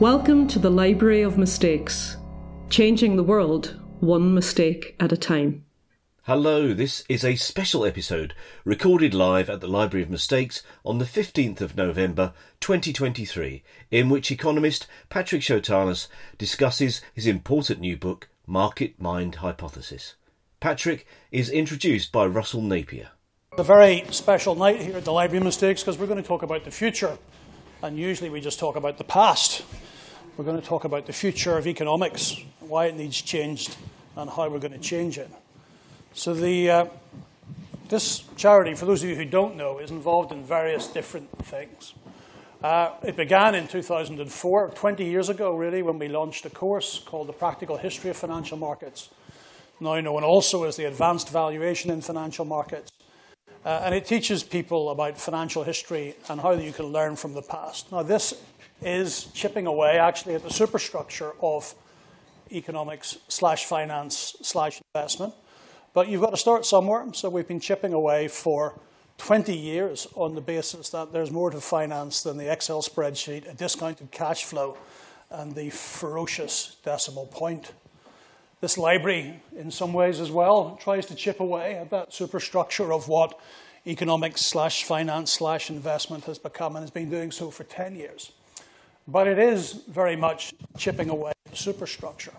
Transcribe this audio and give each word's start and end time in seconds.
Welcome 0.00 0.46
to 0.48 0.60
the 0.60 0.70
Library 0.70 1.22
of 1.22 1.36
Mistakes, 1.36 2.18
changing 2.70 3.16
the 3.16 3.24
world 3.24 3.80
one 3.98 4.32
mistake 4.32 4.94
at 5.00 5.10
a 5.10 5.16
time. 5.16 5.64
Hello, 6.22 6.72
this 6.72 7.02
is 7.08 7.24
a 7.24 7.34
special 7.34 7.84
episode 7.84 8.32
recorded 8.64 9.12
live 9.12 9.50
at 9.50 9.60
the 9.60 9.66
Library 9.66 10.04
of 10.04 10.08
Mistakes 10.08 10.62
on 10.84 10.98
the 10.98 11.04
15th 11.04 11.60
of 11.60 11.76
November 11.76 12.32
2023, 12.60 13.64
in 13.90 14.08
which 14.08 14.30
economist 14.30 14.86
Patrick 15.08 15.42
Schotanus 15.42 16.06
discusses 16.38 17.00
his 17.12 17.26
important 17.26 17.80
new 17.80 17.96
book, 17.96 18.28
Market 18.46 19.02
Mind 19.02 19.34
Hypothesis. 19.34 20.14
Patrick 20.60 21.08
is 21.32 21.50
introduced 21.50 22.12
by 22.12 22.24
Russell 22.24 22.62
Napier. 22.62 23.08
A 23.58 23.64
very 23.64 24.04
special 24.12 24.54
night 24.54 24.80
here 24.80 24.98
at 24.98 25.04
the 25.04 25.12
Library 25.12 25.38
of 25.38 25.44
Mistakes 25.44 25.82
because 25.82 25.98
we're 25.98 26.06
going 26.06 26.22
to 26.22 26.28
talk 26.28 26.44
about 26.44 26.64
the 26.64 26.70
future, 26.70 27.18
and 27.82 27.98
usually 27.98 28.30
we 28.30 28.40
just 28.40 28.58
talk 28.58 28.76
about 28.76 28.98
the 28.98 29.04
past. 29.04 29.64
We're 30.36 30.44
going 30.44 30.60
to 30.60 30.66
talk 30.66 30.84
about 30.84 31.06
the 31.06 31.12
future 31.12 31.56
of 31.56 31.66
economics, 31.66 32.36
why 32.60 32.86
it 32.86 32.96
needs 32.96 33.20
changed, 33.20 33.76
and 34.16 34.28
how 34.28 34.48
we're 34.48 34.58
going 34.58 34.72
to 34.72 34.78
change 34.78 35.18
it. 35.18 35.30
So, 36.12 36.34
the, 36.34 36.70
uh, 36.70 36.86
this 37.88 38.24
charity, 38.36 38.74
for 38.74 38.86
those 38.86 39.02
of 39.02 39.08
you 39.08 39.14
who 39.14 39.24
don't 39.24 39.56
know, 39.56 39.78
is 39.78 39.90
involved 39.90 40.32
in 40.32 40.42
various 40.44 40.86
different 40.88 41.30
things. 41.44 41.94
Uh, 42.62 42.90
it 43.04 43.16
began 43.16 43.54
in 43.54 43.68
2004, 43.68 44.70
20 44.70 45.04
years 45.04 45.28
ago, 45.28 45.54
really, 45.54 45.82
when 45.82 45.98
we 45.98 46.08
launched 46.08 46.44
a 46.44 46.50
course 46.50 47.00
called 47.04 47.28
The 47.28 47.32
Practical 47.32 47.76
History 47.76 48.10
of 48.10 48.16
Financial 48.16 48.56
Markets, 48.56 49.10
now 49.78 50.00
known 50.00 50.24
also 50.24 50.64
as 50.64 50.74
the 50.74 50.86
Advanced 50.86 51.30
Valuation 51.30 51.92
in 51.92 52.00
Financial 52.00 52.44
Markets. 52.44 52.90
Uh, 53.68 53.82
and 53.84 53.94
it 53.94 54.06
teaches 54.06 54.42
people 54.42 54.88
about 54.88 55.20
financial 55.20 55.62
history 55.62 56.14
and 56.30 56.40
how 56.40 56.52
you 56.52 56.72
can 56.72 56.86
learn 56.86 57.14
from 57.14 57.34
the 57.34 57.42
past. 57.42 57.92
Now, 57.92 58.02
this 58.02 58.32
is 58.80 59.24
chipping 59.34 59.66
away 59.66 59.98
actually 59.98 60.36
at 60.36 60.42
the 60.42 60.48
superstructure 60.48 61.32
of 61.42 61.74
economics 62.50 63.18
slash 63.28 63.66
finance 63.66 64.36
slash 64.40 64.80
investment. 64.94 65.34
But 65.92 66.08
you've 66.08 66.22
got 66.22 66.30
to 66.30 66.38
start 66.38 66.64
somewhere. 66.64 67.12
So 67.12 67.28
we've 67.28 67.46
been 67.46 67.60
chipping 67.60 67.92
away 67.92 68.28
for 68.28 68.72
20 69.18 69.54
years 69.54 70.06
on 70.14 70.34
the 70.34 70.40
basis 70.40 70.88
that 70.88 71.12
there's 71.12 71.30
more 71.30 71.50
to 71.50 71.60
finance 71.60 72.22
than 72.22 72.38
the 72.38 72.50
Excel 72.50 72.80
spreadsheet, 72.80 73.50
a 73.50 73.52
discounted 73.52 74.10
cash 74.10 74.44
flow, 74.44 74.78
and 75.30 75.54
the 75.54 75.68
ferocious 75.68 76.76
decimal 76.86 77.26
point. 77.26 77.72
This 78.60 78.76
library, 78.76 79.40
in 79.56 79.70
some 79.70 79.92
ways 79.92 80.18
as 80.18 80.32
well, 80.32 80.76
tries 80.82 81.06
to 81.06 81.14
chip 81.14 81.38
away 81.38 81.76
at 81.76 81.90
that 81.90 82.12
superstructure 82.12 82.92
of 82.92 83.06
what 83.06 83.38
economics 83.86 84.40
slash 84.44 84.82
finance 84.82 85.32
slash 85.32 85.70
investment 85.70 86.24
has 86.24 86.38
become 86.38 86.74
and 86.74 86.82
has 86.82 86.90
been 86.90 87.08
doing 87.08 87.30
so 87.30 87.50
for 87.50 87.62
10 87.62 87.94
years. 87.94 88.32
But 89.06 89.28
it 89.28 89.38
is 89.38 89.84
very 89.88 90.16
much 90.16 90.52
chipping 90.76 91.08
away 91.08 91.30
at 91.46 91.52
the 91.52 91.56
superstructure. 91.56 92.34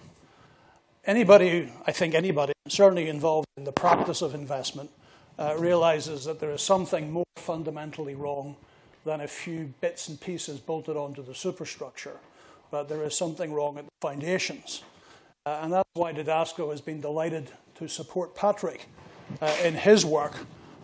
Anybody, 1.05 1.71
I 1.87 1.93
think 1.93 2.13
anybody, 2.13 2.53
certainly 2.67 3.07
involved 3.07 3.47
in 3.55 3.63
the 3.63 3.71
practice 3.71 4.21
of 4.21 4.35
investment, 4.35 4.91
uh, 5.39 5.55
realizes 5.57 6.25
that 6.25 6.41
there 6.41 6.51
is 6.51 6.61
something 6.61 7.11
more 7.11 7.25
fundamentally 7.37 8.13
wrong 8.13 8.57
than 9.05 9.21
a 9.21 9.27
few 9.27 9.73
bits 9.79 10.09
and 10.09 10.19
pieces 10.19 10.59
bolted 10.59 10.97
onto 10.97 11.23
the 11.23 11.33
superstructure. 11.33 12.17
But 12.69 12.89
there 12.89 13.03
is 13.05 13.17
something 13.17 13.53
wrong 13.53 13.77
at 13.77 13.85
the 13.85 13.91
foundations. 14.01 14.83
Uh, 15.45 15.59
and 15.63 15.73
that's 15.73 15.89
why 15.93 16.13
Didasko 16.13 16.69
has 16.71 16.81
been 16.81 17.01
delighted 17.01 17.49
to 17.75 17.87
support 17.87 18.35
Patrick 18.35 18.87
uh, 19.41 19.55
in 19.63 19.73
his 19.73 20.05
work, 20.05 20.33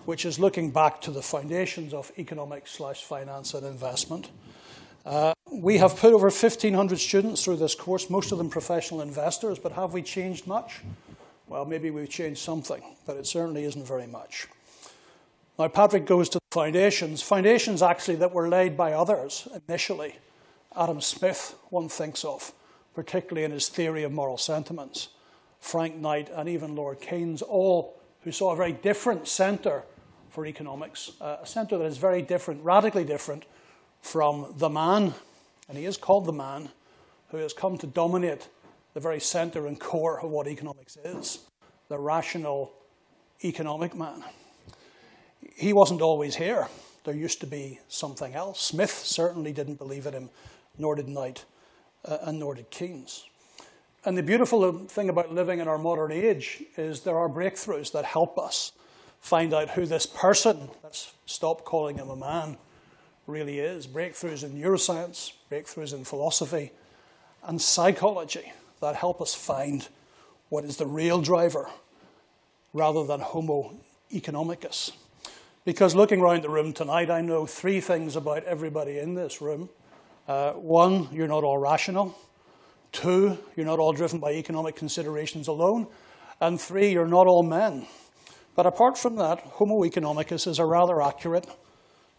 which 0.06 0.26
is 0.26 0.40
looking 0.40 0.72
back 0.72 1.02
to 1.02 1.12
the 1.12 1.22
foundations 1.22 1.94
of 1.94 2.12
economics 2.18 2.72
slash 2.72 3.04
finance 3.04 3.54
and 3.54 3.66
investment. 3.66 4.30
Uh, 5.06 5.34
we 5.52 5.78
have 5.78 5.96
put 5.96 6.14
over 6.14 6.28
1,500 6.28 6.98
students 6.98 7.44
through 7.44 7.58
this 7.58 7.76
course, 7.76 8.10
most 8.10 8.32
of 8.32 8.38
them 8.38 8.50
professional 8.50 9.02
investors, 9.02 9.60
but 9.60 9.74
have 9.74 9.94
we 9.94 10.02
changed 10.02 10.48
much? 10.48 10.82
Well, 11.48 11.66
maybe 11.66 11.92
we've 11.92 12.10
changed 12.10 12.42
something, 12.42 12.82
but 13.06 13.18
it 13.18 13.28
certainly 13.28 13.66
isn't 13.66 13.86
very 13.86 14.08
much. 14.08 14.48
Now, 15.60 15.68
Patrick 15.68 16.06
goes 16.06 16.28
to 16.30 16.40
the 16.40 16.56
foundations, 16.56 17.22
foundations 17.22 17.82
actually 17.82 18.16
that 18.16 18.34
were 18.34 18.50
laid 18.50 18.76
by 18.76 18.94
others 18.94 19.48
initially. 19.68 20.16
Adam 20.76 21.02
Smith, 21.02 21.56
one 21.70 21.88
thinks 21.88 22.26
of, 22.26 22.52
particularly 22.96 23.44
in 23.44 23.52
his 23.52 23.70
theory 23.70 24.04
of 24.04 24.12
moral 24.12 24.38
sentiments. 24.38 25.10
Frank 25.60 25.96
Knight 25.96 26.30
and 26.34 26.48
even 26.50 26.76
Lord 26.76 27.02
Keynes, 27.02 27.42
all 27.42 28.00
who 28.22 28.32
saw 28.32 28.54
a 28.54 28.56
very 28.56 28.72
different 28.72 29.28
centre 29.28 29.84
for 30.30 30.46
economics, 30.46 31.12
uh, 31.22 31.38
a 31.42 31.46
centre 31.46 31.78
that 31.78 31.86
is 31.86 31.98
very 31.98 32.22
different, 32.22 32.64
radically 32.64 33.04
different 33.04 33.46
from 34.02 34.54
the 34.58 34.70
man, 34.70 35.14
and 35.68 35.78
he 35.78 35.86
is 35.86 35.98
called 35.98 36.26
the 36.26 36.34
man, 36.34 36.70
who 37.30 37.38
has 37.38 37.54
come 37.54 37.78
to 37.78 37.88
dominate 37.88 38.48
the 38.94 39.00
very 39.00 39.20
center 39.20 39.68
and 39.68 39.80
core 39.80 40.22
of 40.22 40.30
what 40.30 40.48
economics 40.48 40.98
is 40.98 41.40
the 41.88 41.98
rational 41.98 42.74
economic 43.44 43.96
man. 43.96 44.24
He 45.56 45.74
wasn't 45.74 46.02
always 46.02 46.36
here. 46.36 46.68
There 47.04 47.14
used 47.14 47.40
to 47.42 47.48
be 47.48 47.80
something 47.88 48.34
else. 48.34 48.60
Smith 48.60 48.92
certainly 48.92 49.54
didn't 49.54 49.76
believe 49.76 50.08
in 50.08 50.14
him, 50.14 50.30
nor 50.78 50.96
did 50.96 51.08
Knight, 51.08 51.46
Uh, 52.06 52.18
and 52.22 52.40
nor 52.40 52.54
did 52.54 52.70
Keynes. 52.70 53.26
And 54.04 54.16
the 54.16 54.24
beautiful 54.24 54.72
thing 54.86 55.10
about 55.10 55.34
living 55.34 55.60
in 55.60 55.68
our 55.68 55.80
modern 55.80 56.12
age 56.12 56.64
is 56.78 57.02
there 57.02 57.18
are 57.18 57.28
breakthroughs 57.28 57.92
that 57.94 58.06
help 58.06 58.38
us 58.38 58.72
find 59.20 59.52
out 59.54 59.72
who 59.72 59.88
this 59.88 60.06
person, 60.06 60.70
let's 60.84 61.12
stop 61.26 61.66
calling 61.66 61.98
him 61.98 62.10
a 62.10 62.16
man, 62.16 62.58
really 63.26 63.60
is 63.60 63.88
breakthroughs 63.88 64.44
in 64.44 64.52
neuroscience, 64.54 65.32
breakthroughs 65.52 65.94
in 65.94 66.04
philosophy, 66.04 66.72
and 67.44 67.60
psychology 67.60 68.54
that 68.82 68.96
help 68.96 69.20
us 69.20 69.34
find 69.34 69.88
what 70.50 70.64
is 70.64 70.78
the 70.78 70.86
real 70.86 71.22
driver 71.22 71.68
rather 72.74 73.04
than 73.04 73.20
Homo 73.20 73.74
economicus. 74.14 74.92
Because 75.64 75.96
looking 75.96 76.22
around 76.22 76.44
the 76.44 76.50
room 76.50 76.74
tonight, 76.74 77.10
I 77.10 77.22
know 77.22 77.48
three 77.48 77.82
things 77.82 78.16
about 78.16 78.44
everybody 78.44 79.00
in 79.00 79.16
this 79.16 79.42
room. 79.42 79.70
Uh, 80.28 80.54
one, 80.54 81.08
you're 81.12 81.28
not 81.28 81.44
all 81.44 81.58
rational. 81.58 82.18
Two, 82.92 83.38
you're 83.56 83.66
not 83.66 83.80
all 83.80 83.94
driven 83.94 84.20
by 84.20 84.34
economic 84.34 84.76
considerations 84.76 85.48
alone. 85.48 85.88
And 86.42 86.60
three, 86.60 86.92
you're 86.92 87.08
not 87.08 87.28
all 87.28 87.44
men. 87.44 87.86
But 88.56 88.66
apart 88.66 88.98
from 88.98 89.18
that, 89.18 89.40
Homo 89.40 89.84
economicus 89.84 90.48
is 90.48 90.60
a 90.60 90.66
rather 90.66 91.02
accurate 91.02 91.48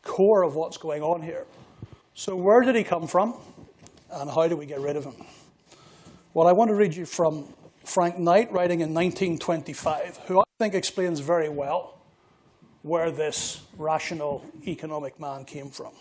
core 0.02 0.42
of 0.42 0.54
what's 0.54 0.76
going 0.76 1.02
on 1.02 1.22
here. 1.22 1.44
So, 2.14 2.36
where 2.36 2.62
did 2.62 2.76
he 2.76 2.84
come 2.84 3.06
from, 3.06 3.34
and 4.10 4.30
how 4.30 4.48
do 4.48 4.56
we 4.56 4.66
get 4.66 4.80
rid 4.80 4.96
of 4.96 5.04
him? 5.04 5.14
Well, 6.32 6.46
I 6.46 6.52
want 6.52 6.68
to 6.70 6.74
read 6.74 6.94
you 6.94 7.06
from 7.06 7.46
Frank 7.84 8.18
Knight, 8.18 8.52
writing 8.52 8.80
in 8.80 8.94
1925, 8.94 10.18
who 10.26 10.40
I 10.40 10.44
think 10.58 10.74
explains 10.74 11.20
very 11.20 11.48
well 11.48 11.98
where 12.82 13.10
this 13.10 13.60
rational 13.76 14.44
economic 14.66 15.18
man 15.18 15.44
came 15.44 15.70
from. 15.70 15.92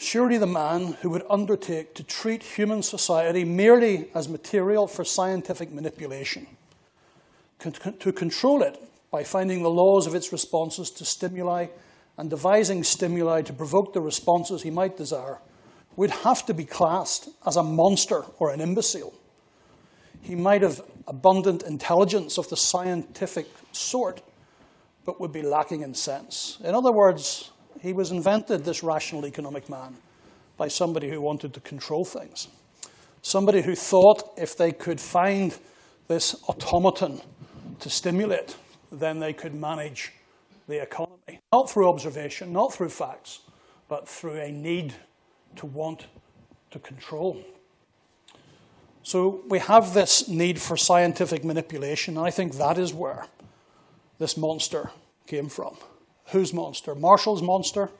Surely 0.00 0.38
the 0.38 0.46
man 0.46 0.94
who 1.02 1.10
would 1.10 1.26
undertake 1.28 1.94
to 1.94 2.02
treat 2.02 2.42
human 2.42 2.82
society 2.82 3.44
merely 3.44 4.08
as 4.14 4.30
material 4.30 4.86
for 4.86 5.04
scientific 5.04 5.70
manipulation, 5.70 6.46
to 7.58 8.10
control 8.10 8.62
it 8.62 8.82
by 9.10 9.22
finding 9.22 9.62
the 9.62 9.68
laws 9.68 10.06
of 10.06 10.14
its 10.14 10.32
responses 10.32 10.90
to 10.90 11.04
stimuli 11.04 11.66
and 12.16 12.30
devising 12.30 12.82
stimuli 12.82 13.42
to 13.42 13.52
provoke 13.52 13.92
the 13.92 14.00
responses 14.00 14.62
he 14.62 14.70
might 14.70 14.96
desire 14.96 15.38
would 15.96 16.10
have 16.10 16.46
to 16.46 16.54
be 16.54 16.64
classed 16.64 17.28
as 17.46 17.56
a 17.56 17.62
monster 17.62 18.24
or 18.38 18.50
an 18.50 18.62
imbecile. 18.62 19.12
He 20.22 20.34
might 20.34 20.62
have 20.62 20.80
abundant 21.08 21.62
intelligence 21.64 22.38
of 22.38 22.48
the 22.48 22.56
scientific 22.56 23.48
sort, 23.72 24.22
but 25.04 25.20
would 25.20 25.32
be 25.32 25.42
lacking 25.42 25.82
in 25.82 25.92
sense. 25.92 26.56
In 26.64 26.74
other 26.74 26.90
words, 26.90 27.50
he 27.80 27.92
was 27.92 28.10
invented, 28.10 28.64
this 28.64 28.82
rational 28.82 29.26
economic 29.26 29.68
man, 29.68 29.96
by 30.56 30.68
somebody 30.68 31.08
who 31.08 31.20
wanted 31.20 31.54
to 31.54 31.60
control 31.60 32.04
things. 32.04 32.48
Somebody 33.22 33.62
who 33.62 33.74
thought 33.74 34.32
if 34.36 34.56
they 34.56 34.72
could 34.72 35.00
find 35.00 35.56
this 36.08 36.36
automaton 36.48 37.20
to 37.80 37.90
stimulate, 37.90 38.56
then 38.92 39.18
they 39.18 39.32
could 39.32 39.54
manage 39.54 40.12
the 40.68 40.82
economy. 40.82 41.40
Not 41.52 41.70
through 41.70 41.88
observation, 41.88 42.52
not 42.52 42.72
through 42.72 42.90
facts, 42.90 43.40
but 43.88 44.08
through 44.08 44.40
a 44.40 44.50
need 44.50 44.94
to 45.56 45.66
want 45.66 46.06
to 46.70 46.78
control. 46.78 47.42
So 49.02 49.42
we 49.48 49.58
have 49.58 49.94
this 49.94 50.28
need 50.28 50.60
for 50.60 50.76
scientific 50.76 51.44
manipulation, 51.44 52.16
and 52.16 52.26
I 52.26 52.30
think 52.30 52.54
that 52.54 52.78
is 52.78 52.92
where 52.92 53.26
this 54.18 54.36
monster 54.36 54.90
came 55.26 55.48
from. 55.48 55.76
Whose 56.32 56.52
monster? 56.54 56.94
Marshall's 56.94 57.42
monster? 57.42 57.90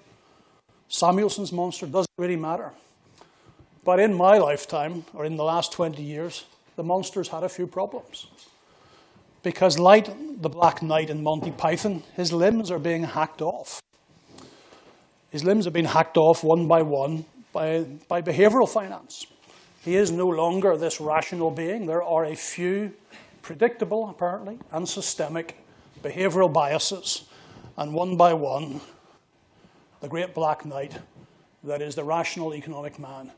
Samuelson's 0.89 1.53
monster? 1.53 1.87
Doesn't 1.87 2.11
really 2.19 2.37
matter. 2.37 2.73
But 3.85 4.01
in 4.01 4.15
my 4.15 4.39
lifetime, 4.39 5.05
or 5.15 5.25
in 5.25 5.37
the 5.37 5.45
last 5.45 5.73
20 5.73 6.03
years, 6.03 6.45
the 6.77 6.83
monster's 6.83 7.29
had 7.29 7.43
a 7.43 7.49
few 7.49 7.67
problems. 7.67 8.27
Because, 9.43 9.79
like 9.79 10.07
the 10.41 10.49
Black 10.49 10.83
Knight 10.83 11.09
in 11.09 11.23
Monty 11.23 11.51
Python, 11.51 12.03
his 12.15 12.33
limbs 12.33 12.71
are 12.71 12.79
being 12.79 13.05
hacked 13.05 13.41
off. 13.41 13.81
His 15.31 15.45
limbs 15.45 15.67
are 15.67 15.71
being 15.71 15.87
hacked 15.87 16.17
off 16.17 16.45
one 16.45 16.69
by 16.69 16.83
one 16.83 17.25
by, 17.53 17.85
by 18.09 18.23
behavioral 18.23 18.69
finance. 18.69 19.27
He 19.83 19.97
is 19.97 20.11
no 20.11 20.27
longer 20.27 20.77
this 20.77 21.01
rational 21.01 21.51
being. 21.51 21.87
There 21.87 22.03
are 22.03 22.25
a 22.25 22.37
few 22.37 22.93
predictable, 23.43 24.11
apparently, 24.11 24.59
and 24.73 24.89
systemic 24.89 25.57
behavioral 26.03 26.53
biases. 26.53 27.25
And 27.81 27.95
one 27.95 28.15
by 28.19 28.35
one, 28.35 28.83
the 30.03 30.09
great 30.09 30.35
black 30.35 30.67
knight, 30.67 30.99
that 31.65 31.81
is 31.81 31.95
the 31.95 32.05
rational 32.05 32.55
economic 32.55 32.99
man, 32.99 33.33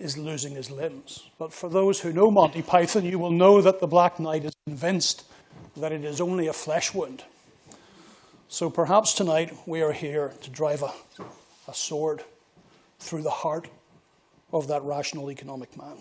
is 0.00 0.18
losing 0.18 0.56
his 0.56 0.72
limbs. 0.72 1.30
But 1.38 1.52
for 1.52 1.70
those 1.70 2.00
who 2.00 2.12
know 2.12 2.28
Monty 2.28 2.62
Python, 2.62 3.04
you 3.04 3.20
will 3.20 3.30
know 3.30 3.62
that 3.62 3.78
the 3.78 3.86
black 3.86 4.18
knight 4.18 4.44
is 4.44 4.52
convinced 4.66 5.24
that 5.76 5.92
it 5.92 6.04
is 6.04 6.20
only 6.20 6.48
a 6.48 6.52
flesh 6.52 6.92
wound. 6.92 7.22
So 8.48 8.68
perhaps 8.68 9.14
tonight 9.14 9.56
we 9.66 9.82
are 9.82 9.92
here 9.92 10.32
to 10.42 10.50
drive 10.50 10.82
a, 10.82 10.92
a 11.68 11.74
sword 11.74 12.24
through 12.98 13.22
the 13.22 13.30
heart 13.30 13.68
of 14.52 14.66
that 14.66 14.82
rational 14.82 15.30
economic 15.30 15.76
man. 15.76 15.96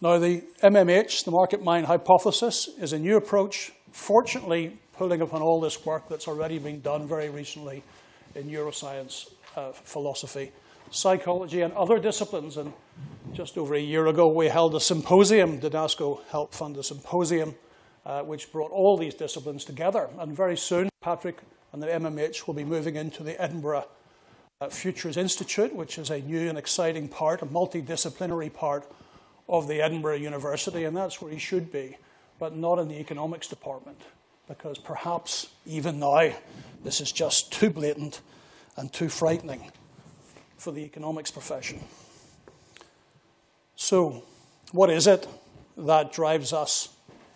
Now, 0.00 0.18
the 0.18 0.42
MMH, 0.60 1.24
the 1.24 1.30
market 1.30 1.62
mind 1.62 1.86
hypothesis, 1.86 2.68
is 2.80 2.92
a 2.92 2.98
new 2.98 3.16
approach, 3.16 3.70
fortunately, 3.92 4.76
pulling 5.00 5.22
upon 5.22 5.40
all 5.40 5.62
this 5.62 5.86
work 5.86 6.10
that's 6.10 6.28
already 6.28 6.58
been 6.58 6.78
done 6.82 7.08
very 7.08 7.30
recently 7.30 7.82
in 8.34 8.50
neuroscience, 8.50 9.32
uh, 9.56 9.72
philosophy, 9.72 10.52
psychology, 10.90 11.62
and 11.62 11.72
other 11.72 11.98
disciplines. 11.98 12.58
And 12.58 12.70
just 13.32 13.56
over 13.56 13.74
a 13.74 13.80
year 13.80 14.08
ago, 14.08 14.28
we 14.28 14.48
held 14.48 14.74
a 14.74 14.80
symposium. 14.80 15.58
Didasko 15.58 16.20
helped 16.28 16.54
fund 16.54 16.76
a 16.76 16.82
symposium 16.82 17.54
uh, 18.04 18.20
which 18.24 18.52
brought 18.52 18.72
all 18.72 18.98
these 18.98 19.14
disciplines 19.14 19.64
together. 19.64 20.10
And 20.18 20.36
very 20.36 20.58
soon, 20.58 20.90
Patrick 21.00 21.38
and 21.72 21.82
the 21.82 21.86
MMH 21.86 22.46
will 22.46 22.52
be 22.52 22.64
moving 22.64 22.96
into 22.96 23.22
the 23.22 23.40
Edinburgh 23.40 23.86
uh, 24.60 24.68
Futures 24.68 25.16
Institute, 25.16 25.74
which 25.74 25.96
is 25.96 26.10
a 26.10 26.20
new 26.20 26.46
and 26.46 26.58
exciting 26.58 27.08
part, 27.08 27.40
a 27.40 27.46
multidisciplinary 27.46 28.52
part 28.52 28.86
of 29.48 29.66
the 29.66 29.80
Edinburgh 29.80 30.16
University, 30.16 30.84
and 30.84 30.94
that's 30.94 31.22
where 31.22 31.32
he 31.32 31.38
should 31.38 31.72
be, 31.72 31.96
but 32.38 32.54
not 32.54 32.78
in 32.78 32.88
the 32.88 33.00
economics 33.00 33.48
department, 33.48 33.98
because 34.50 34.78
perhaps 34.78 35.46
even 35.64 36.00
now 36.00 36.28
this 36.82 37.00
is 37.00 37.12
just 37.12 37.52
too 37.52 37.70
blatant 37.70 38.20
and 38.76 38.92
too 38.92 39.08
frightening 39.08 39.70
for 40.58 40.72
the 40.72 40.80
economics 40.80 41.30
profession. 41.30 41.78
So, 43.76 44.24
what 44.72 44.90
is 44.90 45.06
it 45.06 45.28
that 45.76 46.12
drives 46.12 46.52
us 46.52 46.88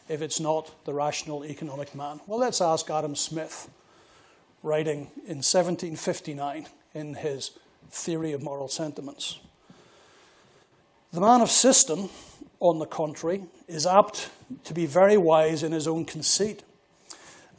if 0.08 0.22
it's 0.22 0.40
not 0.40 0.74
the 0.84 0.92
rational 0.92 1.44
economic 1.44 1.94
man? 1.94 2.20
Well, 2.26 2.40
let's 2.40 2.60
ask 2.60 2.90
Adam 2.90 3.14
Smith, 3.14 3.70
writing 4.64 5.02
in 5.26 5.38
1759 5.38 6.66
in 6.94 7.14
his 7.14 7.52
Theory 7.90 8.32
of 8.32 8.42
Moral 8.42 8.66
Sentiments. 8.66 9.38
The 11.12 11.20
man 11.20 11.42
of 11.42 11.50
system, 11.50 12.10
on 12.58 12.80
the 12.80 12.86
contrary, 12.86 13.44
is 13.68 13.86
apt 13.86 14.30
to 14.64 14.74
be 14.74 14.86
very 14.86 15.16
wise 15.16 15.62
in 15.62 15.70
his 15.70 15.86
own 15.86 16.06
conceit 16.06 16.64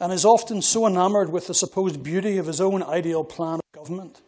and 0.00 0.12
is 0.12 0.24
often 0.24 0.60
so 0.60 0.86
enamored 0.86 1.30
with 1.30 1.46
the 1.46 1.54
supposed 1.54 2.02
beauty 2.02 2.38
of 2.38 2.46
his 2.46 2.60
own 2.60 2.82
ideal 2.82 3.24
plan 3.24 3.54
of 3.54 3.72
government 3.72 4.20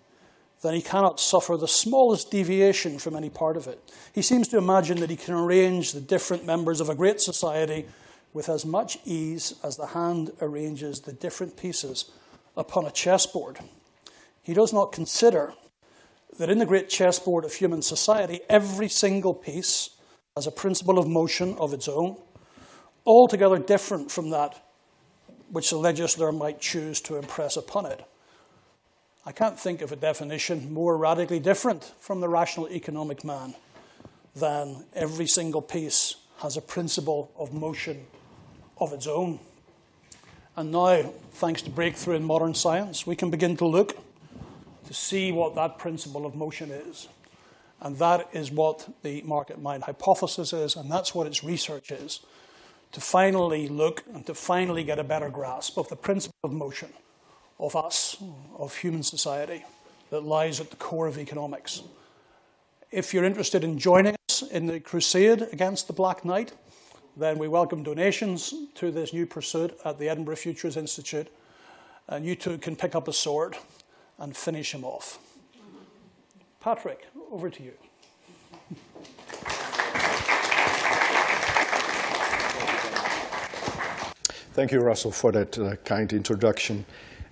that 0.62 0.75
he 0.75 0.82
cannot 0.82 1.20
suffer 1.20 1.56
the 1.56 1.69
smallest 1.69 2.31
deviation 2.31 2.99
from 2.99 3.15
any 3.15 3.31
part 3.31 3.56
of 3.56 3.69
it. 3.69 3.79
He 4.12 4.23
seems 4.23 4.49
to 4.49 4.59
imagine 4.59 4.99
that 5.00 5.11
he 5.11 5.17
can 5.17 5.35
arrange 5.35 5.93
the 5.93 6.00
different 6.00 6.44
members 6.44 6.81
of 6.81 6.88
a 6.88 6.94
great 6.94 7.20
society 7.20 7.87
with 8.32 8.49
as 8.49 8.67
much 8.67 8.99
ease 9.05 9.55
as 9.62 9.76
the 9.76 9.87
hand 9.87 10.32
arranges 10.41 11.00
the 11.00 11.12
different 11.12 11.56
pieces 11.56 12.11
upon 12.56 12.87
a 12.87 12.91
chessboard. 12.91 13.59
He 14.43 14.53
does 14.53 14.73
not 14.73 14.93
consider 14.93 15.55
that 16.38 16.50
in 16.50 16.59
the 16.59 16.67
great 16.67 16.88
chessboard 16.88 17.44
of 17.44 17.55
human 17.55 17.82
society, 17.82 18.41
every 18.49 18.88
single 18.88 19.35
piece 19.35 19.91
has 20.37 20.47
a 20.47 20.53
principle 20.53 20.99
of 20.99 21.06
motion 21.06 21.56
of 21.59 21.73
its 21.73 21.88
own, 21.88 22.17
altogether 23.06 23.59
different 23.59 24.11
from 24.11 24.31
that 24.31 24.68
which 25.50 25.71
the 25.71 25.77
legislator 25.77 26.33
might 26.33 26.61
choose 26.61 27.00
to 27.03 27.17
impress 27.17 27.56
upon 27.56 27.87
it. 27.87 28.05
I 29.25 29.33
can't 29.33 29.59
think 29.59 29.83
of 29.83 29.93
a 29.93 29.97
definition 29.97 30.73
more 30.73 30.97
radically 30.97 31.41
different 31.41 31.93
from 32.00 32.21
the 32.21 32.29
rational 32.29 32.69
economic 32.71 33.25
man 33.25 33.55
than 34.35 34.85
every 34.95 35.27
single 35.27 35.62
piece 35.62 36.17
has 36.39 36.56
a 36.56 36.62
principle 36.62 37.31
of 37.37 37.53
motion 37.53 38.06
of 38.79 38.93
its 38.93 39.06
own. 39.06 39.41
And 40.56 40.73
now, 40.73 41.12
thanks 41.33 41.62
to 41.62 41.71
breakthrough 41.71 42.17
in 42.17 42.25
modern 42.25 42.55
science, 42.55 43.06
we 43.06 43.17
can 43.17 43.31
begin 43.31 43.56
to 43.59 43.67
look 43.67 43.97
to 44.87 44.95
see 44.95 45.31
what 45.31 45.55
that 45.56 45.79
principle 45.79 46.25
of 46.25 46.35
motion 46.35 46.71
is. 46.71 47.09
And 47.81 47.99
that 47.99 48.29
is 48.33 48.50
what 48.50 48.89
the 49.03 49.23
market 49.23 49.61
mind 49.61 49.85
hypothesis 49.85 50.53
is, 50.53 50.75
and 50.75 50.91
that's 50.91 51.15
what 51.15 51.27
its 51.27 51.45
research 51.45 51.91
is 51.91 52.21
to 52.93 53.00
finally 53.00 53.69
look 53.69 54.05
and 54.12 54.26
to 54.26 54.35
finally 54.35 54.85
get 54.85 54.99
a 54.99 55.05
better 55.05 55.29
grasp 55.29 55.79
of 55.79 55.88
the 55.88 55.96
principle 55.96 56.38
of 56.44 56.52
motion 56.52 56.88
of 57.58 57.75
us, 57.75 58.17
of 58.56 58.76
human 58.76 59.02
society, 59.02 59.64
that 60.11 60.23
lies 60.23 60.61
at 60.61 60.70
the 60.70 60.76
core 60.76 61.06
of 61.06 61.19
economics. 61.19 61.82
If 62.90 63.12
you're 63.12 63.25
interested 63.25 63.64
in 63.64 63.79
joining 63.79 64.14
us 64.29 64.43
in 64.43 64.67
the 64.67 64.81
crusade 64.81 65.43
against 65.52 65.87
the 65.87 65.93
Black 65.93 66.25
Knight, 66.25 66.52
then 67.17 67.37
we 67.37 67.49
welcome 67.49 67.82
donations 67.82 68.55
to 68.76 68.90
this 68.90 69.12
new 69.12 69.26
pursuit 69.26 69.76
at 69.85 69.99
the 69.99 70.08
Edinburgh 70.08 70.37
Futures 70.37 70.76
Institute. 70.76 71.29
And 72.06 72.25
you 72.25 72.37
too 72.37 72.58
can 72.58 72.76
pick 72.76 72.94
up 72.94 73.08
a 73.08 73.12
sword 73.12 73.56
and 74.19 74.37
finish 74.37 74.73
him 74.73 74.85
off. 74.85 75.19
Patrick, 76.61 77.06
over 77.31 77.50
to 77.50 77.62
you. 77.62 77.73
Thank 84.59 84.73
you, 84.73 84.81
Russell, 84.81 85.13
for 85.13 85.31
that 85.31 85.57
uh, 85.57 85.77
kind 85.85 86.13
introduction. 86.13 86.85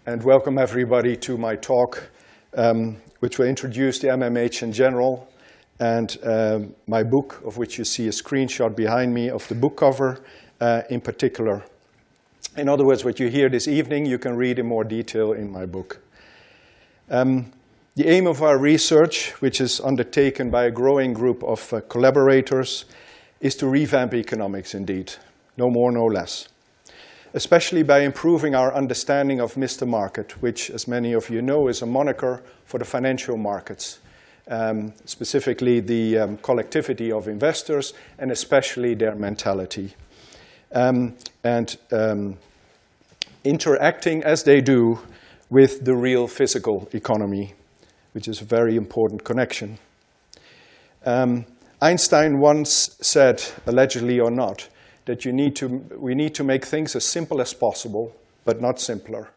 And 0.06 0.22
welcome 0.22 0.58
everybody 0.58 1.16
to 1.16 1.36
my 1.36 1.56
talk, 1.56 2.08
um, 2.56 2.98
which 3.18 3.40
will 3.40 3.48
introduce 3.48 3.98
the 3.98 4.06
MMH 4.06 4.62
in 4.62 4.70
general 4.70 5.28
and 5.80 6.16
um, 6.22 6.72
my 6.86 7.02
book, 7.02 7.42
of 7.44 7.56
which 7.56 7.78
you 7.78 7.84
see 7.84 8.06
a 8.06 8.12
screenshot 8.12 8.76
behind 8.76 9.12
me 9.12 9.28
of 9.28 9.48
the 9.48 9.56
book 9.56 9.76
cover 9.78 10.22
uh, 10.60 10.82
in 10.88 11.00
particular. 11.00 11.64
In 12.56 12.68
other 12.68 12.86
words, 12.86 13.04
what 13.04 13.18
you 13.18 13.26
hear 13.26 13.48
this 13.48 13.66
evening, 13.66 14.06
you 14.06 14.18
can 14.18 14.36
read 14.36 14.60
in 14.60 14.66
more 14.68 14.84
detail 14.84 15.32
in 15.32 15.50
my 15.50 15.66
book. 15.66 16.00
Um, 17.10 17.50
the 17.96 18.06
aim 18.06 18.28
of 18.28 18.40
our 18.40 18.60
research, 18.60 19.30
which 19.40 19.60
is 19.60 19.80
undertaken 19.80 20.48
by 20.48 20.66
a 20.66 20.70
growing 20.70 21.12
group 21.12 21.42
of 21.42 21.72
uh, 21.72 21.80
collaborators, 21.88 22.84
is 23.40 23.56
to 23.56 23.66
revamp 23.66 24.14
economics 24.14 24.76
indeed, 24.76 25.12
no 25.56 25.68
more, 25.68 25.90
no 25.90 26.04
less. 26.04 26.50
Especially 27.36 27.84
by 27.84 28.00
improving 28.00 28.56
our 28.56 28.74
understanding 28.74 29.40
of 29.40 29.54
Mr. 29.54 29.86
Market, 29.86 30.42
which, 30.42 30.70
as 30.70 30.88
many 30.88 31.12
of 31.12 31.30
you 31.30 31.40
know, 31.40 31.68
is 31.68 31.82
a 31.82 31.86
moniker 31.86 32.42
for 32.64 32.78
the 32.78 32.84
financial 32.84 33.36
markets 33.36 34.00
um, 34.48 34.92
specifically 35.04 35.80
the 35.80 36.18
um, 36.18 36.36
collectivity 36.38 37.10
of 37.10 37.28
investors 37.28 37.92
and 38.18 38.30
especially 38.30 38.94
their 38.94 39.14
mentality. 39.14 39.94
Um, 40.72 41.16
and 41.44 41.76
um, 41.92 42.38
interacting 43.44 44.24
as 44.24 44.44
they 44.44 44.60
do 44.60 44.98
with 45.48 45.84
the 45.84 45.94
real 45.94 46.26
physical 46.26 46.88
economy, 46.92 47.54
which 48.12 48.28
is 48.28 48.40
a 48.40 48.44
very 48.44 48.76
important 48.76 49.24
connection. 49.24 49.78
Um, 51.04 51.46
Einstein 51.80 52.40
once 52.40 52.96
said, 53.00 53.44
allegedly 53.66 54.18
or 54.18 54.30
not, 54.30 54.68
that 55.06 55.24
you 55.24 55.32
need 55.32 55.56
to, 55.56 55.68
we 55.96 56.14
need 56.14 56.34
to 56.34 56.44
make 56.44 56.64
things 56.64 56.94
as 56.94 57.04
simple 57.04 57.40
as 57.40 57.54
possible, 57.54 58.14
but 58.44 58.60
not 58.60 58.78
simpler. 58.78 59.30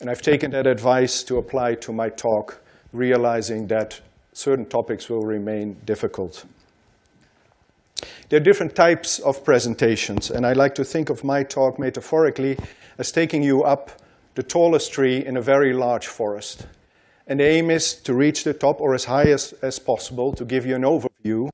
And 0.00 0.10
I've 0.10 0.22
taken 0.22 0.50
that 0.50 0.66
advice 0.66 1.22
to 1.24 1.38
apply 1.38 1.76
to 1.76 1.92
my 1.92 2.10
talk, 2.10 2.60
realizing 2.92 3.68
that 3.68 4.00
certain 4.32 4.66
topics 4.66 5.08
will 5.08 5.22
remain 5.22 5.76
difficult. 5.86 6.44
There 8.28 8.40
are 8.40 8.44
different 8.44 8.74
types 8.74 9.20
of 9.20 9.44
presentations, 9.44 10.30
and 10.30 10.44
I 10.44 10.52
like 10.52 10.74
to 10.74 10.84
think 10.84 11.08
of 11.08 11.24
my 11.24 11.42
talk 11.44 11.78
metaphorically 11.78 12.58
as 12.98 13.12
taking 13.12 13.42
you 13.42 13.62
up 13.62 13.90
the 14.34 14.42
tallest 14.42 14.92
tree 14.92 15.24
in 15.24 15.36
a 15.36 15.40
very 15.40 15.72
large 15.72 16.08
forest. 16.08 16.66
And 17.26 17.40
the 17.40 17.44
aim 17.44 17.70
is 17.70 17.94
to 18.02 18.12
reach 18.12 18.44
the 18.44 18.52
top 18.52 18.80
or 18.80 18.94
as 18.94 19.04
high 19.04 19.30
as, 19.30 19.54
as 19.62 19.78
possible 19.78 20.32
to 20.34 20.44
give 20.44 20.66
you 20.66 20.74
an 20.74 20.82
overview 20.82 21.48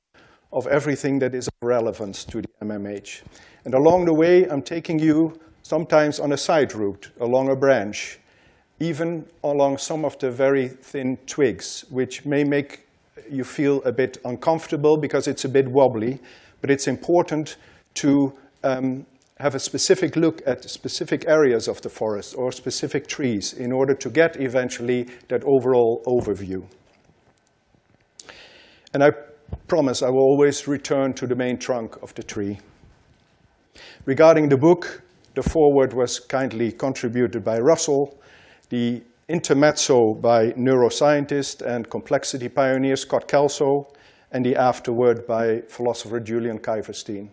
of 0.53 0.67
everything 0.67 1.19
that 1.19 1.33
is 1.35 1.47
of 1.47 1.53
relevance 1.61 2.23
to 2.25 2.41
the 2.41 2.47
MMH. 2.61 3.23
And 3.65 3.73
along 3.73 4.05
the 4.05 4.13
way, 4.13 4.47
I'm 4.47 4.61
taking 4.61 4.99
you 4.99 5.39
sometimes 5.63 6.19
on 6.19 6.31
a 6.31 6.37
side 6.37 6.73
route, 6.75 7.11
along 7.19 7.49
a 7.49 7.55
branch, 7.55 8.19
even 8.79 9.25
along 9.43 9.77
some 9.77 10.05
of 10.05 10.17
the 10.19 10.29
very 10.29 10.67
thin 10.67 11.17
twigs, 11.25 11.85
which 11.89 12.25
may 12.25 12.43
make 12.43 12.85
you 13.29 13.43
feel 13.43 13.81
a 13.83 13.91
bit 13.91 14.17
uncomfortable 14.25 14.97
because 14.97 15.27
it's 15.27 15.45
a 15.45 15.49
bit 15.49 15.67
wobbly, 15.67 16.19
but 16.61 16.69
it's 16.69 16.87
important 16.87 17.57
to 17.95 18.33
um, 18.63 19.05
have 19.39 19.55
a 19.55 19.59
specific 19.59 20.15
look 20.15 20.41
at 20.45 20.69
specific 20.69 21.25
areas 21.27 21.67
of 21.67 21.81
the 21.81 21.89
forest 21.89 22.35
or 22.37 22.51
specific 22.51 23.07
trees 23.07 23.53
in 23.53 23.71
order 23.71 23.95
to 23.95 24.09
get 24.09 24.39
eventually 24.39 25.07
that 25.29 25.43
overall 25.43 26.03
overview. 26.05 26.63
And 28.93 29.03
I 29.03 29.11
promise 29.67 30.01
I 30.01 30.09
will 30.09 30.21
always 30.21 30.67
return 30.67 31.13
to 31.13 31.27
the 31.27 31.35
main 31.35 31.57
trunk 31.57 32.01
of 32.01 32.13
the 32.15 32.23
tree. 32.23 32.59
Regarding 34.05 34.49
the 34.49 34.57
book, 34.57 35.01
the 35.35 35.43
foreword 35.43 35.93
was 35.93 36.19
kindly 36.19 36.71
contributed 36.71 37.43
by 37.43 37.59
Russell, 37.59 38.17
the 38.69 39.01
intermezzo 39.29 40.13
by 40.13 40.51
neuroscientist 40.51 41.61
and 41.61 41.89
complexity 41.89 42.49
pioneer 42.49 42.95
Scott 42.95 43.27
Kelso, 43.27 43.87
and 44.31 44.45
the 44.45 44.55
afterword 44.55 45.25
by 45.27 45.61
philosopher 45.67 46.19
Julian 46.19 46.59
Kiverstein. 46.59 47.29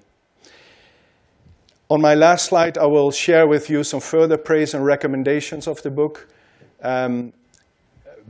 On 1.89 2.01
my 2.01 2.15
last 2.15 2.47
slide, 2.47 2.79
I 2.79 2.87
will 2.87 3.11
share 3.11 3.49
with 3.49 3.69
you 3.69 3.83
some 3.83 4.01
further 4.01 4.37
praise 4.37 4.75
and 4.75 4.85
recommendations 4.85 5.67
of 5.67 5.83
the 5.83 5.91
book 5.91 6.29
um, 6.83 7.33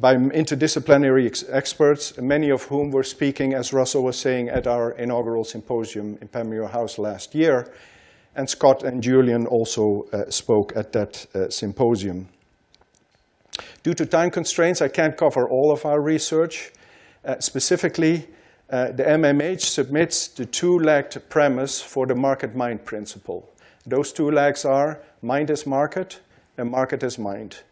by 0.01 0.15
interdisciplinary 0.15 1.27
ex 1.27 1.45
experts, 1.51 2.17
many 2.19 2.51
of 2.51 2.63
whom 2.63 2.91
were 2.91 3.03
speaking, 3.03 3.53
as 3.53 3.73
Russell 3.73 4.03
was 4.03 4.19
saying, 4.19 4.49
at 4.49 4.67
our 4.67 4.93
inaugural 4.93 5.45
symposium 5.45 6.17
in 6.23 6.29
Pamir 6.29 6.67
House 6.67 6.99
last 6.99 7.35
year. 7.35 7.71
And 8.35 8.49
Scott 8.49 8.83
and 8.83 9.03
Julian 9.03 9.47
also 9.47 10.07
uh, 10.13 10.31
spoke 10.31 10.73
at 10.75 10.93
that 10.93 11.27
uh, 11.35 11.51
symposium. 11.51 12.29
Due 13.83 13.95
to 13.95 14.07
time 14.07 14.31
constraints, 14.31 14.81
I 14.81 14.89
can't 14.89 15.17
cover 15.17 15.47
all 15.49 15.71
of 15.71 15.85
our 15.85 16.01
research. 16.01 16.73
Uh, 17.25 17.39
specifically, 17.39 18.27
uh, 18.71 18.93
the 18.93 19.03
MMH 19.03 19.63
submits 19.63 20.29
the 20.29 20.47
two-legged 20.47 21.29
premise 21.29 21.83
for 21.83 22.07
the 22.07 22.15
market-mind 22.15 22.85
principle. 22.87 23.53
Those 23.85 24.13
two 24.13 24.31
legs 24.31 24.65
are 24.65 25.03
mind 25.21 25.51
is 25.51 25.67
market 25.67 26.21
and 26.57 26.71
market 26.71 27.03
is 27.03 27.19
mind. 27.19 27.63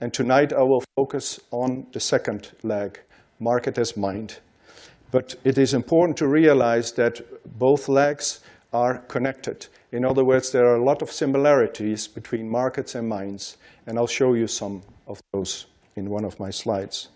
And 0.00 0.12
tonight 0.14 0.52
I 0.52 0.62
will 0.62 0.84
focus 0.96 1.40
on 1.50 1.86
the 1.92 2.00
second 2.00 2.50
leg, 2.62 3.00
market 3.40 3.78
as 3.78 3.96
mind. 3.96 4.38
But 5.10 5.34
it 5.44 5.58
is 5.58 5.74
important 5.74 6.16
to 6.18 6.28
realize 6.28 6.92
that 6.92 7.20
both 7.58 7.88
legs 7.88 8.40
are 8.72 8.98
connected. 9.08 9.66
In 9.90 10.04
other 10.04 10.24
words, 10.24 10.52
there 10.52 10.66
are 10.66 10.76
a 10.76 10.84
lot 10.84 11.02
of 11.02 11.10
similarities 11.10 12.06
between 12.06 12.48
markets 12.48 12.94
and 12.94 13.08
minds, 13.08 13.56
and 13.86 13.98
I'll 13.98 14.06
show 14.06 14.34
you 14.34 14.46
some 14.46 14.82
of 15.06 15.20
those 15.32 15.66
in 15.96 16.10
one 16.10 16.24
of 16.24 16.38
my 16.38 16.50
slides. 16.50 17.08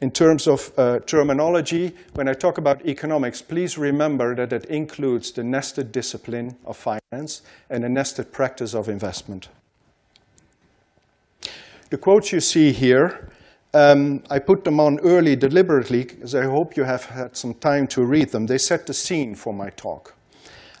In 0.00 0.10
terms 0.10 0.46
of 0.46 0.72
uh, 0.76 0.98
terminology, 1.00 1.94
when 2.14 2.28
I 2.28 2.34
talk 2.34 2.58
about 2.58 2.84
economics, 2.86 3.40
please 3.40 3.78
remember 3.78 4.34
that 4.34 4.52
it 4.52 4.66
includes 4.66 5.32
the 5.32 5.44
nested 5.44 5.92
discipline 5.92 6.56
of 6.66 6.76
finance 6.76 7.42
and 7.70 7.84
the 7.84 7.88
nested 7.88 8.32
practice 8.32 8.74
of 8.74 8.88
investment. 8.88 9.48
The 11.88 11.98
quotes 11.98 12.32
you 12.32 12.40
see 12.40 12.72
here, 12.72 13.28
um, 13.72 14.24
I 14.28 14.40
put 14.40 14.64
them 14.64 14.80
on 14.80 14.98
early 15.00 15.36
deliberately 15.36 16.04
because 16.04 16.34
I 16.34 16.44
hope 16.44 16.76
you 16.76 16.82
have 16.82 17.04
had 17.04 17.36
some 17.36 17.54
time 17.54 17.86
to 17.88 18.02
read 18.02 18.30
them. 18.30 18.46
They 18.46 18.58
set 18.58 18.86
the 18.86 18.94
scene 18.94 19.34
for 19.36 19.52
my 19.54 19.70
talk. 19.70 20.14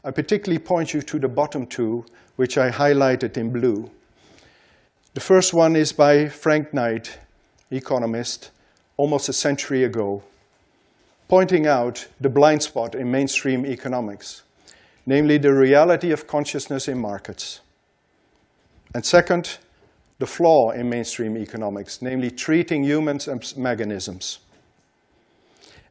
I 0.04 0.10
particularly 0.10 0.58
point 0.58 0.94
you 0.94 1.02
to 1.02 1.18
the 1.18 1.28
bottom 1.28 1.66
two, 1.66 2.04
which 2.36 2.58
I 2.58 2.70
highlighted 2.70 3.36
in 3.36 3.52
blue. 3.52 3.90
The 5.14 5.20
first 5.20 5.54
one 5.54 5.76
is 5.76 5.92
by 5.92 6.28
Frank 6.28 6.74
Knight, 6.74 7.18
economist, 7.70 8.50
almost 8.96 9.28
a 9.28 9.32
century 9.32 9.84
ago, 9.84 10.22
pointing 11.28 11.66
out 11.66 12.06
the 12.20 12.28
blind 12.28 12.62
spot 12.62 12.94
in 12.94 13.10
mainstream 13.10 13.64
economics, 13.64 14.42
namely 15.06 15.38
the 15.38 15.52
reality 15.52 16.10
of 16.10 16.26
consciousness 16.26 16.88
in 16.88 16.98
markets. 16.98 17.60
And 18.94 19.04
second, 19.04 19.58
the 20.18 20.26
flaw 20.26 20.70
in 20.70 20.88
mainstream 20.88 21.36
economics, 21.36 22.00
namely 22.00 22.30
treating 22.30 22.82
humans 22.82 23.28
as 23.28 23.56
mechanisms. 23.56 24.38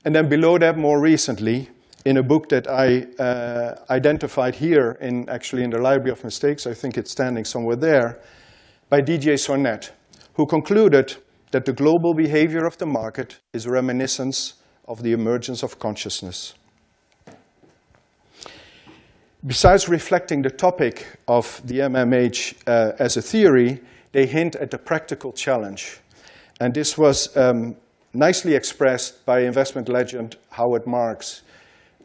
And 0.04 0.16
then 0.16 0.30
below 0.30 0.58
that, 0.58 0.78
more 0.78 1.02
recently, 1.02 1.70
in 2.06 2.18
a 2.18 2.24
book 2.24 2.50
that 2.50 2.68
I 2.68 3.06
uh, 3.22 3.76
identified 3.90 4.56
here, 4.56 4.98
in 5.02 5.28
actually 5.30 5.64
in 5.64 5.72
the 5.72 5.80
Library 5.80 6.12
of 6.12 6.24
Mistakes, 6.24 6.68
I 6.68 6.74
think 6.74 6.98
it's 6.98 7.12
standing 7.12 7.46
somewhere 7.46 7.76
there, 7.76 8.22
by 8.90 9.02
Didier 9.02 9.34
Sornette, 9.36 9.92
who 10.36 10.46
concluded 10.46 11.16
that 11.52 11.66
the 11.66 11.74
global 11.74 12.14
behavior 12.14 12.66
of 12.66 12.78
the 12.78 12.86
market 12.86 13.40
is 13.54 13.68
reminiscence 13.68 14.56
of 14.88 15.02
the 15.02 15.14
emergence 15.14 15.64
of 15.64 15.80
consciousness. 15.80 16.54
Besides 19.46 19.90
reflecting 19.90 20.42
the 20.42 20.50
topic 20.50 21.06
of 21.28 21.62
the 21.66 21.80
MMH 21.80 22.56
uh, 22.68 22.94
as 23.00 23.18
a 23.18 23.22
theory, 23.22 23.82
they 24.16 24.26
hint 24.26 24.56
at 24.56 24.72
the 24.72 24.78
practical 24.78 25.34
challenge. 25.34 26.00
And 26.62 26.74
this 26.74 26.98
was 26.98 27.36
um, 27.36 27.76
nicely 28.14 28.56
expressed 28.56 29.26
by 29.26 29.42
investment 29.42 29.90
legend 29.90 30.38
Howard 30.52 30.88
Marks 30.88 31.42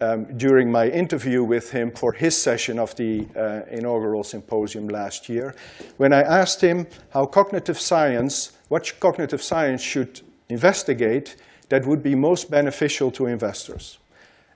um, 0.01 0.27
during 0.37 0.73
my 0.73 0.89
interview 0.89 1.45
with 1.45 1.71
him 1.71 1.93
for 1.93 2.13
his 2.13 2.37
session 2.37 2.81
of 2.81 2.97
the 2.97 3.29
uh, 3.37 3.61
inaugural 3.71 4.25
symposium 4.25 4.89
last 4.89 5.29
year, 5.29 5.55
when 5.99 6.13
I 6.13 6.23
asked 6.23 6.61
him 6.61 6.89
how 7.11 7.27
cognitive 7.27 7.79
science, 7.79 8.59
what 8.71 8.93
cognitive 8.99 9.41
science 9.41 9.81
should 9.81 10.21
investigate 10.49 11.37
that 11.69 11.87
would 11.87 12.03
be 12.03 12.17
most 12.17 12.51
beneficial 12.51 13.13
to 13.13 13.27
investors. 13.27 13.99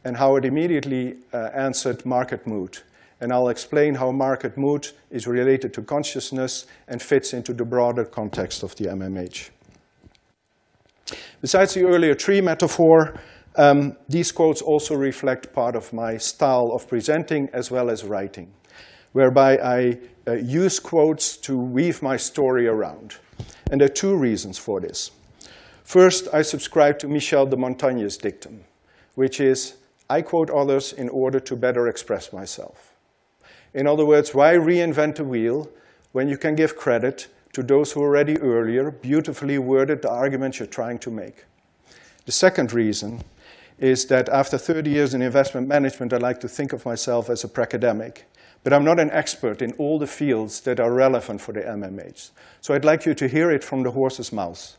And 0.04 0.16
Howard 0.16 0.44
immediately 0.44 1.18
uh, 1.32 1.50
answered 1.54 2.04
market 2.04 2.49
mood 2.49 2.78
and 3.21 3.33
I'll 3.33 3.49
explain 3.49 3.94
how 3.94 4.11
market 4.11 4.56
mood 4.56 4.88
is 5.11 5.26
related 5.26 5.73
to 5.75 5.83
consciousness 5.83 6.66
and 6.88 7.00
fits 7.00 7.33
into 7.33 7.52
the 7.54 7.64
broader 7.64 8.04
context 8.04 8.62
of 8.62 8.75
the 8.76 8.87
MMH. 8.87 9.50
Besides 11.40 11.75
the 11.75 11.85
earlier 11.85 12.14
tree 12.14 12.40
metaphor, 12.40 13.14
um, 13.56 13.97
these 14.09 14.33
quotes 14.33 14.62
also 14.62 14.94
reflect 14.94 15.52
part 15.52 15.76
of 15.76 15.92
my 15.92 16.16
style 16.16 16.71
of 16.73 16.88
presenting 16.88 17.49
as 17.52 17.71
well 17.71 17.90
as 17.90 18.04
writing, 18.04 18.52
whereby 19.12 19.59
I 19.59 19.99
uh, 20.26 20.33
use 20.35 20.80
quotes 20.80 21.37
to 21.38 21.56
weave 21.56 22.02
my 22.02 22.16
story 22.16 22.66
around. 22.66 23.16
And 23.71 23.80
there 23.80 23.87
are 23.87 23.92
two 23.92 24.16
reasons 24.16 24.59
for 24.59 24.80
this. 24.80 25.11
First, 25.85 26.28
I 26.33 26.42
subscribe 26.42 26.99
to 27.00 27.09
Michel 27.09 27.47
de 27.47 27.56
Montaigne's 27.56 28.16
dictum, 28.16 28.64
which 29.14 29.38
is, 29.38 29.76
I 30.09 30.23
quote 30.23 30.50
others 30.50 30.94
in 30.94 31.09
order 31.11 31.38
to 31.40 31.56
better 31.56 31.88
express 31.88 32.33
myself. 32.33 32.93
In 33.75 33.87
other 33.88 34.07
words, 34.07 34.33
why 34.33 34.54
reinvent 34.54 35.16
the 35.16 35.25
wheel 35.25 35.69
when 36.12 36.28
you 36.28 36.38
can 36.38 36.54
give 36.54 36.76
credit 36.76 37.26
to 37.52 37.62
those 37.62 37.93
who 37.93 38.00
already 38.00 38.38
earlier 38.38 38.90
beautifully 38.90 39.59
worded 39.59 40.02
the 40.02 40.11
arguments 40.11 40.61
you're 40.61 40.69
trying 40.69 40.99
to 41.00 41.11
make? 41.11 41.45
The 42.25 42.33
second 42.33 42.73
reason 42.73 43.23
is 43.78 44.07
that 44.07 44.28
after 44.28 44.57
30 44.57 44.90
years 44.90 45.14
in 45.14 45.23
investment 45.23 45.66
management, 45.66 46.12
I 46.12 46.19
like 46.19 46.40
to 46.40 46.49
think 46.49 46.73
of 46.73 46.87
myself 46.87 47.28
as 47.28 47.43
a 47.43 47.49
pracademic. 47.49 48.23
But 48.62 48.73
I'm 48.73 48.85
not 48.85 48.99
an 48.99 49.11
expert 49.11 49.61
in 49.61 49.73
all 49.73 49.99
the 49.99 50.07
fields 50.07 50.61
that 50.62 50.81
are 50.81 50.93
relevant 50.93 51.40
for 51.40 51.52
the 51.52 51.61
MMH. 51.61 52.31
So 52.62 52.75
I'd 52.75 52.85
like 52.85 53.04
you 53.04 53.14
to 53.14 53.28
hear 53.28 53.50
it 53.50 53.62
from 53.62 53.83
the 53.83 53.90
horse's 53.90 54.33
mouth. 54.33 54.76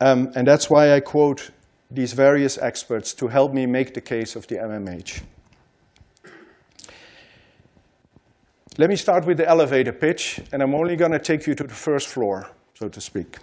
Um, 0.00 0.30
and 0.36 0.46
that's 0.46 0.70
why 0.70 0.94
I 0.94 1.00
quote 1.00 1.50
these 1.90 2.12
various 2.12 2.58
experts 2.58 3.14
to 3.14 3.28
help 3.28 3.52
me 3.52 3.66
make 3.66 3.94
the 3.94 4.00
case 4.00 4.36
of 4.36 4.46
the 4.46 4.56
MMH. 4.56 5.22
Let 8.80 8.90
me 8.90 8.94
start 8.94 9.26
with 9.26 9.38
the 9.38 9.48
elevator 9.48 9.92
pitch, 9.92 10.40
and 10.52 10.62
I'm 10.62 10.72
only 10.72 10.94
going 10.94 11.10
to 11.10 11.18
take 11.18 11.48
you 11.48 11.56
to 11.56 11.64
the 11.64 11.74
first 11.74 12.06
floor, 12.06 12.48
so 12.74 12.88
to 12.88 13.00
speak. 13.00 13.38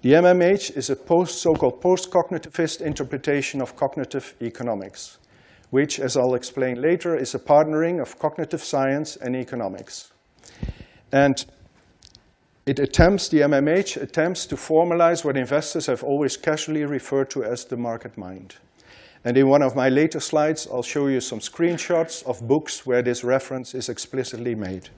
The 0.00 0.14
MMH 0.14 0.76
is 0.76 0.90
a 0.90 0.96
post, 0.96 1.40
so-called 1.40 1.80
post-cognitivist 1.80 2.80
interpretation 2.80 3.62
of 3.62 3.76
cognitive 3.76 4.34
economics, 4.42 5.18
which, 5.70 6.00
as 6.00 6.16
I'll 6.16 6.34
explain 6.34 6.82
later, 6.82 7.16
is 7.16 7.36
a 7.36 7.38
partnering 7.38 8.02
of 8.02 8.18
cognitive 8.18 8.64
science 8.64 9.14
and 9.14 9.36
economics. 9.36 10.10
And 11.12 11.44
it 12.66 12.80
attempts, 12.80 13.28
the 13.28 13.42
MMH 13.42 14.02
attempts 14.02 14.46
to 14.46 14.56
formalize 14.56 15.24
what 15.24 15.36
investors 15.36 15.86
have 15.86 16.02
always 16.02 16.36
casually 16.36 16.84
referred 16.84 17.30
to 17.30 17.44
as 17.44 17.64
the 17.64 17.76
market 17.76 18.18
mind. 18.18 18.56
And 19.24 19.36
in 19.36 19.48
one 19.48 19.62
of 19.62 19.76
my 19.76 19.88
later 19.88 20.20
slides, 20.20 20.66
I'll 20.70 20.82
show 20.82 21.06
you 21.06 21.20
some 21.20 21.38
screenshots 21.38 22.24
of 22.24 22.46
books 22.46 22.84
where 22.84 23.02
this 23.02 23.22
reference 23.22 23.74
is 23.74 23.88
explicitly 23.88 24.54
made. 24.54 24.88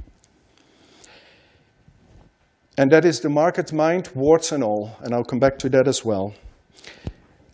And 2.78 2.90
that 2.90 3.04
is 3.04 3.20
the 3.20 3.28
market 3.28 3.72
mind, 3.72 4.08
warts 4.14 4.50
and 4.50 4.64
all, 4.64 4.96
and 5.00 5.14
I'll 5.14 5.24
come 5.24 5.38
back 5.38 5.58
to 5.60 5.68
that 5.68 5.86
as 5.86 6.04
well. 6.04 6.34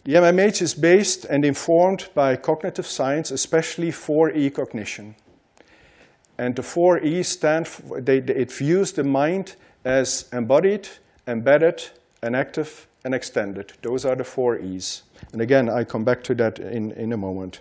The 0.05 0.15
MMH 0.15 0.63
is 0.63 0.75
based 0.75 1.27
and 1.27 1.45
informed 1.45 2.09
by 2.15 2.37
cognitive 2.37 2.87
science, 2.87 3.31
especially 3.31 3.91
4E 3.91 4.55
cognition. 4.55 5.15
And 6.39 6.57
the 6.57 6.63
4E 6.63 7.25
stand 7.27 7.69
for, 7.69 8.01
they, 8.01 8.19
it 8.19 8.51
views 8.51 8.93
the 8.93 9.05
mind 9.05 9.57
as 9.85 10.27
embodied, 10.33 10.89
embedded, 11.27 11.85
and 12.23 12.35
active, 12.35 12.87
and 13.05 13.15
extended. 13.15 13.75
Those 13.83 14.07
are 14.07 14.17
the 14.17 14.25
four 14.25 14.59
E's. 14.59 15.03
And 15.33 15.41
again, 15.41 15.69
I 15.69 15.85
come 15.85 16.05
back 16.05 16.23
to 16.25 16.35
that 16.37 16.59
in, 16.59 16.93
in 16.93 17.13
a 17.13 17.17
moment. 17.17 17.61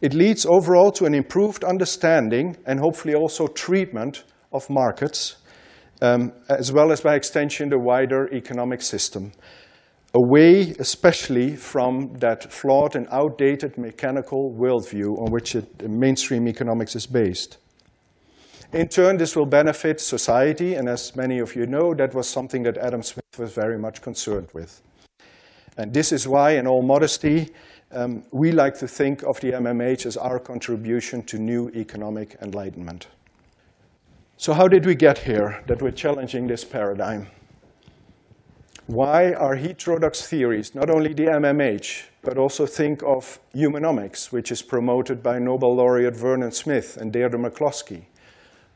It 0.00 0.14
leads 0.14 0.46
overall 0.46 0.90
to 0.92 1.04
an 1.04 1.14
improved 1.14 1.64
understanding 1.64 2.56
and 2.66 2.80
hopefully 2.80 3.14
also 3.14 3.46
treatment 3.46 4.24
of 4.52 4.68
markets, 4.68 5.36
um, 6.00 6.32
as 6.48 6.72
well 6.72 6.90
as 6.92 7.00
by 7.00 7.14
extension 7.14 7.68
the 7.68 7.78
wider 7.78 8.28
economic 8.32 8.82
system. 8.82 9.32
away 10.14 10.74
especially 10.78 11.56
from 11.56 12.12
that 12.18 12.52
flawed 12.52 12.96
and 12.96 13.06
outdated 13.10 13.78
mechanical 13.78 14.54
worldview 14.58 15.18
on 15.18 15.32
which 15.32 15.54
it, 15.54 15.88
mainstream 15.88 16.46
economics 16.48 16.94
is 16.94 17.06
based. 17.06 17.58
In 18.72 18.88
turn, 18.88 19.18
this 19.18 19.36
will 19.36 19.46
benefit 19.46 20.00
society, 20.00 20.74
and 20.74 20.88
as 20.88 21.14
many 21.14 21.40
of 21.40 21.54
you 21.54 21.66
know, 21.66 21.94
that 21.94 22.14
was 22.14 22.28
something 22.28 22.62
that 22.62 22.78
Adam 22.78 23.02
Smith 23.02 23.38
was 23.38 23.52
very 23.52 23.78
much 23.78 24.00
concerned 24.00 24.48
with. 24.54 24.80
And 25.76 25.92
this 25.92 26.12
is 26.12 26.28
why, 26.28 26.52
in 26.52 26.66
all 26.66 26.82
modesty, 26.82 27.50
um, 27.92 28.22
we 28.30 28.52
like 28.52 28.78
to 28.78 28.88
think 28.88 29.22
of 29.22 29.40
the 29.40 29.52
MMH 29.52 30.06
as 30.06 30.16
our 30.16 30.38
contribution 30.38 31.22
to 31.24 31.38
new 31.38 31.68
economic 31.70 32.36
enlightenment. 32.40 33.06
So 34.36 34.52
how 34.52 34.68
did 34.68 34.86
we 34.86 34.94
get 34.94 35.18
here 35.18 35.62
that 35.66 35.80
we're 35.80 35.92
challenging 35.92 36.46
this 36.46 36.64
paradigm? 36.64 37.28
Why 38.86 39.32
are 39.32 39.54
heterodox 39.54 40.26
theories, 40.26 40.74
not 40.74 40.90
only 40.90 41.14
the 41.14 41.26
MMH, 41.26 42.04
but 42.22 42.36
also 42.36 42.66
think 42.66 43.02
of 43.02 43.38
humanomics, 43.54 44.32
which 44.32 44.50
is 44.50 44.60
promoted 44.60 45.22
by 45.22 45.38
Nobel 45.38 45.76
laureate 45.76 46.16
Vernon 46.16 46.50
Smith 46.50 46.96
and 46.96 47.12
Deirdre 47.12 47.38
McCloskey, 47.38 48.02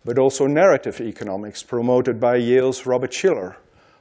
but 0.05 0.19
also 0.19 0.47
narrative 0.47 1.01
economics 1.01 1.63
promoted 1.63 2.21
by 2.21 2.37
Yale's 2.37 2.87
Robert 2.87 3.13
Shiller, 3.13 3.57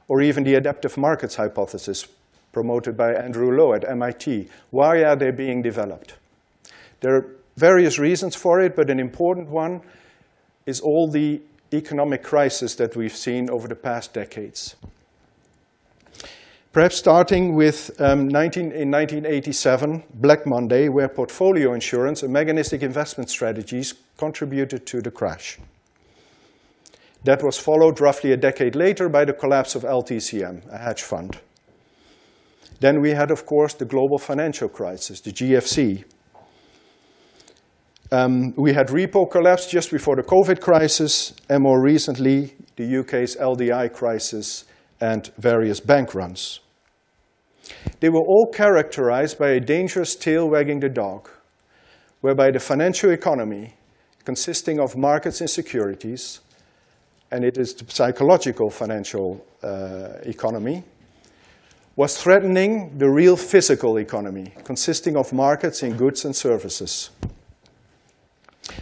or 0.08 0.22
even 0.22 0.44
the 0.44 0.54
adaptive 0.54 0.96
markets 0.96 1.34
hypothesis 1.34 2.06
promoted 2.56 2.96
by 2.96 3.12
Andrew 3.12 3.54
Lo 3.54 3.74
at 3.74 3.84
MIT. 3.84 4.48
Why 4.70 5.04
are 5.04 5.14
they 5.14 5.30
being 5.30 5.60
developed? 5.60 6.14
There 7.00 7.14
are 7.14 7.26
various 7.58 7.98
reasons 7.98 8.34
for 8.34 8.62
it, 8.62 8.74
but 8.74 8.88
an 8.88 8.98
important 8.98 9.50
one 9.50 9.82
is 10.64 10.80
all 10.80 11.06
the 11.06 11.42
economic 11.74 12.22
crisis 12.22 12.74
that 12.76 12.96
we've 12.96 13.14
seen 13.14 13.50
over 13.50 13.68
the 13.68 13.74
past 13.74 14.14
decades. 14.14 14.74
Perhaps 16.72 16.96
starting 16.96 17.54
with 17.54 17.90
um, 18.00 18.26
19, 18.26 18.72
in 18.72 18.90
1987, 18.90 20.02
Black 20.14 20.46
Monday, 20.46 20.88
where 20.88 21.08
portfolio 21.08 21.74
insurance 21.74 22.22
and 22.22 22.32
mechanistic 22.32 22.82
investment 22.82 23.28
strategies 23.28 23.92
contributed 24.16 24.86
to 24.86 25.02
the 25.02 25.10
crash. 25.10 25.58
That 27.24 27.42
was 27.42 27.58
followed 27.58 28.00
roughly 28.00 28.32
a 28.32 28.36
decade 28.38 28.74
later 28.74 29.10
by 29.10 29.26
the 29.26 29.34
collapse 29.34 29.74
of 29.74 29.82
LTCM, 29.82 30.72
a 30.72 30.78
hedge 30.78 31.02
fund. 31.02 31.38
Then 32.80 33.00
we 33.00 33.10
had, 33.10 33.30
of 33.30 33.46
course, 33.46 33.74
the 33.74 33.84
global 33.84 34.18
financial 34.18 34.68
crisis, 34.68 35.20
the 35.20 35.32
GFC. 35.32 36.04
Um, 38.12 38.52
we 38.56 38.72
had 38.72 38.88
repo 38.88 39.30
collapse 39.30 39.66
just 39.66 39.90
before 39.90 40.16
the 40.16 40.22
COVID 40.22 40.60
crisis, 40.60 41.34
and 41.48 41.62
more 41.62 41.82
recently, 41.82 42.54
the 42.76 42.98
UK's 42.98 43.36
LDI 43.36 43.92
crisis 43.92 44.64
and 45.00 45.30
various 45.38 45.80
bank 45.80 46.14
runs. 46.14 46.60
They 48.00 48.10
were 48.10 48.20
all 48.20 48.50
characterized 48.52 49.38
by 49.38 49.50
a 49.50 49.60
dangerous 49.60 50.14
tail 50.14 50.48
wagging 50.48 50.80
the 50.80 50.88
dog, 50.88 51.28
whereby 52.20 52.50
the 52.50 52.60
financial 52.60 53.10
economy, 53.10 53.74
consisting 54.24 54.80
of 54.80 54.96
markets 54.96 55.40
and 55.40 55.50
securities, 55.50 56.40
and 57.30 57.44
it 57.44 57.58
is 57.58 57.74
the 57.74 57.90
psychological 57.90 58.70
financial 58.70 59.44
uh, 59.62 60.18
economy, 60.22 60.84
was 61.96 62.18
threatening 62.18 62.98
the 62.98 63.08
real 63.08 63.36
physical 63.36 63.96
economy, 63.96 64.52
consisting 64.64 65.16
of 65.16 65.32
markets 65.32 65.82
in 65.82 65.96
goods 65.96 66.26
and 66.26 66.36
services. 66.36 67.10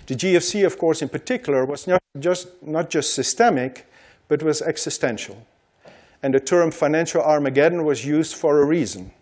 The 0.07 0.17
GFC, 0.17 0.67
of 0.67 0.77
course, 0.79 1.01
in 1.01 1.09
particular, 1.09 1.65
was 1.65 1.87
not 1.87 2.03
just, 2.19 2.49
not 2.63 2.91
just 2.91 3.15
systemic, 3.15 3.87
but 4.27 4.43
was 4.43 4.61
existential. 4.63 5.47
And 6.23 6.35
the 6.35 6.41
term 6.41 6.73
financial 6.73 7.23
Armageddon 7.23 7.85
was 7.85 8.05
used 8.05 8.35
for 8.35 8.61
a 8.61 8.67
reason. 8.67 9.13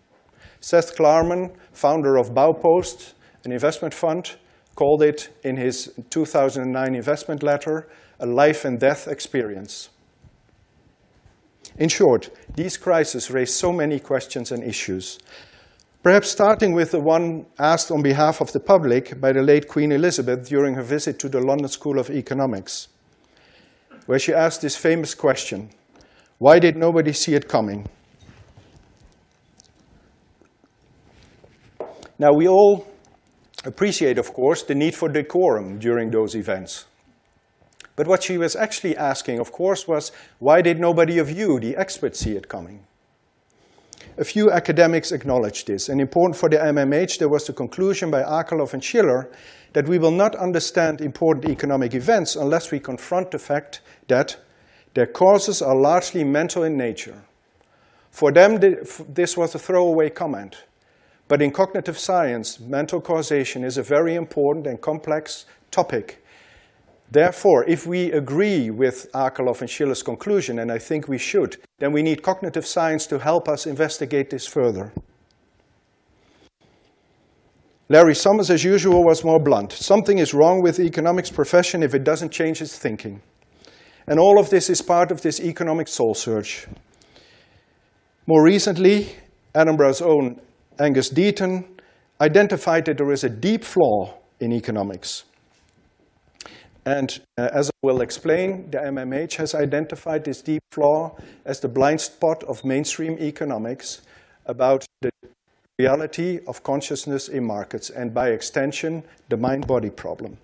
Seth 0.59 0.95
Klarman, 0.97 1.53
founder 1.71 2.17
of 2.17 2.33
Baupost, 2.33 3.13
an 3.43 3.51
investment 3.51 3.93
fund, 3.93 4.37
called 4.75 5.03
it 5.03 5.29
in 5.43 5.57
his 5.57 5.93
2009 6.09 6.95
investment 6.95 7.43
letter 7.43 7.87
a 8.19 8.25
life 8.25 8.65
and 8.65 8.79
death 8.79 9.07
experience. 9.07 9.89
In 11.77 11.89
short, 11.89 12.29
these 12.55 12.77
crises 12.77 13.31
raise 13.31 13.53
so 13.53 13.71
many 13.71 13.99
questions 13.99 14.51
and 14.51 14.63
issues. 14.63 15.19
Perhaps 16.03 16.29
starting 16.29 16.73
with 16.73 16.91
the 16.91 16.99
one 16.99 17.45
asked 17.57 17.89
on 17.89 18.01
behalf 18.01 18.41
of 18.41 18.51
the 18.51 18.59
public 18.59 19.19
by 19.19 19.31
the 19.31 19.41
late 19.41 19.67
Queen 19.67 19.91
Elizabeth 19.91 20.47
during 20.47 20.75
her 20.75 20.83
visit 20.83 21.17
to 21.19 21.29
the 21.29 21.39
London 21.39 21.67
School 21.67 21.97
of 21.97 22.09
Economics, 22.09 22.89
where 24.05 24.19
she 24.19 24.33
asked 24.33 24.61
this 24.61 24.75
famous 24.75 25.15
question, 25.15 25.69
why 26.39 26.59
did 26.59 26.75
nobody 26.75 27.13
see 27.13 27.35
it 27.35 27.47
coming? 27.47 27.87
Now, 32.19 32.33
we 32.33 32.47
all 32.47 32.85
appreciate, 33.65 34.17
of 34.17 34.33
course, 34.33 34.63
the 34.63 34.75
need 34.75 34.93
for 34.93 35.09
decorum 35.09 35.79
during 35.79 36.11
those 36.11 36.35
events. 36.35 36.85
But 37.95 38.07
what 38.07 38.23
she 38.23 38.37
was 38.37 38.55
actually 38.55 38.97
asking, 38.97 39.39
of 39.39 39.51
course, 39.51 39.87
was 39.87 40.11
why 40.39 40.61
did 40.61 40.79
nobody 40.79 41.19
of 41.19 41.29
you, 41.29 41.59
the 41.59 41.75
experts, 41.75 42.19
see 42.19 42.35
it 42.35 42.47
coming? 42.49 42.85
A 44.17 44.23
few 44.23 44.51
academics 44.51 45.11
acknowledged 45.11 45.67
this, 45.67 45.89
and 45.89 45.99
important 45.99 46.37
for 46.37 46.49
the 46.49 46.57
MMH, 46.57 47.17
there 47.19 47.29
was 47.29 47.47
the 47.47 47.53
conclusion 47.53 48.11
by 48.11 48.21
Akerlof 48.21 48.73
and 48.73 48.83
Shiller 48.83 49.29
that 49.73 49.87
we 49.87 49.97
will 49.97 50.11
not 50.11 50.35
understand 50.35 51.01
important 51.01 51.49
economic 51.49 51.95
events 51.95 52.35
unless 52.35 52.71
we 52.71 52.79
confront 52.79 53.31
the 53.31 53.39
fact 53.39 53.81
that 54.07 54.37
their 54.93 55.07
causes 55.07 55.61
are 55.61 55.75
largely 55.75 56.23
mental 56.23 56.63
in 56.63 56.77
nature. 56.77 57.23
For 58.11 58.31
them, 58.31 58.59
this 59.09 59.35
was 59.35 59.55
a 59.55 59.59
throwaway 59.59 60.11
comment. 60.11 60.63
But 61.27 61.41
in 61.41 61.51
cognitive 61.51 61.97
science, 61.97 62.59
mental 62.59 63.01
causation 63.01 63.63
is 63.63 63.77
a 63.77 63.83
very 63.83 64.13
important 64.13 64.67
and 64.67 64.79
complex 64.79 65.45
topic 65.71 66.22
Therefore, 67.13 67.63
if 67.65 67.85
we 67.85 68.11
agree 68.11 68.71
with 68.71 69.11
Akerlof 69.13 69.61
and 69.61 69.69
Shiller's 69.69 70.01
conclusion, 70.01 70.57
and 70.57 70.71
I 70.71 70.79
think 70.79 71.07
we 71.07 71.19
should, 71.19 71.57
then 71.77 71.91
we 71.91 72.01
need 72.01 72.23
cognitive 72.23 72.65
science 72.65 73.05
to 73.05 73.19
help 73.19 73.47
us 73.47 73.67
investigate 73.67 74.31
this 74.31 74.47
further. 74.47 74.91
Larry 77.87 78.15
Summers, 78.15 78.49
as 78.49 78.63
usual, 78.63 79.03
was 79.03 79.23
more 79.23 79.39
blunt. 79.39 79.73
Something 79.73 80.17
is 80.17 80.33
wrong 80.33 80.63
with 80.63 80.77
the 80.77 80.85
economics 80.85 81.29
profession 81.29 81.83
if 81.83 81.93
it 81.93 82.03
doesn't 82.03 82.31
change 82.31 82.63
its 82.63 82.79
thinking. 82.79 83.21
And 84.07 84.19
all 84.19 84.39
of 84.39 84.49
this 84.49 84.71
is 84.71 84.81
part 84.81 85.11
of 85.11 85.21
this 85.21 85.39
economic 85.39 85.89
soul 85.89 86.15
search. 86.15 86.65
More 88.25 88.43
recently, 88.43 89.15
Edinburgh's 89.53 90.01
own 90.01 90.41
Angus 90.79 91.11
Deaton 91.11 91.65
identified 92.19 92.85
that 92.85 92.97
there 92.97 93.11
is 93.11 93.23
a 93.23 93.29
deep 93.29 93.63
flaw 93.63 94.15
in 94.39 94.51
economics. 94.51 95.25
And 96.85 97.19
uh, 97.37 97.49
as 97.53 97.69
I 97.69 97.73
will 97.81 98.01
explain, 98.01 98.69
the 98.69 98.79
MMH 98.79 99.35
has 99.35 99.55
identified 99.55 100.25
this 100.25 100.41
deep 100.41 100.61
flaw 100.71 101.15
as 101.45 101.59
the 101.59 101.69
blind 101.69 102.01
spot 102.01 102.43
of 102.43 102.63
mainstream 102.65 103.17
economics 103.19 104.01
about 104.45 104.85
the 105.01 105.09
reality 105.79 106.39
of 106.47 106.61
consciousness 106.63 107.29
in 107.29 107.45
markets 107.45 107.89
and 107.89 108.13
by 108.13 108.29
extension, 108.29 109.03
the 109.29 109.37
mind-body 109.37 109.89
problem. 109.89 110.37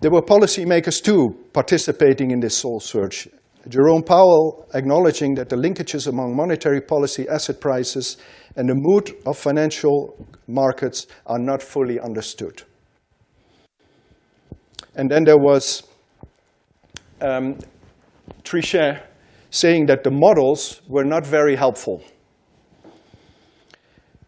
There 0.00 0.12
were 0.12 0.22
policymakers 0.22 1.02
too 1.02 1.36
participating 1.52 2.30
in 2.30 2.38
this 2.38 2.56
soul 2.56 2.78
search. 2.78 3.26
Jerome 3.68 4.04
Powell 4.04 4.66
acknowledging 4.72 5.34
that 5.34 5.48
the 5.48 5.56
linkages 5.56 6.06
among 6.06 6.36
monetary 6.36 6.80
policy, 6.80 7.28
asset 7.28 7.60
prices, 7.60 8.16
and 8.54 8.68
the 8.68 8.76
mood 8.76 9.10
of 9.26 9.36
financial 9.36 10.16
markets 10.46 11.08
are 11.26 11.40
not 11.40 11.60
fully 11.60 11.98
understood. 11.98 12.62
And 14.98 15.08
then 15.08 15.24
there 15.24 15.38
was 15.38 15.84
um, 17.20 17.56
Trichet 18.42 19.00
saying 19.50 19.86
that 19.86 20.02
the 20.02 20.10
models 20.10 20.82
were 20.88 21.04
not 21.04 21.24
very 21.24 21.56
helpful. 21.56 22.02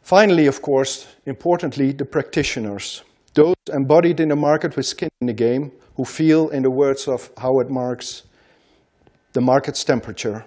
Finally, 0.02 0.46
of 0.46 0.62
course, 0.62 1.08
importantly, 1.26 1.92
the 1.92 2.04
practitioners, 2.04 3.02
those 3.34 3.54
embodied 3.72 4.20
in 4.20 4.28
the 4.28 4.36
market 4.36 4.76
with 4.76 4.86
skin 4.86 5.08
in 5.20 5.26
the 5.26 5.34
game, 5.34 5.72
who 5.96 6.04
feel, 6.04 6.48
in 6.48 6.62
the 6.62 6.70
words 6.70 7.08
of 7.08 7.30
Howard 7.36 7.70
Marks, 7.70 8.22
the 9.32 9.40
market's 9.40 9.84
temperature. 9.84 10.44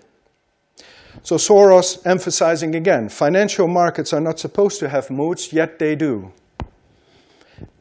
So 1.22 1.36
Soros 1.36 2.06
emphasizing 2.06 2.76
again, 2.76 3.08
financial 3.10 3.68
markets 3.68 4.14
are 4.14 4.22
not 4.22 4.40
supposed 4.40 4.80
to 4.80 4.90
have 4.90 5.12
moods, 5.12 5.54
yet 5.54 5.80
they 5.80 5.96
do. 5.96 6.32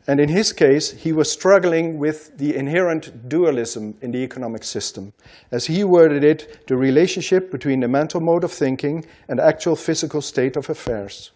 And 0.08 0.18
in 0.18 0.28
his 0.28 0.52
case, 0.52 0.90
he 0.90 1.12
was 1.12 1.30
struggling 1.30 1.98
with 1.98 2.36
the 2.36 2.56
inherent 2.56 3.28
dualism 3.28 3.94
in 4.00 4.10
the 4.10 4.18
economic 4.18 4.64
system. 4.64 5.12
As 5.52 5.66
he 5.66 5.84
worded 5.84 6.24
it, 6.24 6.66
the 6.66 6.76
relationship 6.76 7.52
between 7.52 7.80
the 7.80 7.88
mental 7.88 8.20
mode 8.20 8.42
of 8.42 8.52
thinking 8.52 9.04
and 9.28 9.38
the 9.38 9.46
actual 9.46 9.76
physical 9.76 10.20
state 10.20 10.56
of 10.56 10.68
affairs. 10.68 11.30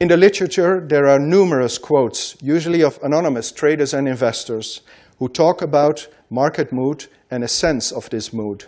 In 0.00 0.08
the 0.08 0.16
literature, 0.16 0.84
there 0.84 1.06
are 1.06 1.20
numerous 1.20 1.78
quotes, 1.78 2.36
usually 2.42 2.82
of 2.82 2.98
anonymous 3.04 3.52
traders 3.52 3.94
and 3.94 4.08
investors, 4.08 4.80
who 5.20 5.28
talk 5.28 5.62
about 5.62 6.08
market 6.30 6.72
mood 6.72 7.06
and 7.30 7.44
a 7.44 7.48
sense 7.48 7.92
of 7.92 8.10
this 8.10 8.32
mood. 8.32 8.64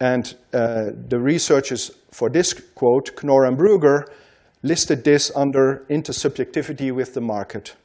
And 0.00 0.34
uh, 0.52 0.90
the 1.08 1.18
researchers 1.18 1.90
for 2.12 2.28
this 2.28 2.52
quote, 2.52 3.22
Knorr 3.22 3.46
and 3.46 3.56
Bruegger, 3.56 4.04
listed 4.62 5.04
this 5.04 5.30
under 5.36 5.84
intersubjectivity 5.88 6.92
with 6.92 7.14
the 7.14 7.20
market, 7.20 7.76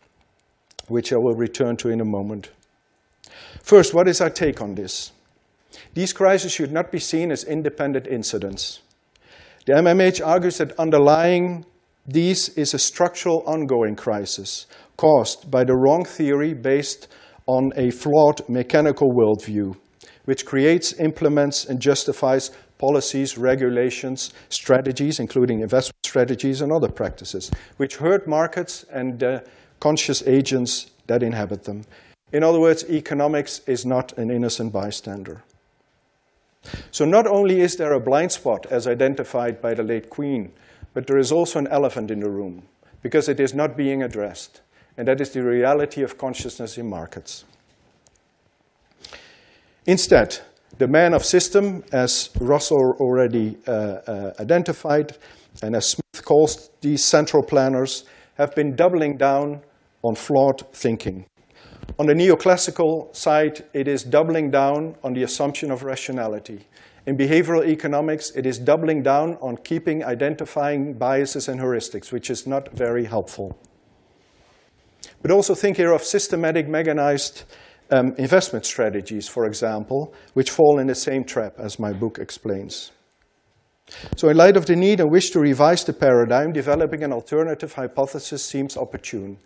which 0.88 1.14
I 1.14 1.18
will 1.18 1.36
return 1.36 1.78
to 1.78 1.90
in 1.90 2.02
a 2.02 2.06
moment. 2.06 2.52
First, 3.62 3.94
what 3.94 4.08
is 4.08 4.22
our 4.22 4.30
take 4.30 4.62
on 4.62 4.76
this? 4.76 5.12
These 5.94 6.14
crises 6.14 6.52
should 6.52 6.72
not 6.72 6.92
be 6.92 7.00
seen 7.00 7.32
as 7.32 7.44
independent 7.44 8.08
incidents. 8.08 8.82
The 9.66 9.74
MMH 9.74 10.26
argues 10.26 10.58
that 10.58 10.78
underlying 10.80 11.66
these 12.06 12.50
is 12.50 12.74
a 12.74 12.80
structural 12.80 13.44
ongoing 13.46 13.96
crisis 13.96 14.68
caused 14.98 15.50
by 15.50 15.64
the 15.64 15.76
wrong 15.76 16.04
theory 16.04 16.54
based 16.54 17.08
on 17.46 17.72
a 17.76 17.92
flawed 17.92 18.48
mechanical 18.50 19.10
worldview, 19.12 19.76
which 20.26 20.46
creates, 20.46 20.94
implements, 21.00 21.66
and 21.66 21.80
justifies 21.80 22.52
policies, 22.84 23.38
regulations, 23.38 24.34
strategies, 24.50 25.18
including 25.18 25.62
investment 25.62 25.96
strategies 26.06 26.60
and 26.60 26.70
other 26.70 26.90
practices, 26.90 27.50
which 27.78 27.96
hurt 27.96 28.28
markets 28.28 28.84
and 28.92 29.42
conscious 29.80 30.22
agents 30.28 30.92
that 31.08 31.24
inhabit 31.24 31.64
them. 31.64 31.86
In 32.34 32.44
other 32.44 32.60
words, 32.60 32.84
economics 32.90 33.62
is 33.68 33.86
not 33.86 34.12
an 34.18 34.30
innocent 34.30 34.74
bystander. 34.74 35.44
So 36.92 37.06
not 37.06 37.26
only 37.26 37.62
is 37.62 37.78
there 37.78 37.94
a 37.94 38.02
blind 38.02 38.34
spot 38.34 38.66
as 38.70 38.86
identified 38.86 39.62
by 39.62 39.74
the 39.76 39.84
late 39.84 40.10
Queen, 40.10 40.52
but 40.94 41.08
there 41.08 41.18
is 41.18 41.32
also 41.32 41.60
an 41.60 41.68
elephant 41.68 42.12
in 42.12 42.20
the 42.20 42.30
room 42.30 42.64
because 43.02 43.30
it 43.30 43.40
is 43.40 43.54
not 43.54 43.78
being 43.78 44.04
addressed. 44.04 44.60
And 44.98 45.08
that 45.08 45.22
is 45.22 45.30
the 45.32 45.42
reality 45.42 46.04
of 46.04 46.18
consciousness 46.18 46.78
in 46.78 46.90
markets. 46.90 47.46
Instead, 49.86 50.40
the 50.84 50.88
man 50.90 51.14
of 51.14 51.24
system, 51.24 51.82
as 51.94 52.30
Russell 52.42 52.98
already 53.00 53.58
uh, 53.66 53.72
uh, 53.72 54.34
identified, 54.42 55.16
and 55.62 55.78
as 55.78 55.92
Smith 55.92 56.26
calls 56.26 56.72
these 56.82 57.02
central 57.02 57.42
planners, 57.42 58.04
have 58.34 58.54
been 58.54 58.76
doubling 58.76 59.16
down 59.16 59.62
on 60.02 60.14
flawed 60.14 60.62
thinking. 60.74 61.26
On 62.00 62.06
the 62.06 62.14
neoclassical 62.14 63.16
side, 63.16 63.64
it 63.74 63.88
is 63.88 64.04
doubling 64.04 64.52
down 64.52 64.98
on 65.06 65.14
the 65.14 65.24
assumption 65.24 65.72
of 65.72 65.84
rationality. 65.84 66.68
In 67.06 67.16
behavioral 67.18 67.66
economics, 67.66 68.32
it 68.32 68.46
is 68.46 68.60
doubling 68.60 69.04
down 69.04 69.38
on 69.42 69.56
keeping 69.56 70.04
identifying 70.04 70.96
biases 70.96 71.48
and 71.48 71.62
heuristics, 71.62 72.12
which 72.12 72.30
is 72.30 72.46
not 72.46 72.74
very 72.74 73.06
helpful. 73.06 73.58
But 75.22 75.32
also 75.32 75.56
think 75.56 75.78
here 75.78 75.94
of 75.94 76.04
systematic 76.04 76.68
mechanized 76.68 77.44
um, 77.94 78.14
investment 78.18 78.66
strategies, 78.66 79.28
for 79.28 79.46
example, 79.46 80.14
which 80.34 80.50
fall 80.50 80.80
in 80.80 80.88
the 80.88 80.96
same 80.96 81.24
trap 81.24 81.54
as 81.60 81.80
my 81.80 81.94
book 81.94 82.18
explains. 82.18 82.92
So 84.16 84.30
in 84.30 84.38
light 84.38 84.58
of 84.58 84.66
the 84.66 84.76
need 84.76 85.00
and 85.00 85.12
wish 85.12 85.30
to 85.32 85.40
revise 85.40 85.84
the 85.84 85.94
paradigm, 85.94 86.54
developing 86.54 87.04
an 87.04 87.14
alternative 87.14 87.74
hypothesis 87.74 88.44
seems 88.44 88.78
opportune. 88.78 89.38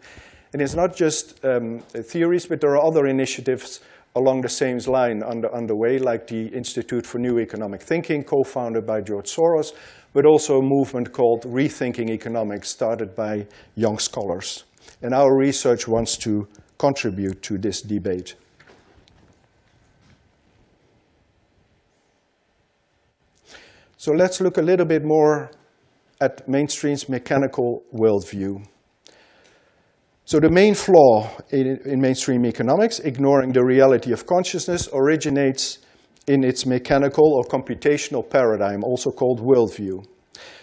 And 0.54 0.62
it's 0.62 0.76
not 0.76 0.96
just 0.96 1.44
um, 1.44 1.80
theories, 1.80 2.46
but 2.46 2.62
there 2.62 2.72
are 2.72 2.86
other 2.86 3.08
initiatives 3.08 3.82
along 4.16 4.42
the 4.42 4.50
same 4.50 4.78
line 4.88 5.24
under, 5.24 5.54
underway, 5.54 6.00
like 6.00 6.28
the 6.28 6.48
Institute 6.48 7.06
for 7.06 7.20
New 7.20 7.40
Economic 7.40 7.82
Thinking, 7.82 8.24
co-founded 8.24 8.86
by 8.86 9.02
George 9.02 9.30
Soros, 9.30 9.74
but 10.14 10.26
also 10.26 10.60
a 10.60 10.62
movement 10.62 11.12
called 11.12 11.44
Rethinking 11.44 12.10
Economics, 12.10 12.70
started 12.70 13.14
by 13.16 13.46
young 13.76 14.00
scholars. 14.00 14.64
And 15.02 15.14
our 15.14 15.38
research 15.38 15.88
wants 15.88 16.18
to 16.18 16.48
contribute 16.78 17.42
to 17.44 17.58
this 17.58 17.82
debate. 17.82 18.36
So 23.98 24.12
let's 24.12 24.40
look 24.40 24.58
a 24.58 24.62
little 24.62 24.86
bit 24.86 25.04
more 25.04 25.52
at 26.22 26.48
mainstream's 26.48 27.10
mechanical 27.10 27.84
worldview. 27.94 28.66
So 30.26 30.40
the 30.40 30.50
main 30.50 30.76
flaw 30.76 31.30
in, 31.52 31.80
in, 31.86 32.02
mainstream 32.02 32.46
economics, 32.46 33.00
ignoring 33.00 33.54
the 33.54 33.64
reality 33.64 34.12
of 34.12 34.26
consciousness, 34.26 34.90
originates 34.94 35.80
in 36.28 36.44
its 36.44 36.66
mechanical 36.66 37.34
or 37.34 37.44
computational 37.46 38.30
paradigm, 38.30 38.84
also 38.84 39.10
called 39.10 39.40
worldview, 39.40 40.06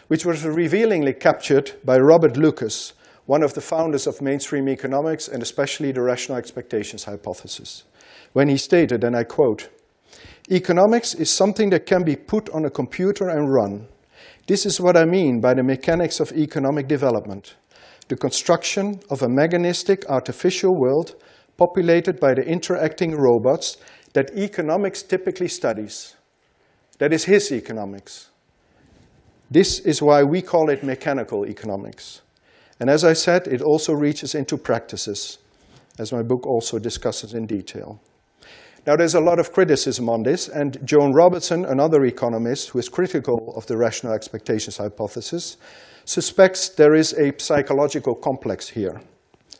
which 0.09 0.27
was 0.27 0.45
revealingly 0.45 1.15
captured 1.15 1.73
by 1.85 1.97
Robert 1.97 2.37
Lucas, 2.37 2.93
one 3.27 3.43
of 3.43 3.55
the 3.55 3.61
founders 3.61 4.07
of 4.07 4.21
mainstream 4.21 4.69
economics 4.69 5.29
and 5.29 5.43
especially 5.43 5.93
the 5.93 6.03
rational 6.03 6.39
expectations 6.39 7.05
hypothesis, 7.05 7.85
when 8.33 8.49
he 8.49 8.57
stated, 8.57 9.05
and 9.05 9.17
I 9.17 9.25
quote, 9.25 9.71
Economics 10.51 11.15
is 11.15 11.31
something 11.31 11.71
that 11.71 11.87
can 11.87 12.05
be 12.05 12.17
put 12.17 12.51
on 12.51 12.67
a 12.67 12.71
computer 12.71 13.29
and 13.29 13.51
run. 13.51 13.87
This 14.47 14.67
is 14.67 14.81
what 14.81 14.97
I 14.97 15.05
mean 15.07 15.41
by 15.41 15.55
the 15.55 15.63
mechanics 15.63 16.21
of 16.21 16.33
economic 16.33 16.87
development 16.87 17.57
the 18.09 18.17
construction 18.17 19.01
of 19.11 19.23
a 19.23 19.29
mechanistic 19.29 20.05
artificial 20.11 20.79
world 20.79 21.15
populated 21.57 22.21
by 22.21 22.35
the 22.35 22.43
interacting 22.43 23.17
robots 23.17 23.79
that 24.13 24.31
economics 24.37 25.03
typically 25.03 25.49
studies. 25.49 26.17
That 26.99 27.13
is 27.13 27.25
his 27.25 27.51
economics. 27.51 28.31
This 29.51 29.81
is 29.81 30.03
why 30.03 30.23
we 30.23 30.43
call 30.43 30.71
it 30.71 30.83
mechanical 30.83 31.47
economics. 31.47 32.21
And 32.81 32.91
as 32.91 33.05
I 33.05 33.13
said, 33.13 33.47
it 33.47 33.63
also 33.63 33.93
reaches 33.93 34.35
into 34.35 34.57
practices, 34.57 35.39
as 35.99 36.13
my 36.13 36.23
book 36.23 36.47
also 36.47 36.79
discusses 36.79 37.35
in 37.35 37.47
detail. 37.47 38.01
Now, 38.87 38.97
there's 38.97 39.15
a 39.15 39.21
lot 39.21 39.39
of 39.39 39.53
criticism 39.53 40.11
on 40.11 40.25
this, 40.25 40.49
and 40.49 40.79
Joan 40.85 41.13
Robertson, 41.15 41.65
another 41.65 42.05
economist 42.05 42.71
who 42.71 42.79
is 42.79 42.89
critical 42.89 43.55
of 43.57 43.67
the 43.67 43.79
rational 43.79 44.13
expectations 44.13 44.77
hypothesis, 44.77 45.57
suspects 46.05 46.69
there 46.69 46.95
is 46.95 47.15
a 47.15 47.33
psychological 47.39 48.15
complex 48.15 48.69
here. 48.69 49.01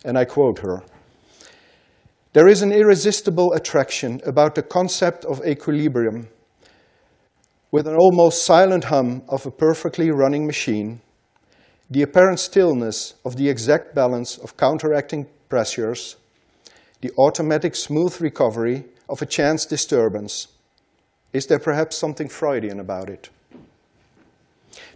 And 0.05 0.19
I 0.19 0.27
quote 0.27 0.59
her 0.59 0.83
There 2.35 2.49
is 2.49 2.61
an 2.61 2.71
irresistible 2.73 3.55
attraction 3.55 4.21
about 4.27 4.55
the 4.55 4.63
concept 4.63 5.25
of 5.25 5.41
equilibrium. 5.47 6.29
With 7.73 7.89
an 7.89 7.97
almost 7.97 8.45
silent 8.45 8.85
hum 8.85 9.23
of 9.29 9.47
a 9.47 9.51
perfectly 9.51 10.11
running 10.11 10.47
machine, 10.47 11.01
the 11.95 12.03
apparent 12.03 12.41
stillness 12.41 13.15
of 13.25 13.37
the 13.37 13.49
exact 13.49 13.95
balance 13.95 14.37
of 14.39 14.57
counteracting 14.57 15.29
pressures, 15.49 16.17
the 17.01 17.13
automatic 17.17 17.77
smooth 17.77 18.21
recovery 18.21 18.83
of 19.09 19.23
a 19.23 19.27
chance 19.27 19.65
disturbance. 19.65 20.49
Is 21.33 21.47
there 21.47 21.61
perhaps 21.61 21.97
something 21.97 22.29
Freudian 22.29 22.81
about 22.81 23.11
it? 23.11 23.31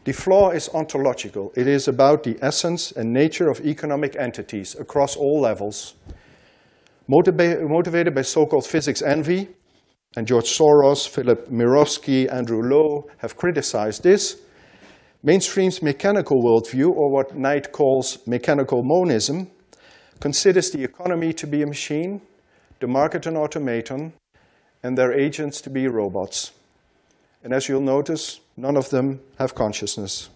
The 0.03 0.13
flaw 0.13 0.51
is 0.51 0.69
ontological. 0.75 1.53
It 1.55 1.69
is 1.69 1.87
about 1.87 2.25
the 2.25 2.37
essence 2.43 2.91
and 2.91 3.13
nature 3.13 3.49
of 3.49 3.65
economic 3.65 4.17
entities 4.17 4.75
across 4.75 5.15
all 5.15 5.41
levels. 5.41 5.95
motivated 7.07 8.13
by 8.13 8.23
so-called 8.23 8.67
physics 8.67 9.03
envy, 9.03 9.51
and 10.17 10.27
George 10.27 10.47
Soros, 10.47 11.07
Philip 11.07 11.49
Mirowski, 11.49 12.27
Andrew 12.33 12.61
Lo 12.61 13.07
have 13.19 13.37
criticized 13.37 14.03
this, 14.03 14.39
mainstream's 15.23 15.83
mechanical 15.83 16.43
worldview, 16.43 16.91
or 16.91 17.11
what 17.11 17.37
Knight 17.37 17.73
calls 17.73 18.19
mechanical 18.27 18.83
monism, 18.83 19.51
considers 20.21 20.71
the 20.71 20.83
economy 20.83 21.33
to 21.33 21.47
be 21.47 21.63
a 21.63 21.67
machine, 21.67 22.21
the 22.81 22.87
market 22.87 23.27
an 23.27 23.37
automaton, 23.37 24.13
and 24.83 24.97
their 24.97 25.13
agents 25.13 25.61
to 25.61 25.71
be 25.71 25.89
robots. 25.89 26.53
And 27.43 27.53
as 27.53 27.69
you'll 27.69 27.81
notice, 27.81 28.41
none 28.57 28.77
of 28.77 28.91
them 28.91 29.21
have 29.39 29.55
consciousness. 29.55 30.31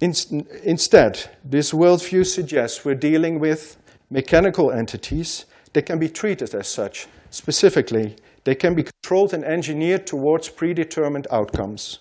instead, 0.00 1.30
this 1.42 1.72
worldview 1.72 2.26
suggests 2.26 2.84
we're 2.84 2.94
dealing 2.94 3.40
with 3.40 3.78
mechanical 4.10 4.70
entities 4.70 5.46
that 5.72 5.86
can 5.86 5.98
be 5.98 6.08
treated 6.08 6.54
as 6.54 6.68
such. 6.68 7.06
Specifically, 7.30 8.16
they 8.46 8.54
can 8.54 8.76
be 8.76 8.84
controlled 8.84 9.34
and 9.34 9.44
engineered 9.44 10.06
towards 10.06 10.48
predetermined 10.48 11.26
outcomes. 11.32 11.98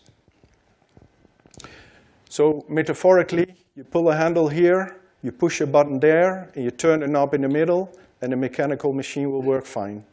So, 2.30 2.64
metaphorically, 2.70 3.48
you 3.74 3.84
pull 3.84 4.12
a 4.12 4.16
handle 4.16 4.48
here, 4.48 5.02
you 5.24 5.32
push 5.32 5.62
a 5.62 5.66
button 5.66 6.00
there, 6.00 6.52
and 6.54 6.64
you 6.64 6.70
turn 6.70 7.02
a 7.02 7.08
knob 7.08 7.34
in 7.34 7.42
the 7.42 7.50
middle, 7.50 7.92
and 8.22 8.32
the 8.32 8.38
mechanical 8.38 8.94
machine 8.94 9.32
will 9.32 9.42
work 9.42 9.66
fine. 9.66 10.06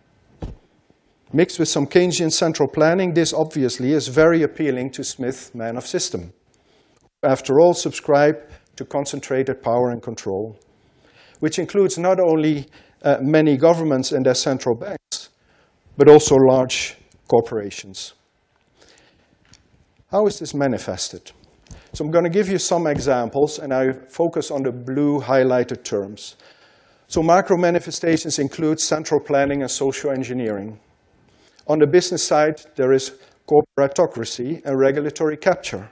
Mixed 1.34 1.58
with 1.58 1.68
some 1.68 1.86
Keynesian 1.86 2.32
central 2.32 2.66
planning, 2.66 3.12
this 3.12 3.34
obviously 3.34 3.92
is 3.92 4.08
very 4.08 4.42
appealing 4.42 4.90
to 4.92 5.04
Smith, 5.04 5.54
man 5.54 5.76
of 5.76 5.86
system. 5.86 6.32
After 7.22 7.60
all, 7.60 7.74
subscribe 7.74 8.36
to 8.76 8.86
concentrated 8.86 9.62
power 9.62 9.90
and 9.90 10.02
control, 10.02 10.58
which 11.40 11.58
includes 11.58 11.98
not 11.98 12.18
only 12.20 12.68
uh, 13.02 13.18
many 13.20 13.58
governments 13.58 14.12
and 14.12 14.24
their 14.24 14.34
central 14.34 14.74
banks, 14.74 15.28
but 15.96 16.08
also 16.08 16.34
large 16.36 16.96
corporations. 17.28 18.14
How 20.10 20.26
is 20.26 20.38
this 20.38 20.54
manifested? 20.54 21.32
So 21.94 22.04
I'm 22.04 22.10
going 22.10 22.24
to 22.24 22.30
give 22.30 22.48
you 22.48 22.58
some 22.58 22.86
examples, 22.86 23.58
and 23.58 23.72
I 23.72 23.92
focus 23.92 24.50
on 24.50 24.62
the 24.62 24.72
blue 24.72 25.20
highlighted 25.20 25.84
terms. 25.84 26.36
So 27.06 27.22
macro 27.22 27.56
manifestations 27.56 28.38
include 28.38 28.80
central 28.80 29.20
planning 29.20 29.60
and 29.62 29.70
social 29.70 30.10
engineering. 30.10 30.78
On 31.66 31.78
the 31.78 31.86
business 31.86 32.26
side, 32.26 32.62
there 32.76 32.92
is 32.92 33.12
corporatocracy 33.46 34.64
and 34.64 34.78
regulatory 34.78 35.36
capture. 35.36 35.90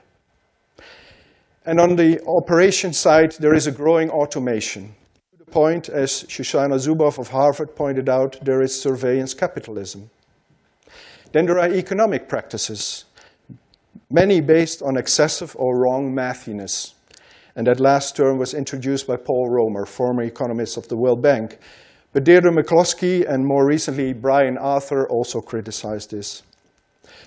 And 1.65 1.79
on 1.79 1.95
the 1.95 2.19
operation 2.25 2.93
side, 2.93 3.33
there 3.33 3.53
is 3.53 3.67
a 3.67 3.71
growing 3.71 4.09
automation. 4.09 4.95
Point, 5.51 5.89
as 5.89 6.23
Shoshana 6.23 6.79
Zuboff 6.79 7.19
of 7.19 7.27
Harvard 7.27 7.75
pointed 7.75 8.07
out, 8.07 8.39
there 8.41 8.61
is 8.61 8.81
surveillance 8.81 9.33
capitalism. 9.33 10.09
Then 11.33 11.45
there 11.45 11.59
are 11.59 11.69
economic 11.69 12.27
practices, 12.27 13.05
many 14.09 14.41
based 14.41 14.81
on 14.81 14.97
excessive 14.97 15.55
or 15.57 15.79
wrong 15.79 16.13
mathiness. 16.13 16.93
And 17.55 17.67
that 17.67 17.79
last 17.79 18.15
term 18.15 18.37
was 18.37 18.53
introduced 18.53 19.07
by 19.07 19.17
Paul 19.17 19.49
Romer, 19.49 19.85
former 19.85 20.23
economist 20.23 20.77
of 20.77 20.87
the 20.87 20.97
World 20.97 21.21
Bank. 21.21 21.59
But 22.13 22.23
Deirdre 22.23 22.51
McCloskey 22.51 23.27
and 23.27 23.45
more 23.45 23.65
recently 23.65 24.13
Brian 24.13 24.57
Arthur 24.57 25.07
also 25.07 25.41
criticized 25.41 26.11
this. 26.11 26.43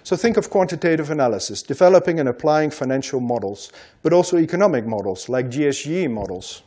So 0.02 0.16
think 0.16 0.36
of 0.36 0.50
quantitative 0.50 1.10
analysis, 1.10 1.62
developing 1.62 2.20
and 2.20 2.28
applying 2.28 2.70
financial 2.70 3.20
models, 3.20 3.72
but 4.02 4.12
also 4.12 4.38
economic 4.38 4.86
models 4.86 5.28
like 5.28 5.46
DSGE 5.46 6.10
models. 6.10 6.62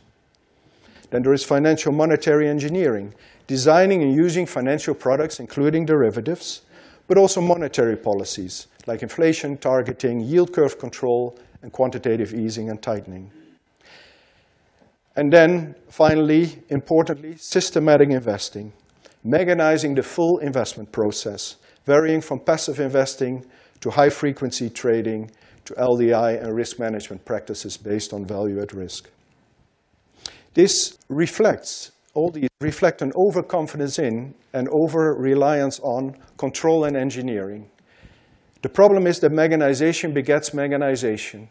Then 1.10 1.22
there 1.22 1.32
is 1.32 1.44
financial 1.44 1.92
monetary 1.92 2.48
engineering, 2.48 3.14
designing 3.46 4.02
and 4.02 4.14
using 4.14 4.46
financial 4.46 4.94
products, 4.94 5.40
including 5.40 5.86
derivatives, 5.86 6.62
but 7.06 7.16
also 7.16 7.40
monetary 7.40 7.96
policies 7.96 8.66
like 8.88 9.02
inflation 9.02 9.56
targeting, 9.58 10.18
yield 10.18 10.52
curve 10.52 10.78
control, 10.78 11.38
and 11.62 11.70
quantitative 11.70 12.32
easing 12.32 12.70
and 12.70 12.80
tightening. 12.82 13.30
And 15.14 15.32
then, 15.32 15.74
finally, 15.88 16.62
importantly, 16.70 17.36
systematic 17.36 18.10
investing, 18.10 18.72
mechanizing 19.26 19.94
the 19.94 20.02
full 20.02 20.38
investment 20.38 20.90
process, 20.90 21.56
varying 21.84 22.20
from 22.20 22.40
passive 22.40 22.80
investing 22.80 23.44
to 23.80 23.90
high 23.90 24.10
frequency 24.10 24.70
trading 24.70 25.30
to 25.64 25.74
LDI 25.74 26.42
and 26.42 26.54
risk 26.54 26.78
management 26.78 27.24
practices 27.24 27.76
based 27.76 28.12
on 28.12 28.24
value 28.24 28.60
at 28.60 28.72
risk. 28.72 29.10
This 30.58 30.98
reflects 31.08 31.92
all 32.14 32.32
these 32.32 32.48
reflect 32.60 33.00
an 33.00 33.12
overconfidence 33.14 34.00
in 34.00 34.34
and 34.52 34.68
over 34.70 35.14
reliance 35.14 35.78
on 35.84 36.16
control 36.36 36.82
and 36.82 36.96
engineering. 36.96 37.70
The 38.62 38.68
problem 38.68 39.06
is 39.06 39.20
that 39.20 39.30
mechanization 39.30 40.12
begets 40.12 40.52
mechanization. 40.52 41.48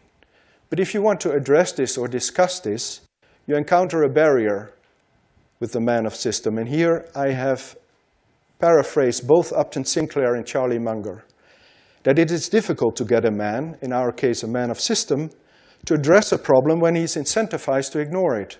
But 0.68 0.78
if 0.78 0.92
you 0.92 1.00
want 1.00 1.22
to 1.22 1.32
address 1.32 1.72
this 1.72 1.96
or 1.96 2.06
discuss 2.06 2.60
this, 2.60 3.00
you 3.46 3.56
encounter 3.56 4.02
a 4.02 4.10
barrier 4.10 4.74
with 5.58 5.72
the 5.72 5.80
man 5.80 6.04
of 6.04 6.14
system. 6.14 6.58
And 6.58 6.68
here 6.68 7.08
I 7.16 7.30
have 7.30 7.78
paraphrased 8.58 9.26
both 9.26 9.54
Upton 9.54 9.86
Sinclair 9.86 10.34
and 10.34 10.44
Charlie 10.44 10.78
Munger 10.78 11.24
that 12.02 12.18
it 12.18 12.30
is 12.30 12.50
difficult 12.50 12.94
to 12.96 13.06
get 13.06 13.24
a 13.24 13.30
man, 13.30 13.78
in 13.80 13.90
our 13.90 14.12
case 14.12 14.42
a 14.42 14.46
man 14.46 14.70
of 14.70 14.78
system, 14.78 15.30
to 15.86 15.94
address 15.94 16.30
a 16.30 16.36
problem 16.36 16.78
when 16.78 16.94
he's 16.94 17.16
incentivized 17.16 17.92
to 17.92 18.00
ignore 18.00 18.38
it. 18.38 18.58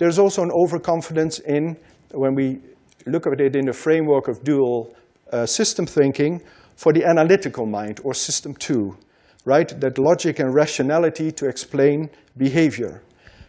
There's 0.00 0.18
also 0.18 0.42
an 0.42 0.50
overconfidence 0.50 1.40
in, 1.40 1.76
when 2.12 2.34
we 2.34 2.58
look 3.04 3.26
at 3.26 3.38
it 3.38 3.54
in 3.54 3.66
the 3.66 3.74
framework 3.74 4.28
of 4.28 4.42
dual 4.42 4.96
uh, 5.30 5.44
system 5.44 5.84
thinking, 5.84 6.40
for 6.74 6.94
the 6.94 7.04
analytical 7.04 7.66
mind, 7.66 8.00
or 8.02 8.14
system 8.14 8.54
two, 8.54 8.96
right? 9.44 9.78
That 9.78 9.98
logic 9.98 10.38
and 10.38 10.54
rationality 10.54 11.30
to 11.32 11.46
explain 11.46 12.08
behavior. 12.38 13.02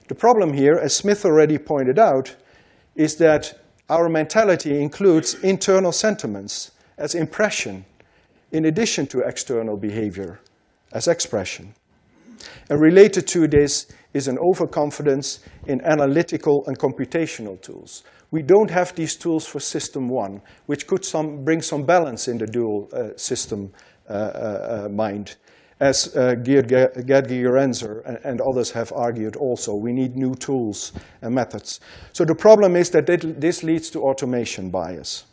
The 0.10 0.16
problem 0.16 0.52
here, 0.52 0.74
as 0.74 0.94
Smith 0.94 1.24
already 1.24 1.58
pointed 1.58 1.98
out, 1.98 2.36
is 2.96 3.16
that 3.16 3.58
our 3.88 4.10
mentality 4.10 4.82
includes 4.82 5.36
internal 5.36 5.94
sentiments 5.94 6.72
as 6.98 7.16
impression, 7.16 7.86
in 8.52 8.66
addition 8.66 9.08
to 9.08 9.22
external 9.22 9.78
behavior 9.78 10.42
as 10.92 11.08
expression. 11.08 11.74
And 12.70 12.82
related 12.82 13.26
to 13.28 13.48
this 13.48 13.88
is 14.14 14.28
an 14.28 14.38
overconfidence 14.40 15.40
in 15.68 15.82
analytical 15.82 16.64
and 16.68 16.78
computational 16.78 17.62
tools. 17.62 18.04
We 18.32 18.42
don't 18.42 18.72
have 18.72 18.96
these 18.96 19.16
tools 19.16 19.46
for 19.46 19.60
system 19.60 20.10
one, 20.10 20.42
which 20.66 20.88
could 20.88 21.04
some, 21.04 21.44
bring 21.44 21.62
some 21.62 21.84
balance 21.84 22.28
in 22.28 22.38
the 22.38 22.48
dual 22.48 22.90
uh, 22.94 23.18
system 23.18 23.72
uh, 24.10 24.14
uh, 24.14 24.86
uh 24.86 24.90
mind 24.90 25.36
as 25.82 26.16
uh, 26.16 26.36
Gerd 26.36 26.68
Gigerenzer 26.70 28.04
and, 28.06 28.20
and 28.24 28.42
others 28.42 28.70
have 28.72 28.94
argued 28.94 29.36
also. 29.36 29.74
We 29.74 29.92
need 29.92 30.16
new 30.16 30.36
tools 30.36 30.94
and 31.24 31.34
methods. 31.34 31.80
So 32.14 32.24
the 32.24 32.36
problem 32.36 32.76
is 32.76 32.92
that 32.92 33.08
this 33.08 33.64
leads 33.64 33.90
to 33.90 34.04
automation 34.04 34.70
bias. 34.70 35.26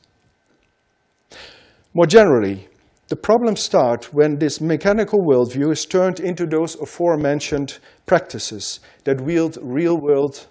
More 1.92 2.06
generally, 2.06 2.66
the 3.08 3.16
problems 3.16 3.60
start 3.60 4.12
when 4.12 4.38
this 4.38 4.60
mechanical 4.60 5.20
worldview 5.20 5.72
is 5.72 5.86
turned 5.86 6.20
into 6.20 6.46
those 6.46 6.74
aforementioned 6.76 7.78
practices 8.06 8.80
that 9.04 9.20
wield 9.20 9.56
real-world 9.62 10.46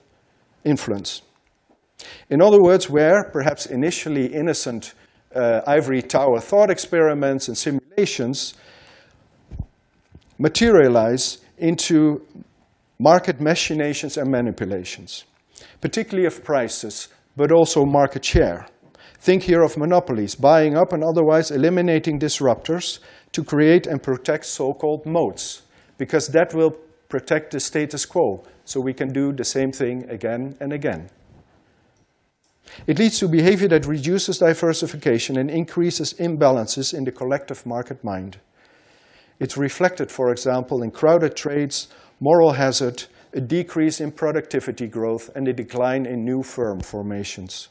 influence. 0.63 1.21
In 2.29 2.41
other 2.41 2.61
words, 2.61 2.89
where 2.89 3.23
perhaps 3.31 3.67
initially 3.67 4.25
innocent 4.27 4.93
uh, 5.35 5.61
ivory 5.67 6.01
tower 6.01 6.39
thought 6.39 6.71
experiments 6.71 7.47
and 7.47 7.57
simulations 7.57 8.55
materialize 10.39 11.39
into 11.57 12.25
market 12.99 13.39
machinations 13.39 14.17
and 14.17 14.31
manipulations, 14.31 15.25
particularly 15.81 16.25
of 16.25 16.43
prices, 16.43 17.09
but 17.35 17.51
also 17.51 17.85
market 17.85 18.25
share. 18.25 18.67
Think 19.27 19.43
here 19.43 19.61
of 19.61 19.75
monopolies, 19.75 20.35
buying 20.35 20.77
up 20.77 20.93
and 20.93 21.03
otherwise 21.03 21.51
eliminating 21.51 22.17
disruptors 22.17 22.99
to 23.33 23.43
create 23.43 23.85
and 23.85 24.01
protect 24.01 24.45
so-called 24.45 25.05
moats, 25.05 25.63
because 25.97 26.29
that 26.29 26.53
will 26.53 26.71
protect 27.09 27.51
the 27.51 27.59
status 27.59 28.05
quo, 28.05 28.41
so 28.63 28.79
we 28.79 28.93
can 28.93 29.11
do 29.11 29.33
the 29.33 29.43
same 29.43 29.73
thing 29.73 30.09
again 30.09 30.55
and 30.61 30.71
again. 30.71 31.09
It 32.87 32.99
leads 32.99 33.19
to 33.19 33.27
behavior 33.27 33.67
that 33.67 33.85
reduces 33.85 34.37
diversification 34.37 35.37
and 35.37 35.51
increases 35.51 36.13
imbalances 36.13 36.93
in 36.93 37.03
the 37.03 37.11
collective 37.11 37.65
market 37.65 38.01
mind. 38.05 38.37
It's 39.41 39.57
reflected, 39.57 40.09
for 40.09 40.31
example, 40.31 40.83
in 40.83 40.91
crowded 40.91 41.35
trades, 41.35 41.89
moral 42.21 42.53
hazard, 42.53 43.03
a 43.33 43.41
decrease 43.41 43.99
in 43.99 44.13
productivity 44.13 44.87
growth, 44.87 45.29
and 45.35 45.49
a 45.49 45.53
decline 45.53 46.05
in 46.05 46.23
new 46.23 46.43
firm 46.43 46.79
formations. 46.79 47.67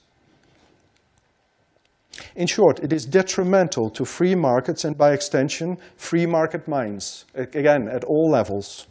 In 2.34 2.46
short, 2.46 2.80
it 2.80 2.92
is 2.92 3.04
detrimental 3.04 3.90
to 3.90 4.04
free 4.04 4.34
markets 4.34 4.84
and, 4.84 4.96
by 4.96 5.12
extension, 5.12 5.78
free 5.96 6.26
market 6.26 6.66
minds, 6.66 7.24
again, 7.34 7.88
at 7.88 8.04
all 8.04 8.30
levels. 8.30 8.86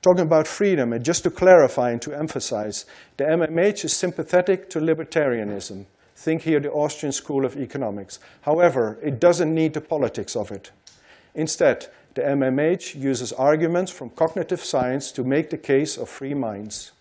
Talking 0.00 0.26
about 0.26 0.46
freedom, 0.46 0.92
and 0.92 1.04
just 1.04 1.24
to 1.24 1.30
clarify 1.30 1.90
and 1.90 2.00
to 2.02 2.14
emphasize, 2.14 2.86
the 3.16 3.24
MMH 3.24 3.84
is 3.84 3.92
sympathetic 3.92 4.70
to 4.70 4.80
libertarianism. 4.80 5.86
Think 6.14 6.42
here 6.42 6.60
the 6.60 6.70
Austrian 6.70 7.12
School 7.12 7.44
of 7.44 7.56
Economics. 7.56 8.20
However, 8.42 8.98
it 9.02 9.20
doesn't 9.20 9.52
need 9.52 9.74
the 9.74 9.80
politics 9.80 10.36
of 10.36 10.50
it. 10.52 10.70
Instead, 11.34 11.86
the 12.14 12.22
MMH 12.22 12.94
uses 12.94 13.32
arguments 13.32 13.92
from 13.92 14.10
cognitive 14.10 14.64
science 14.64 15.12
to 15.12 15.22
make 15.22 15.50
the 15.50 15.58
case 15.58 15.96
of 15.96 16.08
free 16.08 16.34
minds. 16.34 16.92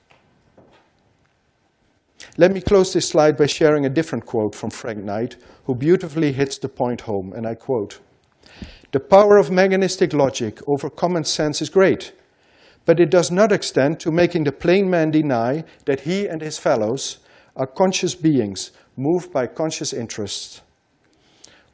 Let 2.39 2.51
me 2.51 2.61
close 2.61 2.93
this 2.93 3.09
slide 3.09 3.35
by 3.35 3.47
sharing 3.47 3.87
a 3.87 3.89
different 3.89 4.27
quote 4.27 4.53
from 4.53 4.69
Frank 4.69 5.03
Knight, 5.03 5.37
who 5.65 5.73
beautifully 5.73 6.31
hits 6.31 6.59
the 6.59 6.69
point 6.69 7.01
home, 7.01 7.33
and 7.33 7.47
I 7.47 7.55
quote, 7.55 7.99
The 8.91 8.99
power 8.99 9.37
of 9.37 9.49
mechanistic 9.49 10.13
logic 10.13 10.59
over 10.67 10.87
common 10.87 11.23
sense 11.23 11.63
is 11.63 11.69
great, 11.69 12.13
but 12.85 12.99
it 12.99 13.09
does 13.09 13.31
not 13.31 13.51
extend 13.51 13.99
to 14.01 14.11
making 14.11 14.43
the 14.43 14.51
plain 14.51 14.87
man 14.87 15.09
deny 15.09 15.63
that 15.85 16.01
he 16.01 16.27
and 16.27 16.39
his 16.39 16.59
fellows 16.59 17.17
are 17.55 17.65
conscious 17.65 18.13
beings 18.13 18.69
moved 18.95 19.33
by 19.33 19.47
conscious 19.47 19.91
interests. 19.91 20.61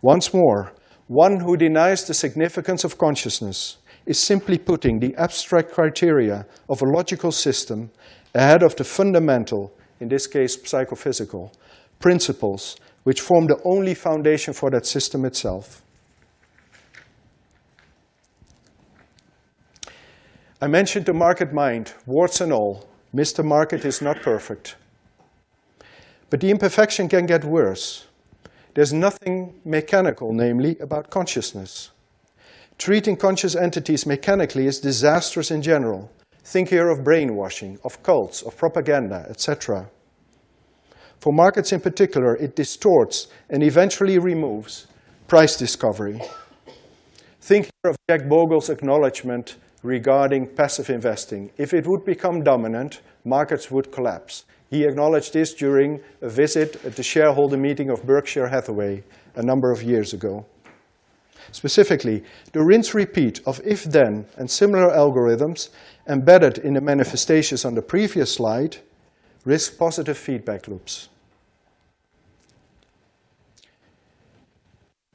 Once 0.02 0.34
more, 0.34 0.72
one 1.08 1.42
who 1.42 1.58
denies 1.58 2.08
the 2.08 2.14
significance 2.14 2.86
of 2.86 2.98
consciousness 2.98 3.80
is 4.06 4.18
simply 4.18 4.58
putting 4.58 5.00
the 5.00 5.14
abstract 5.16 5.74
criteria 5.74 6.46
of 6.70 6.82
a 6.82 6.90
logical 6.90 7.34
system 7.34 7.92
ahead 8.34 8.64
of 8.64 8.78
the 8.78 8.86
fundamental, 8.86 9.74
in 10.04 10.10
this 10.10 10.28
case 10.28 10.60
psychophysical, 10.66 11.52
principles 12.00 12.76
which 13.04 13.22
form 13.22 13.48
the 13.48 13.60
only 13.64 13.94
foundation 13.94 14.54
for 14.54 14.70
that 14.70 14.86
system 14.86 15.26
itself. 15.26 15.82
I 20.62 20.68
mentioned 20.68 21.06
the 21.06 21.14
market 21.14 21.54
mind, 21.54 21.94
warts 22.06 22.42
and 22.42 22.54
all. 22.54 22.88
Mr. 23.16 23.44
Market 23.44 23.86
is 23.86 24.02
not 24.02 24.22
perfect. 24.22 24.76
But 26.30 26.40
the 26.42 26.50
imperfection 26.50 27.08
can 27.10 27.26
get 27.26 27.44
worse. 27.44 28.08
There's 28.74 28.94
nothing 28.94 29.54
mechanical, 29.66 30.34
namely, 30.34 30.78
about 30.80 31.10
consciousness. 31.10 31.92
Treating 32.78 33.16
conscious 33.16 33.56
entities 33.56 34.06
mechanically 34.06 34.66
is 34.66 34.80
disastrous 34.80 35.52
in 35.52 35.62
general. 35.62 36.10
Think 36.44 36.70
here 36.70 36.90
of 36.90 37.04
brainwashing, 37.04 37.80
of 37.86 38.04
cults, 38.04 38.42
of 38.42 38.58
propaganda, 38.58 39.26
etc. 39.30 39.90
For 41.20 41.32
markets 41.32 41.72
in 41.72 41.80
particular, 41.80 42.36
it 42.36 42.56
distorts 42.56 43.28
and 43.50 43.64
eventually 43.64 44.20
removes 44.20 44.88
price 45.28 45.56
discovery. 45.56 46.22
Think 47.40 47.66
here 47.66 47.92
of 47.92 47.98
Jack 48.10 48.28
Bogle's 48.28 48.70
acknowledgement 48.70 49.56
regarding 49.84 50.48
passive 50.48 50.90
investing. 50.90 51.50
If 51.58 51.74
it 51.74 51.86
would 51.88 52.04
become 52.06 52.44
dominant, 52.44 53.02
markets 53.24 53.72
would 53.72 53.92
collapse. 53.92 54.44
He 54.70 54.84
acknowledged 54.84 55.34
this 55.34 55.54
during 55.54 56.02
a 56.22 56.30
visit 56.30 56.84
at 56.86 56.96
the 56.96 57.04
shareholder 57.04 57.58
meeting 57.58 57.90
of 57.90 58.06
Berkshire 58.06 58.48
Hathaway 58.48 59.04
a 59.36 59.44
number 59.44 59.72
of 59.72 59.84
years 59.84 60.14
ago. 60.14 60.46
Specifically, 61.52 62.24
the 62.52 62.64
rinse 62.64 62.94
repeat 62.94 63.42
of 63.46 63.62
if 63.66 63.84
then 63.84 64.26
and 64.38 64.50
similar 64.50 64.90
algorithms 64.90 65.70
embedded 66.08 66.58
in 66.60 66.74
the 66.74 66.82
manifestations 66.82 67.66
on 67.66 67.76
the 67.76 67.82
previous 67.82 68.34
slide 68.34 68.78
risk 69.46 69.78
positive 69.78 70.18
feedback 70.18 70.68
loops. 70.68 71.10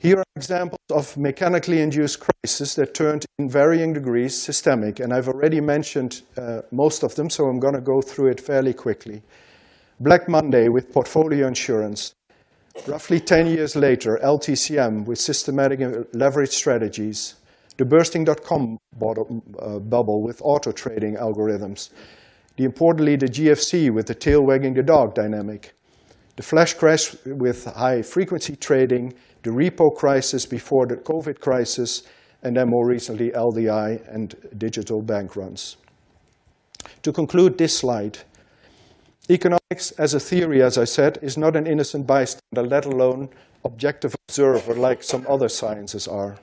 Here 0.00 0.18
are 0.18 0.24
examples 0.36 0.78
of 0.92 1.16
mechanically 1.16 1.80
induced 1.80 2.20
crises 2.20 2.76
that 2.76 2.94
turned 2.94 3.26
in 3.40 3.50
varying 3.50 3.92
degrees 3.92 4.40
systemic, 4.40 5.00
and 5.00 5.12
I've 5.12 5.26
already 5.26 5.60
mentioned 5.60 6.22
uh, 6.36 6.62
most 6.70 7.02
of 7.02 7.16
them, 7.16 7.28
so 7.28 7.48
I'm 7.48 7.58
going 7.58 7.74
to 7.74 7.80
go 7.80 8.00
through 8.00 8.28
it 8.28 8.40
fairly 8.40 8.72
quickly. 8.72 9.22
Black 9.98 10.28
Monday 10.28 10.68
with 10.68 10.92
portfolio 10.92 11.48
insurance. 11.48 12.12
Roughly 12.87 13.20
10 13.20 13.46
years 13.46 13.76
later, 13.76 14.18
LTCM 14.22 15.07
with 15.07 15.18
systematic 15.18 15.81
leverage 16.12 16.50
strategies. 16.50 17.35
The 17.76 17.85
bursting.com 17.85 18.78
uh, 19.00 19.78
bubble 19.78 20.22
with 20.22 20.40
auto 20.42 20.72
trading 20.72 21.16
algorithms. 21.16 21.90
The, 22.57 22.64
importantly, 22.64 23.16
the 23.16 23.26
GFC 23.26 23.92
with 23.92 24.07
the 24.07 24.14
tail 24.14 24.44
wagging 24.44 24.74
the 24.74 24.83
dog 24.83 25.14
dynamic. 25.14 25.74
The 26.37 26.42
flash 26.42 26.74
crash 26.74 27.14
with 27.24 27.64
high 27.64 28.02
frequency 28.02 28.57
trading 28.57 29.14
the 29.42 29.50
repo 29.50 29.94
crisis 29.94 30.46
before 30.46 30.87
the 30.87 30.96
COVID 30.96 31.40
crisis, 31.40 32.02
and 32.42 32.57
then 32.57 32.68
more 32.68 32.87
recently 32.87 33.31
LDI 33.31 34.12
and 34.12 34.35
digital 34.59 35.02
bank 35.02 35.37
runs. 35.37 35.76
To 37.02 37.12
conclude 37.12 37.59
this 37.59 37.76
slide, 37.78 38.18
economics 39.30 39.90
as 39.92 40.14
a 40.14 40.20
theory, 40.20 40.62
as 40.62 40.78
I 40.78 40.84
said, 40.84 41.18
is 41.22 41.36
not 41.36 41.56
an 41.56 41.66
innocent 41.66 42.06
bystander, 42.06 42.62
let 42.62 42.84
alone 42.86 43.28
objective 43.64 44.14
observer 44.28 44.74
like 44.74 45.02
some 45.02 45.26
other 45.28 45.48
sciences 45.48 46.08
are. 46.08 46.38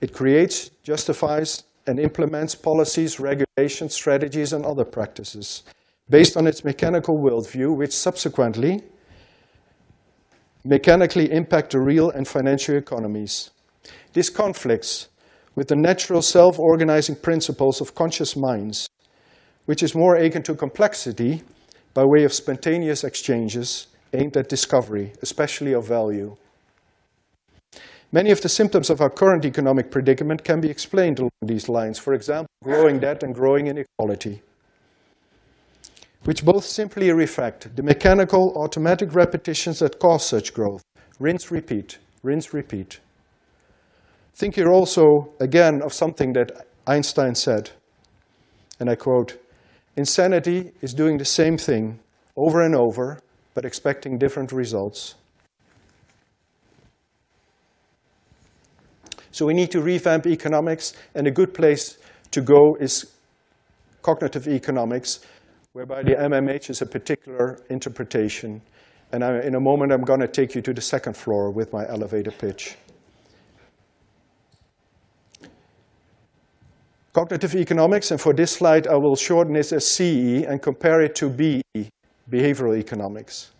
It 0.00 0.14
creates, 0.14 0.70
justifies, 0.82 1.64
and 1.86 1.98
implements 1.98 2.54
policies, 2.54 3.20
regulations, 3.20 3.94
strategies, 3.94 4.52
and 4.52 4.64
other 4.64 4.84
practices 4.84 5.62
based 6.08 6.36
on 6.36 6.46
its 6.46 6.64
mechanical 6.64 7.16
worldview, 7.18 7.76
which 7.76 7.92
subsequently 7.92 8.82
mechanically 10.64 11.30
impact 11.30 11.72
the 11.72 11.80
real 11.80 12.10
and 12.10 12.26
financial 12.26 12.76
economies. 12.76 13.50
This 14.12 14.28
conflicts 14.28 15.08
with 15.54 15.68
the 15.68 15.76
natural 15.76 16.20
self-organizing 16.20 17.16
principles 17.16 17.80
of 17.80 17.94
conscious 17.94 18.36
minds, 18.36 18.88
which 19.66 19.82
is 19.82 19.94
more 19.94 20.16
akin 20.16 20.42
to 20.42 20.54
complexity 20.54 21.42
by 21.94 22.04
way 22.04 22.24
of 22.24 22.32
spontaneous 22.32 23.04
exchanges 23.04 23.88
aimed 24.12 24.36
at 24.36 24.48
discovery, 24.48 25.12
especially 25.22 25.72
of 25.72 25.86
value. 25.86 26.36
Many 28.12 28.30
of 28.30 28.40
the 28.40 28.48
symptoms 28.48 28.90
of 28.90 29.00
our 29.00 29.10
current 29.10 29.44
economic 29.44 29.90
predicament 29.90 30.42
can 30.42 30.60
be 30.60 30.68
explained 30.68 31.20
along 31.20 31.30
these 31.42 31.68
lines. 31.68 31.98
For 31.98 32.14
example, 32.14 32.48
growing 32.64 32.98
debt 32.98 33.22
and 33.22 33.34
growing 33.34 33.68
inequality 33.68 34.42
which 36.24 36.44
both 36.44 36.64
simply 36.64 37.10
reflect 37.12 37.74
the 37.76 37.82
mechanical 37.82 38.52
automatic 38.56 39.14
repetitions 39.14 39.78
that 39.78 39.98
cause 39.98 40.26
such 40.26 40.52
growth. 40.52 40.82
Rinse, 41.18 41.50
repeat, 41.50 41.98
rinse, 42.22 42.52
repeat. 42.52 43.00
Think 44.34 44.54
here 44.54 44.70
also, 44.70 45.32
again, 45.40 45.82
of 45.82 45.92
something 45.92 46.32
that 46.34 46.66
Einstein 46.86 47.34
said, 47.34 47.70
and 48.78 48.88
I 48.88 48.94
quote, 48.94 49.38
Insanity 49.96 50.72
is 50.80 50.94
doing 50.94 51.18
the 51.18 51.24
same 51.24 51.56
thing 51.56 51.98
over 52.36 52.62
and 52.62 52.74
over, 52.74 53.20
but 53.54 53.64
expecting 53.64 54.18
different 54.18 54.52
results. 54.52 55.16
So 59.32 59.46
we 59.46 59.54
need 59.54 59.70
to 59.72 59.80
revamp 59.80 60.26
economics, 60.26 60.94
and 61.14 61.26
a 61.26 61.30
good 61.30 61.54
place 61.54 61.98
to 62.30 62.40
go 62.40 62.76
is 62.80 63.12
cognitive 64.02 64.48
economics, 64.48 65.20
whereby 65.72 66.02
the 66.02 66.14
MMH 66.14 66.70
is 66.70 66.82
a 66.82 66.86
particular 66.86 67.58
interpretation. 67.70 68.60
And 69.12 69.24
I, 69.24 69.40
in 69.40 69.54
a 69.54 69.60
moment, 69.60 69.92
I'm 69.92 70.02
going 70.02 70.20
to 70.20 70.28
take 70.28 70.54
you 70.54 70.62
to 70.62 70.72
the 70.72 70.80
second 70.80 71.16
floor 71.16 71.50
with 71.50 71.72
my 71.72 71.88
elevator 71.88 72.30
pitch. 72.30 72.76
Cognitive 77.12 77.56
economics, 77.56 78.12
and 78.12 78.20
for 78.20 78.32
this 78.32 78.52
slide, 78.52 78.86
I 78.86 78.94
will 78.94 79.16
shorten 79.16 79.54
this 79.54 79.72
as 79.72 79.84
CE 79.84 80.44
and 80.46 80.62
compare 80.62 81.00
it 81.00 81.16
to 81.16 81.28
BE, 81.28 81.62
behavioral 82.30 82.78
economics. 82.78 83.50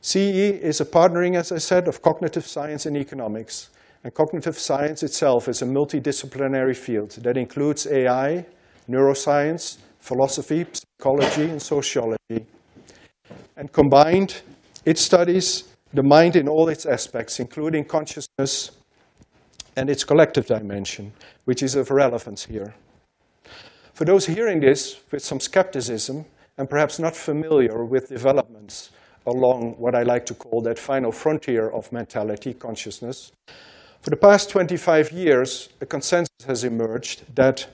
CE 0.00 0.62
is 0.62 0.80
a 0.80 0.84
partnering, 0.84 1.34
as 1.34 1.50
I 1.50 1.58
said, 1.58 1.88
of 1.88 2.00
cognitive 2.00 2.46
science 2.46 2.86
and 2.86 2.96
economics. 2.96 3.70
And 4.04 4.14
cognitive 4.14 4.56
science 4.56 5.02
itself 5.02 5.48
is 5.48 5.62
a 5.62 5.64
multidisciplinary 5.64 6.76
field 6.76 7.10
that 7.22 7.36
includes 7.36 7.88
AI, 7.88 8.46
neuroscience, 8.88 9.78
philosophy, 9.98 10.64
psychology, 10.72 11.50
and 11.50 11.60
sociology. 11.60 12.46
And 13.56 13.72
combined, 13.72 14.42
it 14.84 14.98
studies 14.98 15.64
the 15.92 16.04
mind 16.04 16.36
in 16.36 16.46
all 16.46 16.68
its 16.68 16.86
aspects, 16.86 17.40
including 17.40 17.84
consciousness 17.84 18.70
and 19.76 19.90
its 19.90 20.04
collective 20.04 20.46
dimension, 20.46 21.12
which 21.44 21.62
is 21.62 21.74
of 21.74 21.90
relevance 21.90 22.46
here. 22.46 22.74
For 23.92 24.04
those 24.04 24.26
hearing 24.26 24.60
this 24.60 25.00
with 25.10 25.22
some 25.22 25.40
skepticism 25.40 26.24
and 26.58 26.68
perhaps 26.68 26.98
not 26.98 27.14
familiar 27.14 27.84
with 27.84 28.08
developments 28.08 28.90
along 29.26 29.74
what 29.78 29.94
I 29.94 30.02
like 30.02 30.24
to 30.26 30.34
call 30.34 30.62
that 30.62 30.78
final 30.78 31.12
frontier 31.12 31.70
of 31.70 31.92
mentality, 31.92 32.54
consciousness, 32.54 33.32
for 34.06 34.10
the 34.10 34.16
past 34.16 34.50
25 34.50 35.10
years, 35.10 35.68
a 35.80 35.86
consensus 35.86 36.46
has 36.46 36.62
emerged 36.62 37.24
that 37.34 37.66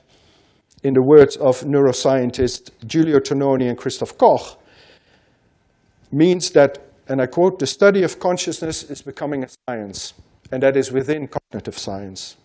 in 0.82 0.94
the 0.94 1.02
words 1.02 1.36
of 1.36 1.60
neuroscientists 1.60 2.70
Giulio 2.86 3.18
Tononi 3.18 3.68
and 3.68 3.76
Christoph 3.76 4.16
Koch, 4.16 4.58
means 6.10 6.50
that, 6.52 6.78
and 7.08 7.20
I 7.20 7.26
quote, 7.26 7.58
the 7.58 7.66
study 7.66 8.02
of 8.02 8.18
consciousness 8.18 8.82
is 8.84 9.02
becoming 9.02 9.44
a 9.44 9.48
science, 9.68 10.14
and 10.50 10.62
that 10.62 10.76
is 10.76 10.90
within 10.90 11.28
cognitive 11.52 11.78
science. 11.78 12.36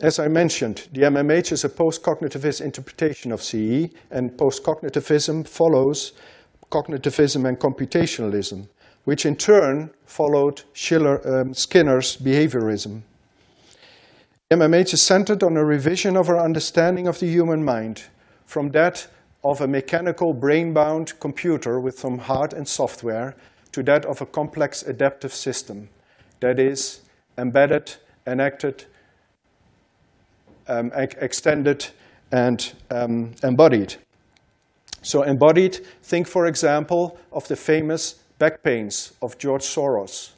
As 0.00 0.18
I 0.18 0.26
mentioned, 0.26 0.88
the 0.92 1.02
MMH 1.02 1.52
is 1.52 1.64
a 1.64 1.68
post-cognitivist 1.68 2.60
interpretation 2.60 3.30
of 3.30 3.40
CE, 3.40 3.94
and 4.10 4.36
post-cognitivism 4.36 5.46
follows 5.46 6.12
cognitivism 6.72 7.48
and 7.48 7.58
computationalism, 7.58 8.66
which 9.04 9.24
in 9.26 9.36
turn 9.36 9.90
followed 10.06 10.62
Schiller, 10.72 11.20
um, 11.24 11.54
Skinner's 11.54 12.16
behaviorism. 12.16 13.02
MMH 14.50 14.94
is 14.94 15.02
centered 15.02 15.44
on 15.44 15.56
a 15.56 15.64
revision 15.64 16.16
of 16.16 16.28
our 16.28 16.38
understanding 16.38 17.06
of 17.06 17.20
the 17.20 17.26
human 17.26 17.64
mind, 17.64 18.02
from 18.44 18.70
that 18.72 19.06
of 19.44 19.60
a 19.60 19.68
mechanical 19.68 20.32
brain-bound 20.32 21.12
computer 21.20 21.78
with 21.78 21.96
some 21.96 22.18
hard 22.18 22.52
and 22.52 22.66
software 22.66 23.36
to 23.70 23.84
that 23.84 24.04
of 24.04 24.20
a 24.20 24.26
complex 24.26 24.82
adaptive 24.82 25.32
system 25.32 25.88
that 26.40 26.58
is 26.58 27.00
embedded, 27.36 27.94
enacted, 28.26 28.84
um, 30.66 30.92
extended, 30.94 31.86
and 32.30 32.72
um, 32.90 33.32
embodied. 33.42 33.96
So 35.02 35.22
embodied, 35.22 35.86
think 36.02 36.26
for 36.26 36.46
example 36.46 37.18
of 37.32 37.46
the 37.48 37.56
famous 37.56 38.14
back 38.38 38.62
pains 38.62 39.12
of 39.22 39.38
George 39.38 39.62
Soros 39.62 40.32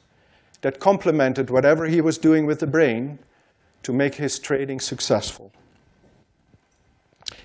that 0.61 0.79
complemented 0.79 1.51
whatever 1.51 1.87
he 1.87 2.01
was 2.01 2.19
doing 2.19 2.47
with 2.47 2.61
the 2.61 2.67
brain 2.67 3.19
to 3.83 3.93
make 3.93 4.15
his 4.17 4.39
trading 4.39 4.79
successful. 4.79 5.53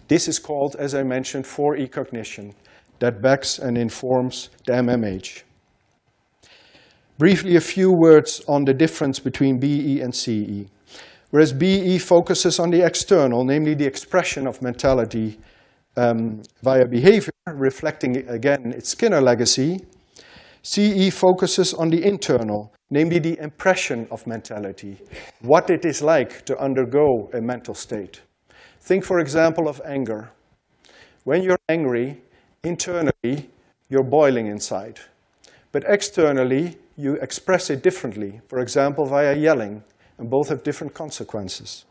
This 0.08 0.28
is 0.28 0.38
called, 0.38 0.76
as 0.76 0.94
I 0.94 1.04
mentioned, 1.04 1.46
4E 1.46 1.92
cognition 1.92 2.54
that 3.00 3.22
backs 3.22 3.58
and 3.58 3.78
informs 3.78 4.50
the 4.66 4.74
MMH. 4.74 5.44
Briefly, 7.18 7.56
a 7.56 7.62
few 7.62 7.94
words 7.94 8.42
on 8.46 8.66
the 8.66 8.74
difference 8.74 9.20
between 9.20 9.58
BE 9.58 10.02
and 10.02 10.14
CE. 10.14 10.70
Whereas 11.30 11.54
BE 11.54 11.98
focuses 11.98 12.60
on 12.60 12.72
the 12.72 12.86
external, 12.86 13.46
namely 13.46 13.74
the 13.74 13.86
expression 13.86 14.46
of 14.46 14.62
mentality 14.62 15.40
um, 15.96 16.42
via 16.62 16.86
behavior, 16.86 17.32
reflecting 17.48 18.28
again 18.28 18.74
its 18.76 18.90
Skinner 18.90 19.22
legacy, 19.22 19.80
CE 20.62 21.10
focuses 21.14 21.74
on 21.74 21.90
the 21.90 22.04
internal, 22.04 22.74
namely 22.90 23.20
the 23.20 23.40
impression 23.40 24.08
of 24.12 24.28
mentality, 24.28 24.98
what 25.42 25.70
it 25.70 25.86
is 25.86 26.02
like 26.02 26.44
to 26.46 26.58
undergo 26.60 27.30
a 27.34 27.40
mental 27.40 27.74
state. 27.74 28.22
Think, 28.82 29.06
for 29.06 29.20
example, 29.20 29.70
of 29.70 29.80
anger. 29.86 30.32
When 31.24 31.44
you're 31.44 31.60
angry, 31.70 32.22
internally, 32.64 33.50
you're 33.90 34.04
boiling 34.04 34.48
inside. 34.48 35.00
But 35.72 35.86
externally, 35.88 36.78
you 36.98 37.16
express 37.16 37.70
it 37.70 37.84
differently, 37.84 38.42
for 38.48 38.60
example, 38.60 39.06
via 39.06 39.36
yelling, 39.36 39.84
and 40.18 40.30
both 40.30 40.50
have 40.50 40.64
different 40.64 40.94
consequences. 40.94 41.86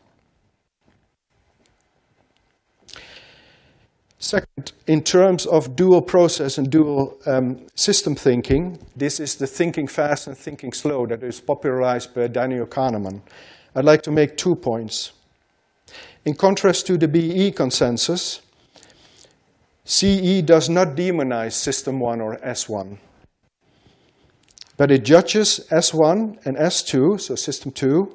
Second, 4.17 4.71
in 4.87 5.03
terms 5.03 5.45
of 5.45 5.75
dual 5.75 6.01
process 6.01 6.57
and 6.57 6.71
dual 6.71 7.15
um, 7.27 7.67
system 7.75 8.15
thinking, 8.15 8.79
this 8.95 9.19
is 9.19 9.35
the 9.35 9.45
thinking 9.45 9.87
fast 9.87 10.25
and 10.25 10.35
thinking 10.35 10.73
slow 10.73 11.05
that 11.05 11.21
is 11.21 11.39
popularized 11.39 12.15
by 12.15 12.27
Daniel 12.27 12.65
Kahneman. 12.65 13.21
I'd 13.75 13.85
like 13.85 14.01
to 14.03 14.11
make 14.11 14.35
two 14.35 14.55
points. 14.55 15.11
In 16.25 16.33
contrast 16.33 16.87
to 16.87 16.97
the 16.97 17.07
BE 17.07 17.51
consensus, 17.51 18.41
CE 19.83 20.41
does 20.41 20.69
not 20.69 20.95
demonize 20.95 21.53
System 21.53 21.99
1 21.99 22.19
or 22.19 22.37
S1, 22.37 22.97
but 24.77 24.91
it 24.91 25.05
judges 25.05 25.67
S1 25.71 26.45
and 26.45 26.57
S2, 26.57 27.19
so 27.19 27.35
System 27.35 27.71
2, 27.71 28.11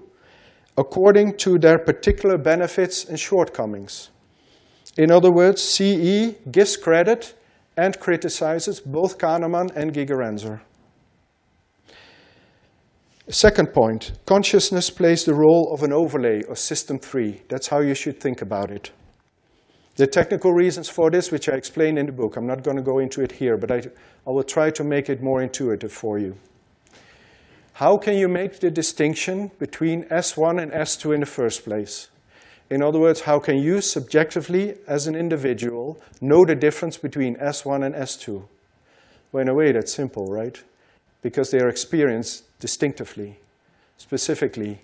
according 0.76 1.36
to 1.38 1.58
their 1.58 1.78
particular 1.78 2.38
benefits 2.38 3.04
and 3.04 3.18
shortcomings. 3.18 4.11
In 4.96 5.11
other 5.11 5.30
words, 5.30 5.62
CE 5.62 6.34
gives 6.50 6.76
credit 6.76 7.34
and 7.76 7.98
criticizes 7.98 8.80
both 8.80 9.18
Kahneman 9.18 9.74
and 9.74 9.92
Gigerenzer. 9.92 10.61
Second 13.28 13.72
point, 13.72 14.12
consciousness 14.26 14.90
plays 14.90 15.24
the 15.24 15.34
role 15.34 15.72
of 15.72 15.84
an 15.84 15.92
overlay 15.92 16.42
of 16.48 16.58
system 16.58 16.98
three. 16.98 17.42
That's 17.48 17.68
how 17.68 17.80
you 17.80 17.94
should 17.94 18.18
think 18.18 18.42
about 18.42 18.70
it. 18.72 18.90
The 19.94 20.06
technical 20.06 20.52
reasons 20.52 20.88
for 20.88 21.11
this, 21.11 21.30
which 21.30 21.48
I 21.48 21.54
explain 21.54 21.96
in 21.96 22.06
the 22.06 22.12
book, 22.12 22.36
I'm 22.36 22.46
not 22.46 22.64
going 22.64 22.76
to 22.76 22.82
go 22.82 22.98
into 22.98 23.22
it 23.22 23.32
here, 23.32 23.56
but 23.56 23.70
I, 23.70 23.76
I 23.76 24.30
will 24.30 24.42
try 24.42 24.70
to 24.70 24.82
make 24.82 25.08
it 25.08 25.22
more 25.22 25.42
intuitive 25.42 25.92
for 25.92 26.18
you. 26.18 26.36
How 27.80 27.96
can 27.96 28.18
you 28.18 28.28
make 28.28 28.60
the 28.60 28.70
distinction 28.70 29.52
between 29.58 30.04
S1 30.10 30.62
and 30.62 30.70
S2 30.70 31.14
in 31.14 31.20
the 31.20 31.26
first 31.26 31.64
place? 31.64 32.10
In 32.68 32.82
other 32.82 32.98
words, 32.98 33.22
how 33.22 33.38
can 33.38 33.56
you 33.56 33.80
subjectively, 33.80 34.76
as 34.86 35.06
an 35.06 35.14
individual, 35.14 35.98
know 36.20 36.44
the 36.44 36.54
difference 36.54 36.98
between 36.98 37.36
S1 37.36 37.86
and 37.86 37.94
S2? 37.94 38.42
Well, 39.32 39.40
in 39.40 39.48
a 39.48 39.54
way, 39.54 39.72
that's 39.72 39.94
simple, 39.94 40.26
right? 40.26 40.62
Because 41.22 41.50
they 41.50 41.58
are 41.60 41.70
experienced 41.70 42.44
distinctively. 42.60 43.38
Specifically, 43.96 44.78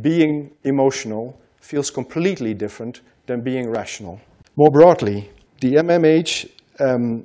being 0.00 0.50
emotional 0.64 1.38
feels 1.60 1.90
completely 1.90 2.54
different 2.54 3.02
than 3.26 3.42
being 3.42 3.68
rational. 3.68 4.22
More 4.56 4.70
broadly, 4.70 5.30
the 5.60 5.74
MMH 5.74 6.48
um, 6.80 7.24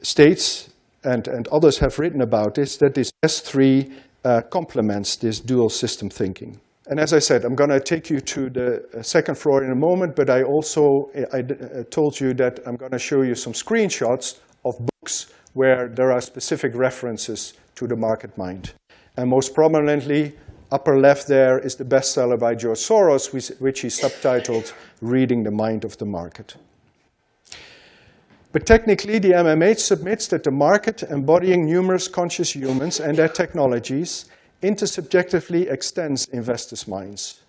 states, 0.00 0.70
and, 1.04 1.28
and 1.28 1.48
others 1.48 1.76
have 1.80 1.98
written 1.98 2.22
about 2.22 2.54
this, 2.54 2.78
that 2.78 2.94
this 2.94 3.12
S3 3.22 3.92
uh, 4.24 4.42
complements 4.50 5.16
this 5.16 5.40
dual 5.40 5.68
system 5.68 6.08
thinking. 6.08 6.60
And 6.88 6.98
as 6.98 7.12
I 7.12 7.20
said, 7.20 7.44
I'm 7.44 7.54
going 7.54 7.70
to 7.70 7.80
take 7.80 8.10
you 8.10 8.20
to 8.20 8.50
the 8.50 8.84
uh, 8.98 9.02
second 9.02 9.36
floor 9.36 9.64
in 9.64 9.70
a 9.70 9.76
moment, 9.76 10.16
but 10.16 10.28
I 10.28 10.42
also 10.42 11.10
I, 11.32 11.38
I 11.38 11.82
told 11.90 12.20
you 12.20 12.34
that 12.34 12.60
I'm 12.66 12.76
going 12.76 12.92
to 12.92 12.98
show 12.98 13.22
you 13.22 13.34
some 13.34 13.52
screenshots 13.52 14.38
of 14.64 14.74
books 14.78 15.32
where 15.54 15.88
there 15.88 16.10
are 16.12 16.20
specific 16.20 16.74
references 16.74 17.54
to 17.76 17.86
the 17.86 17.96
market 17.96 18.36
mind. 18.36 18.72
And 19.16 19.28
most 19.28 19.54
prominently, 19.54 20.32
upper 20.70 20.98
left 20.98 21.28
there 21.28 21.58
is 21.58 21.76
the 21.76 21.84
bestseller 21.84 22.38
by 22.38 22.54
George 22.54 22.78
Soros, 22.78 23.32
which, 23.32 23.48
which 23.60 23.80
he 23.80 23.88
subtitled 23.88 24.72
Reading 25.00 25.42
the 25.42 25.50
Mind 25.50 25.84
of 25.84 25.98
the 25.98 26.06
Market. 26.06 26.56
But 28.52 28.66
technically, 28.66 29.18
the 29.18 29.32
MMH 29.32 29.78
submits 29.78 30.28
that 30.28 30.44
the 30.44 30.50
market, 30.50 31.02
embodying 31.04 31.64
numerous 31.64 32.06
conscious 32.06 32.54
humans 32.54 33.00
and 33.00 33.16
their 33.16 33.28
technologies, 33.28 34.26
intersubjectively 34.62 35.72
extends 35.72 36.28
investors' 36.28 36.86
minds, 36.86 37.40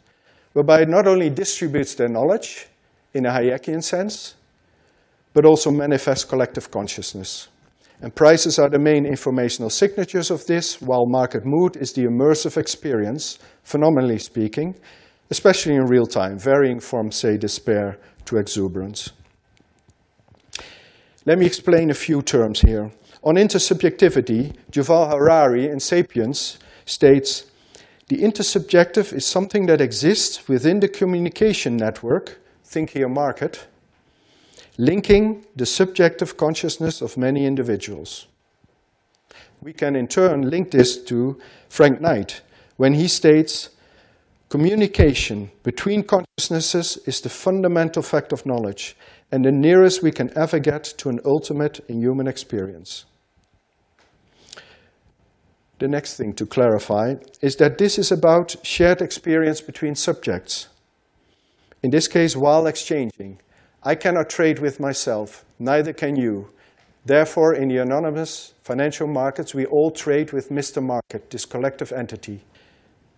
whereby 0.53 0.81
it 0.81 0.89
not 0.89 1.05
only 1.05 1.29
distributes 1.29 1.93
their 1.95 2.07
knowledge 2.07 2.67
in 3.13 3.25
a 3.25 3.31
Hayekian 3.31 3.83
sense, 3.83 4.35
but 5.33 5.45
also 5.45 5.71
manifests 5.71 6.23
collective 6.23 6.71
consciousness. 6.71 7.49
And 8.01 8.15
prices 8.15 8.57
are 8.57 8.69
the 8.69 8.79
main 8.79 9.05
informational 9.05 9.69
signatures 9.69 10.31
of 10.31 10.45
this, 10.45 10.81
while 10.81 11.05
market 11.05 11.43
mood 11.45 11.75
is 11.75 11.91
the 11.91 12.03
immersive 12.03 12.57
experience, 12.57 13.39
phenomenally 13.63 14.19
speaking, 14.19 14.75
especially 15.29 15.75
in 15.75 15.83
real 15.83 16.05
time, 16.05 16.39
varying 16.39 16.79
from, 16.79 17.11
say, 17.11 17.37
despair 17.37 17.97
to 18.25 18.37
exuberance. 18.37 19.11
Let 21.25 21.39
me 21.39 21.45
explain 21.45 21.89
a 21.89 21.93
few 21.93 22.21
terms 22.21 22.61
here. 22.61 22.91
On 23.23 23.35
intersubjectivity, 23.35 24.53
Yuval 24.71 25.09
Harari 25.09 25.69
in 25.69 25.79
Sapiens 25.79 26.57
states, 26.85 27.45
the 28.09 28.17
intersubjective 28.17 29.13
is 29.13 29.25
something 29.25 29.65
that 29.67 29.79
exists 29.79 30.49
within 30.49 30.81
the 30.81 30.89
communication 30.89 31.77
network, 31.77 32.41
think 32.65 32.89
here 32.89 33.07
market, 33.07 33.67
linking 34.77 35.45
the 35.55 35.65
subjective 35.65 36.35
consciousness 36.35 37.01
of 37.01 37.15
many 37.15 37.45
individuals. 37.45 38.27
We 39.61 39.71
can 39.71 39.95
in 39.95 40.09
turn 40.09 40.49
link 40.49 40.71
this 40.71 41.01
to 41.05 41.39
Frank 41.69 42.01
Knight 42.01 42.41
when 42.75 42.95
he 42.95 43.07
states, 43.07 43.69
communication 44.49 45.51
between 45.63 46.03
consciousnesses 46.03 46.97
is 47.05 47.21
the 47.21 47.29
fundamental 47.29 48.03
fact 48.03 48.33
of 48.33 48.45
knowledge 48.45 48.97
and 49.33 49.43
the 49.43 49.51
nearest 49.51 50.03
we 50.03 50.11
can 50.11 50.29
ever 50.37 50.59
get 50.59 50.83
to 50.83 51.09
an 51.09 51.19
ultimate 51.25 51.79
in 51.89 51.99
human 51.99 52.27
experience. 52.27 53.05
The 55.79 55.87
next 55.87 56.17
thing 56.17 56.33
to 56.33 56.45
clarify 56.45 57.15
is 57.41 57.55
that 57.55 57.79
this 57.79 57.97
is 57.97 58.11
about 58.11 58.55
shared 58.61 59.01
experience 59.01 59.59
between 59.59 59.95
subjects. 59.95 60.67
In 61.81 61.89
this 61.89 62.07
case, 62.07 62.35
while 62.35 62.67
exchanging, 62.67 63.39
I 63.81 63.95
cannot 63.95 64.29
trade 64.29 64.59
with 64.59 64.79
myself, 64.79 65.43
neither 65.57 65.93
can 65.93 66.15
you. 66.15 66.49
Therefore, 67.03 67.55
in 67.55 67.69
the 67.69 67.77
anonymous 67.77 68.53
financial 68.63 69.07
markets, 69.07 69.55
we 69.55 69.65
all 69.65 69.89
trade 69.89 70.31
with 70.31 70.49
Mr. 70.51 70.79
Market, 70.79 71.31
this 71.31 71.45
collective 71.45 71.91
entity. 71.91 72.41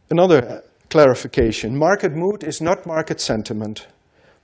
Another 0.09 0.47
uh, 0.47 0.61
clarification, 0.89 1.77
market 1.77 2.13
mood 2.13 2.45
is 2.45 2.61
not 2.61 2.85
market 2.85 3.19
sentiment. 3.19 3.87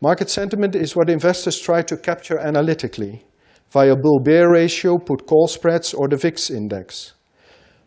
Market 0.03 0.31
sentiment 0.31 0.75
is 0.75 0.95
what 0.95 1.11
investors 1.11 1.59
try 1.59 1.83
to 1.83 1.95
capture 1.95 2.39
analytically 2.39 3.23
via 3.69 3.95
bull-bear 3.95 4.49
ratio, 4.51 4.97
put 4.97 5.27
call 5.27 5.47
spreads, 5.47 5.93
or 5.93 6.07
the 6.07 6.17
VIX 6.17 6.49
index. 6.49 7.13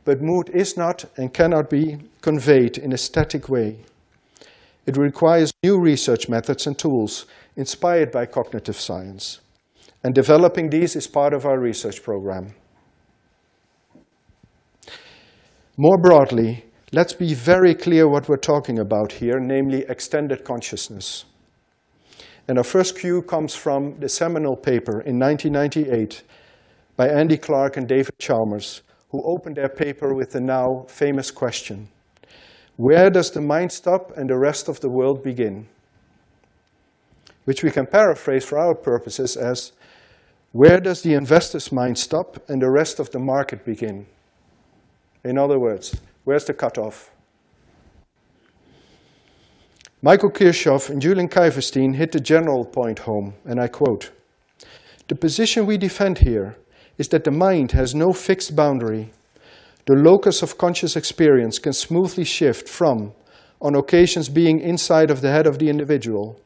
But 0.05 0.23
mood 0.23 0.49
is 0.51 0.77
not 0.77 1.05
and 1.17 1.35
cannot 1.35 1.69
be 1.69 1.99
conveyed 2.21 2.79
in 2.79 2.93
a 2.93 2.99
static 2.99 3.49
way. 3.49 3.79
It 4.87 4.97
requires 4.97 5.53
new 5.65 5.81
research 5.81 6.29
methods 6.29 6.69
and 6.69 6.79
tools 6.79 7.27
inspired 7.57 8.13
by 8.13 8.27
cognitive 8.27 8.79
science. 8.79 9.41
And 10.05 10.15
developing 10.15 10.71
these 10.71 10.95
is 10.95 11.09
part 11.09 11.35
of 11.35 11.45
our 11.45 11.59
research 11.59 12.03
program. 12.03 12.55
More 15.77 15.99
broadly, 15.99 16.67
let's 16.93 17.15
be 17.15 17.35
very 17.35 17.75
clear 17.75 18.09
what 18.09 18.29
we're 18.29 18.37
talking 18.37 18.79
about 18.79 19.11
here, 19.11 19.41
namely 19.41 19.85
extended 19.89 20.45
consciousness. 20.45 21.25
And 22.49 22.59
our 22.59 22.65
first 22.65 22.99
cue 22.99 23.23
comes 23.23 23.55
from 23.55 23.99
the 24.01 24.09
seminal 24.09 24.57
paper 24.57 25.01
in 25.01 25.19
1998 25.19 26.23
by 26.97 27.09
Andy 27.09 27.37
Clark 27.37 27.77
and 27.77 27.89
David 27.89 28.19
Chalmers, 28.19 28.83
who 29.11 29.23
opened 29.25 29.57
their 29.57 29.69
paper 29.69 30.15
with 30.15 30.31
the 30.33 30.41
now 30.41 30.85
famous 30.89 31.31
question, 31.31 31.89
where 32.77 33.09
does 33.09 33.31
the 33.31 33.41
mind 33.41 33.73
stop 33.73 34.17
and 34.17 34.29
the 34.29 34.39
rest 34.39 34.69
of 34.69 34.81
the 34.81 34.91
world 34.91 35.23
begin? 35.23 35.69
which 37.45 37.63
we 37.63 37.71
can 37.71 37.87
paraphrase 37.87 38.45
for 38.45 38.59
our 38.59 38.75
purposes 38.75 39.37
as 39.37 39.73
where 40.53 40.81
does 40.81 41.03
the 41.03 41.15
investor's 41.15 41.73
mind 41.73 41.99
stop 41.99 42.39
and 42.49 42.63
the 42.63 42.71
rest 42.71 43.01
of 43.01 43.11
the 43.11 43.19
market 43.19 43.65
begin? 43.65 44.07
In 45.25 45.39
other 45.39 45.59
words, 45.59 46.01
where's 46.25 46.45
the 46.45 46.55
cutoff? 46.55 47.11
Michael 50.05 50.29
Kirchhoff 50.29 50.91
and 50.91 51.01
Julian 51.01 51.31
Kiverstein 51.31 51.95
hit 51.95 52.13
the 52.13 52.21
general 52.21 52.67
point 52.67 52.99
home, 52.99 53.33
and 53.47 53.59
I 53.59 53.69
quote, 53.69 54.11
The 55.09 55.15
position 55.15 55.65
we 55.65 55.79
defend 55.79 56.19
here 56.19 56.59
is 56.99 57.09
that 57.09 57.25
the 57.25 57.31
mind 57.31 57.73
has 57.73 57.95
no 57.95 58.13
fixed 58.13 58.55
boundary. 58.55 59.13
The 59.87 59.95
locus 59.95 60.43
of 60.43 60.59
conscious 60.59 60.95
experience 60.95 61.59
can 61.59 61.73
smoothly 61.73 62.25
shift 62.25 62.69
from, 62.69 63.15
on 63.63 63.77
occasions 63.77 64.29
being 64.29 64.61
inside 64.61 65.11
of 65.11 65.23
the 65.23 65.31
head 65.31 65.47
of 65.47 65.59
the 65.59 65.71
individual, 65.71 66.39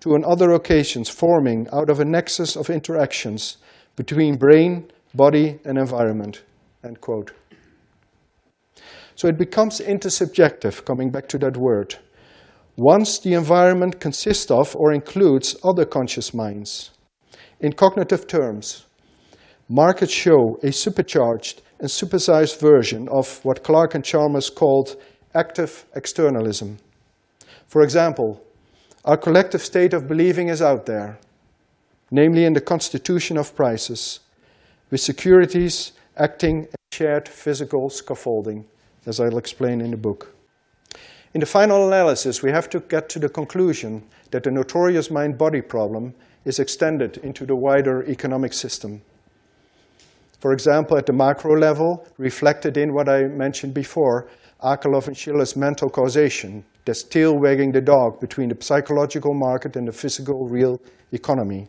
to 0.00 0.14
on 0.14 0.24
other 0.24 0.52
occasions 0.52 1.10
forming 1.10 1.68
out 1.70 1.90
of 1.90 2.00
a 2.00 2.06
nexus 2.06 2.56
of 2.56 2.70
interactions 2.70 3.58
between 3.94 4.38
brain, 4.38 4.90
body, 5.14 5.58
and 5.66 5.76
environment. 5.76 6.44
End 6.82 6.98
quote. 7.02 7.32
So 9.16 9.28
it 9.28 9.36
becomes 9.36 9.80
intersubjective, 9.80 10.86
coming 10.86 11.10
back 11.10 11.28
to 11.28 11.38
that 11.40 11.58
word, 11.58 11.98
once 12.76 13.18
the 13.18 13.34
environment 13.34 14.00
consists 14.00 14.50
of 14.50 14.74
or 14.76 14.92
includes 14.92 15.56
other 15.62 15.84
conscious 15.84 16.32
minds. 16.32 16.90
In 17.60 17.72
cognitive 17.72 18.26
terms, 18.26 18.86
markets 19.68 20.12
show 20.12 20.58
a 20.62 20.72
supercharged 20.72 21.62
and 21.80 21.88
supersized 21.88 22.60
version 22.60 23.08
of 23.10 23.44
what 23.44 23.62
Clark 23.62 23.94
and 23.94 24.04
Chalmers 24.04 24.48
called 24.48 24.96
active 25.34 25.84
externalism. 25.94 26.78
For 27.66 27.82
example, 27.82 28.42
our 29.04 29.16
collective 29.16 29.62
state 29.62 29.92
of 29.92 30.08
believing 30.08 30.48
is 30.48 30.62
out 30.62 30.86
there, 30.86 31.18
namely 32.10 32.44
in 32.44 32.52
the 32.52 32.60
constitution 32.60 33.36
of 33.36 33.54
prices, 33.54 34.20
with 34.90 35.00
securities 35.00 35.92
acting 36.16 36.66
as 36.66 36.96
shared 36.96 37.28
physical 37.28 37.88
scaffolding, 37.90 38.64
as 39.06 39.18
I'll 39.18 39.38
explain 39.38 39.80
in 39.80 39.90
the 39.90 39.96
book. 39.96 40.34
In 41.34 41.40
the 41.40 41.46
final 41.46 41.86
analysis, 41.86 42.42
we 42.42 42.50
have 42.50 42.68
to 42.70 42.80
get 42.80 43.08
to 43.10 43.18
the 43.18 43.28
conclusion 43.28 44.02
that 44.32 44.42
the 44.42 44.50
notorious 44.50 45.10
mind 45.10 45.38
body 45.38 45.62
problem 45.62 46.14
is 46.44 46.58
extended 46.58 47.16
into 47.18 47.46
the 47.46 47.56
wider 47.56 48.04
economic 48.04 48.52
system. 48.52 49.00
For 50.40 50.52
example, 50.52 50.98
at 50.98 51.06
the 51.06 51.12
macro 51.14 51.56
level, 51.56 52.06
reflected 52.18 52.76
in 52.76 52.92
what 52.92 53.08
I 53.08 53.28
mentioned 53.28 53.72
before, 53.72 54.28
Akerlof 54.62 55.06
and 55.06 55.16
Shiller's 55.16 55.56
mental 55.56 55.88
causation, 55.88 56.64
the 56.84 56.94
tail 56.94 57.38
wagging 57.38 57.72
the 57.72 57.80
dog 57.80 58.20
between 58.20 58.50
the 58.50 58.62
psychological 58.62 59.32
market 59.32 59.76
and 59.76 59.88
the 59.88 59.92
physical 59.92 60.46
real 60.46 60.80
economy. 61.12 61.68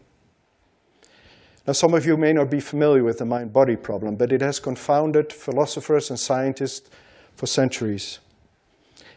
Now, 1.66 1.74
some 1.74 1.94
of 1.94 2.06
you 2.06 2.18
may 2.18 2.34
not 2.34 2.50
be 2.50 2.60
familiar 2.60 3.04
with 3.04 3.20
the 3.20 3.26
mind 3.26 3.54
body 3.54 3.78
problem, 3.78 4.16
but 4.16 4.34
it 4.34 4.42
has 4.42 4.60
confounded 4.60 5.32
philosophers 5.32 6.10
and 6.10 6.20
scientists 6.20 6.90
for 7.36 7.48
centuries. 7.48 8.20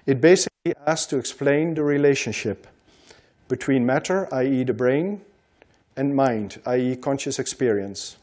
It 0.07 0.20
basically 0.20 0.72
asks 0.86 1.07
to 1.07 1.18
explain 1.18 1.74
the 1.74 1.82
relationship 1.82 2.68
between 3.48 3.84
matter, 3.84 4.32
i.e., 4.32 4.62
the 4.62 4.72
brain, 4.72 5.20
and 5.96 6.14
mind, 6.14 6.61
i.e., 6.66 6.96
conscious 6.96 7.38
experience. 7.38 8.16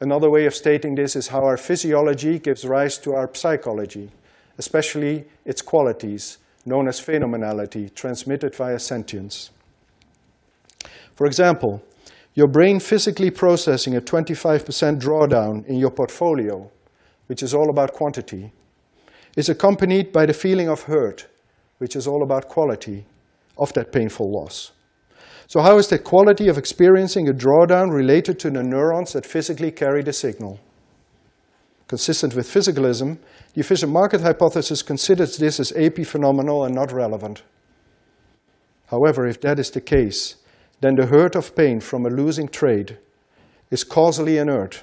Another 0.00 0.30
way 0.30 0.46
of 0.46 0.54
stating 0.54 0.94
this 0.94 1.14
is 1.14 1.28
how 1.28 1.44
our 1.44 1.56
physiology 1.56 2.38
gives 2.38 2.64
rise 2.64 2.98
to 2.98 3.14
our 3.14 3.30
psychology, 3.32 4.10
especially 4.58 5.24
its 5.44 5.62
qualities, 5.62 6.38
known 6.66 6.88
as 6.88 7.00
phenomenality, 7.00 7.94
transmitted 7.94 8.54
via 8.54 8.78
sentience. 8.78 9.50
For 11.14 11.26
example, 11.26 11.82
your 12.34 12.48
brain 12.48 12.78
physically 12.78 13.30
processing 13.30 13.96
a 13.96 14.00
25% 14.00 15.00
drawdown 15.00 15.66
in 15.66 15.76
your 15.76 15.90
portfolio, 15.90 16.70
which 17.26 17.42
is 17.42 17.54
all 17.54 17.70
about 17.70 17.92
quantity, 17.92 18.52
is 19.38 19.48
accompanied 19.48 20.12
by 20.12 20.26
the 20.26 20.32
feeling 20.32 20.68
of 20.68 20.82
hurt, 20.82 21.28
which 21.78 21.94
is 21.94 22.08
all 22.08 22.24
about 22.24 22.48
quality 22.48 23.06
of 23.56 23.72
that 23.72 23.92
painful 23.92 24.28
loss. 24.28 24.72
So 25.46 25.60
how 25.60 25.78
is 25.78 25.86
the 25.86 26.00
quality 26.00 26.48
of 26.48 26.58
experiencing 26.58 27.28
a 27.28 27.32
drawdown 27.32 27.92
related 27.92 28.40
to 28.40 28.50
the 28.50 28.64
neurons 28.64 29.12
that 29.12 29.24
physically 29.24 29.70
carry 29.70 30.02
the 30.02 30.12
signal? 30.12 30.58
Consistent 31.86 32.34
with 32.34 32.52
physicalism, 32.52 33.16
the 33.54 33.60
efficient 33.60 33.92
market 33.92 34.22
hypothesis 34.22 34.82
considers 34.82 35.36
this 35.36 35.60
as 35.60 35.70
epiphenomenal 35.70 36.66
and 36.66 36.74
not 36.74 36.90
relevant. 36.90 37.44
However, 38.86 39.24
if 39.28 39.40
that 39.42 39.60
is 39.60 39.70
the 39.70 39.80
case, 39.80 40.34
then 40.80 40.96
the 40.96 41.06
hurt 41.06 41.36
of 41.36 41.54
pain 41.54 41.78
from 41.78 42.06
a 42.06 42.10
losing 42.10 42.48
trade 42.48 42.98
is 43.70 43.84
causally 43.84 44.36
inert, 44.36 44.82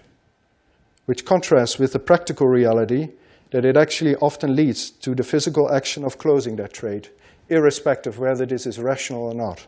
which 1.07 1.25
contrasts 1.25 1.77
with 1.77 1.91
the 1.91 1.99
practical 1.99 2.47
reality 2.47 3.09
that 3.51 3.65
it 3.65 3.77
actually 3.77 4.15
often 4.17 4.55
leads 4.55 4.89
to 4.89 5.15
the 5.15 5.23
physical 5.23 5.71
action 5.71 6.03
of 6.03 6.17
closing 6.17 6.55
that 6.57 6.73
trade, 6.73 7.09
irrespective 7.49 8.19
whether 8.19 8.45
this 8.45 8.65
is 8.65 8.79
rational 8.79 9.23
or 9.23 9.33
not. 9.33 9.67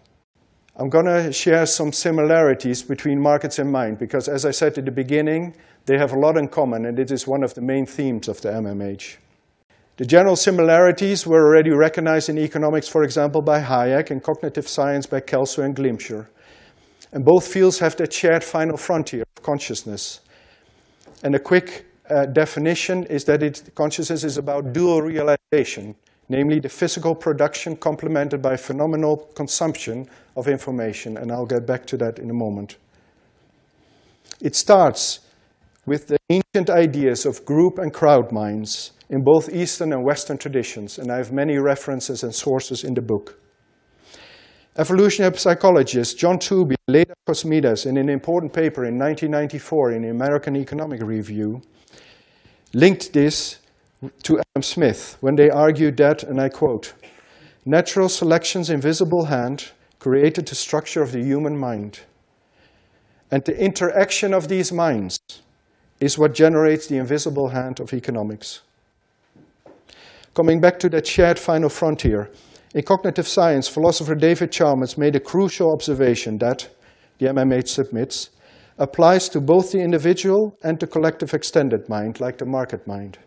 I'm 0.80 0.89
going 0.89 1.05
to 1.05 1.34
share 1.34 1.65
some 1.65 1.91
similarities 1.91 2.84
between 2.84 3.19
markets 3.19 3.57
and 3.57 3.71
mind 3.71 3.97
because, 3.97 4.28
as 4.28 4.45
I 4.45 4.51
said 4.51 4.78
at 4.78 4.86
the 4.86 4.91
beginning, 4.91 5.55
they 5.88 5.97
have 5.97 6.13
a 6.13 6.19
lot 6.19 6.38
in 6.38 6.49
common, 6.49 6.86
and 6.86 6.99
it 6.99 7.09
is 7.09 7.25
one 7.25 7.43
of 7.43 7.55
the 7.55 7.61
main 7.61 7.88
themes 7.88 8.28
of 8.28 8.41
the 8.41 8.49
MMH. 8.49 9.17
The 9.97 10.05
general 10.05 10.36
similarities 10.36 11.25
were 11.25 11.47
already 11.47 11.71
recognized 11.71 12.30
in 12.30 12.38
economics, 12.38 12.88
for 12.88 13.03
example, 13.03 13.41
by 13.41 13.59
Hayek, 13.59 14.11
and 14.11 14.21
cognitive 14.21 14.67
science 14.67 15.07
by 15.07 15.21
Kelso 15.21 15.63
and 15.63 15.75
Glimcher. 15.75 16.28
And 17.11 17.25
both 17.25 17.47
fields 17.47 17.80
have 17.80 17.95
that 17.97 18.13
shared 18.13 18.43
final 18.43 18.78
frontier 18.78 19.23
of 19.36 19.41
consciousness. 19.41 20.19
And 21.23 21.34
a 21.34 21.39
quick 21.39 21.86
uh, 22.10 22.26
definition 22.26 23.05
is 23.05 23.24
that 23.26 23.43
it, 23.43 23.70
consciousness 23.76 24.24
is 24.24 24.38
about 24.38 24.74
dual 24.74 25.01
realization, 25.01 25.95
namely 26.30 26.60
the 26.60 26.70
physical 26.70 27.16
production 27.16 27.76
complemented 27.76 28.41
by 28.41 28.55
phenomenal 28.55 29.18
consumption 29.36 30.08
of 30.36 30.47
information. 30.47 31.18
And 31.18 31.32
I'll 31.32 31.45
get 31.45 31.66
back 31.66 31.86
to 31.88 31.97
that 31.97 32.20
in 32.20 32.30
a 32.30 32.34
moment. 32.34 32.78
It 34.41 34.55
starts 34.55 35.20
with 35.86 36.08
the 36.08 36.18
ancient 36.30 36.70
ideas 36.70 37.26
of 37.26 37.45
group 37.45 37.80
and 37.80 37.93
crowd 37.93 38.32
minds 38.32 38.91
in 39.10 39.24
both 39.24 39.49
Eastern 39.49 39.93
and 39.93 40.03
Western 40.03 40.38
traditions, 40.38 40.99
and 40.99 41.12
I 41.12 41.18
have 41.18 41.32
many 41.32 41.58
references 41.58 42.24
and 42.24 42.36
sources 42.36 42.84
in 42.84 42.93
the 42.93 43.01
book. 43.01 43.39
Evolutionary 44.78 45.36
psychologist 45.38 46.20
John 46.20 46.38
Tooby 46.38 46.76
Leda 46.88 47.16
Cosmides 47.28 47.88
in 47.88 47.97
an 47.97 48.10
important 48.10 48.53
paper 48.53 48.86
in 48.86 48.99
1994 48.99 49.93
in 49.93 50.01
the 50.03 50.10
American 50.10 50.55
Economic 50.55 51.01
Review 51.01 51.62
linked 52.78 53.11
this 53.11 53.57
to 54.21 54.38
Adam 54.38 54.61
Smith 54.61 55.17
when 55.19 55.36
they 55.36 55.49
argued 55.49 55.97
that, 55.97 56.21
and 56.21 56.39
I 56.39 56.49
quote, 56.49 56.93
natural 57.65 58.07
selection's 58.07 58.69
invisible 58.69 59.25
hand 59.25 59.71
created 59.97 60.47
the 60.47 60.53
structure 60.53 61.01
of 61.01 61.11
the 61.11 61.23
human 61.23 61.57
mind. 61.57 62.01
And 63.32 63.43
the 63.43 63.59
interaction 63.59 64.32
of 64.32 64.47
these 64.47 64.71
minds 64.71 65.17
is 65.99 66.19
what 66.19 66.36
generates 66.36 66.86
the 66.86 66.97
invisible 66.97 67.49
hand 67.49 67.80
of 67.80 67.93
economics. 67.93 68.61
Coming 70.36 70.61
back 70.61 70.78
to 70.82 70.89
that 70.89 71.07
shared 71.07 71.39
final 71.39 71.69
frontier, 71.69 72.30
in 72.75 72.84
cognitive 72.84 73.28
science, 73.28 73.67
philosopher 73.67 74.13
David 74.13 74.51
Chalmers 74.51 74.99
made 74.99 75.15
a 75.15 75.19
crucial 75.19 75.73
observation 75.73 76.38
that, 76.38 76.69
the 77.17 77.25
MMH 77.25 77.69
submits, 77.69 78.30
applies 78.78 79.30
to 79.30 79.41
both 79.41 79.71
the 79.71 79.80
individual 79.80 80.55
and 80.63 80.80
the 80.80 80.88
collective 80.88 81.34
extended 81.34 81.89
mind, 81.89 82.19
like 82.19 82.38
the 82.38 82.45
market 82.45 82.86
mind. 82.88 83.17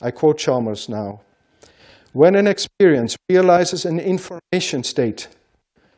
I 0.00 0.10
quote 0.10 0.38
Chalmers 0.38 0.88
now. 0.88 1.20
When 2.12 2.36
an 2.36 2.46
experience 2.46 3.16
realizes 3.28 3.84
an 3.84 3.98
information 3.98 4.82
state, 4.84 5.28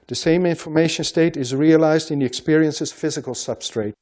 the 0.09 0.15
same 0.15 0.47
information 0.47 1.05
state 1.05 1.37
is 1.37 1.55
realized 1.55 2.11
in 2.11 2.21
the 2.21 2.27
experience's 2.27 2.93
physical 2.93 3.35
substrate. 3.35 3.93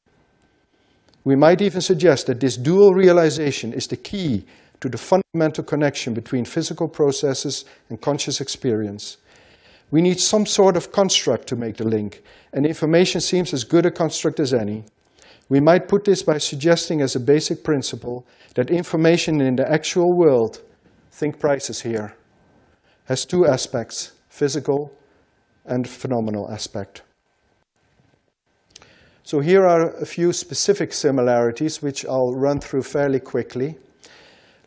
We 1.23 1.35
might 1.35 1.61
even 1.61 1.81
suggest 1.81 2.27
that 2.27 2.39
this 2.39 2.55
dual 2.55 2.93
realization 2.93 3.73
is 3.73 3.87
the 3.87 3.97
key 3.97 4.45
to 4.79 4.89
the 4.89 4.97
fundamental 4.97 5.63
connection 5.63 6.13
between 6.13 6.45
physical 6.45 6.87
processes 6.87 7.65
and 7.89 7.99
conscious 7.99 8.39
experience. 8.39 9.17
We 9.91 10.01
need 10.01 10.19
some 10.19 10.45
sort 10.45 10.75
of 10.75 10.91
construct 10.91 11.47
to 11.47 11.55
make 11.55 11.77
the 11.77 11.87
link, 11.87 12.23
and 12.53 12.65
information 12.65 13.21
seems 13.21 13.53
as 13.53 13.63
good 13.63 13.85
a 13.85 13.91
construct 13.91 14.39
as 14.39 14.53
any. 14.53 14.83
We 15.47 15.59
might 15.59 15.87
put 15.87 16.05
this 16.05 16.23
by 16.23 16.39
suggesting 16.39 17.01
as 17.01 17.15
a 17.15 17.19
basic 17.19 17.63
principle 17.63 18.25
that 18.55 18.71
information 18.71 19.41
in 19.41 19.55
the 19.55 19.71
actual 19.71 20.17
world, 20.17 20.61
think 21.11 21.39
prices 21.39 21.81
here, 21.81 22.15
has 23.05 23.25
two 23.25 23.45
aspects, 23.45 24.13
physical 24.29 24.91
and 25.65 25.87
phenomenal 25.87 26.51
aspect. 26.51 27.03
So 29.23 29.39
here 29.39 29.65
are 29.65 29.95
a 29.97 30.05
few 30.05 30.33
specific 30.33 30.93
similarities 30.93 31.81
which 31.81 32.05
I'll 32.05 32.33
run 32.35 32.59
through 32.59 32.83
fairly 32.83 33.19
quickly. 33.19 33.75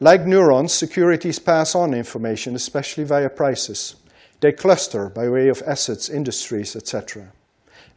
Like 0.01 0.27
neurons, 0.27 0.73
securities 0.73 1.39
pass 1.39 1.75
on 1.75 1.95
information, 1.95 2.55
especially 2.55 3.05
via 3.05 3.31
prices. 3.31 3.97
They 4.41 4.53
cluster 4.53 5.09
by 5.09 5.29
way 5.29 5.49
of 5.49 5.63
assets, 5.67 6.09
industries, 6.09 6.77
etc. 6.77 7.33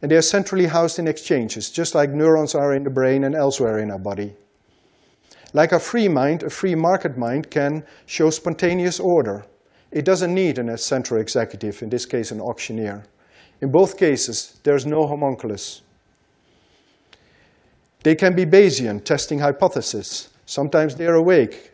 And 0.00 0.10
they 0.10 0.16
are 0.16 0.22
centrally 0.22 0.66
housed 0.66 0.98
in 0.98 1.06
exchanges, 1.06 1.70
just 1.70 1.94
like 1.94 2.10
neurons 2.10 2.54
are 2.54 2.74
in 2.74 2.84
the 2.84 2.90
brain 2.90 3.24
and 3.24 3.34
elsewhere 3.34 3.78
in 3.78 3.90
our 3.90 3.98
body. 3.98 4.34
Like 5.52 5.72
a 5.72 5.78
free 5.78 6.08
mind, 6.08 6.42
a 6.42 6.50
free 6.50 6.74
market 6.74 7.16
mind 7.16 7.50
can 7.50 7.84
show 8.06 8.30
spontaneous 8.30 8.98
order. 8.98 9.44
It 9.90 10.04
doesn't 10.04 10.34
need 10.34 10.58
an 10.58 10.76
central 10.78 11.20
executive, 11.20 11.82
in 11.82 11.90
this 11.90 12.06
case 12.06 12.32
an 12.32 12.40
auctioneer. 12.40 13.04
In 13.60 13.70
both 13.70 13.96
cases, 13.96 14.58
there's 14.64 14.86
no 14.86 15.06
homunculus. 15.06 15.82
They 18.02 18.16
can 18.16 18.34
be 18.34 18.44
Bayesian, 18.44 19.04
testing 19.04 19.38
hypotheses. 19.38 20.30
Sometimes 20.46 20.96
they're 20.96 21.14
awake, 21.14 21.72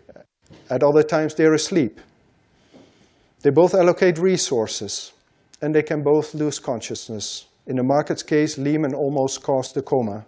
at 0.71 0.83
other 0.83 1.03
times, 1.03 1.35
they're 1.35 1.55
asleep. 1.55 2.01
They 3.43 3.51
both 3.51 3.75
allocate 3.75 4.19
resources, 4.19 5.13
and 5.63 5.75
they 5.75 5.83
can 5.83 6.03
both 6.03 6.35
lose 6.35 6.59
consciousness. 6.59 7.47
In 7.67 7.77
the 7.77 7.85
market's 7.85 8.23
case, 8.23 8.59
Lehman 8.59 8.95
almost 8.95 9.43
caused 9.43 9.77
a 9.77 9.83
coma. 9.83 10.25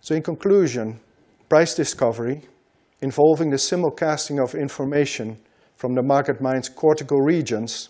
So 0.00 0.14
in 0.14 0.22
conclusion, 0.22 1.00
price 1.48 1.74
discovery, 1.74 2.42
involving 3.00 3.50
the 3.50 3.56
simulcasting 3.56 4.42
of 4.42 4.54
information 4.54 5.38
from 5.76 5.94
the 5.94 6.02
market 6.02 6.40
mind's 6.40 6.68
cortical 6.68 7.20
regions, 7.20 7.88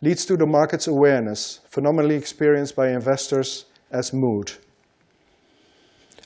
leads 0.00 0.24
to 0.26 0.36
the 0.36 0.46
market's 0.46 0.86
awareness, 0.86 1.60
phenomenally 1.68 2.14
experienced 2.14 2.74
by 2.74 2.88
investors 2.88 3.66
as 3.90 4.12
mood. 4.12 4.52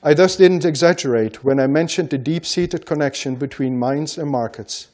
I 0.05 0.15
thus 0.15 0.35
didn't 0.35 0.65
exaggerate 0.65 1.45
when 1.45 1.61
I 1.61 1.69
mentioned 1.69 2.11
the 2.11 2.19
deep-seated 2.19 2.87
connection 2.87 3.37
between 3.37 3.79
minds 3.79 4.19
and 4.19 4.29
markets. 4.29 4.89